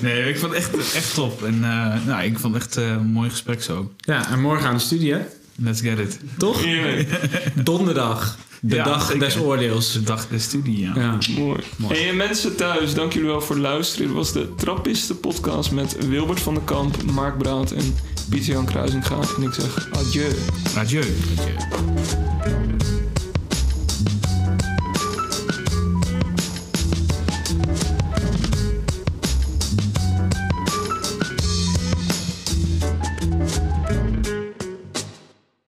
[0.00, 1.42] Nee, ik vond het echt, echt top.
[1.44, 3.92] En eh, nou, ik vond het echt een mooi gesprek zo.
[4.00, 5.20] Ja, en morgen aan de studie, hè?
[5.54, 6.18] Let's get it.
[6.38, 6.64] Toch?
[6.64, 7.08] Heerlijk.
[7.64, 8.36] Donderdag.
[8.60, 9.18] De Ja, dag zeker.
[9.20, 9.92] des oordeels.
[9.92, 10.92] De dag de studie, ja.
[10.94, 11.18] Ja.
[11.36, 11.60] Mooi.
[11.76, 12.08] Mooi.
[12.08, 14.06] En mensen thuis, dank jullie wel voor het luisteren.
[14.06, 17.94] Dit was de Trappisten podcast met Wilbert van den Kamp, Mark Braat en
[18.30, 19.18] Pieter Jan Kruisinga.
[19.36, 20.32] En ik zeg adieu.
[20.76, 21.02] Adieu.
[21.38, 22.97] Adieu.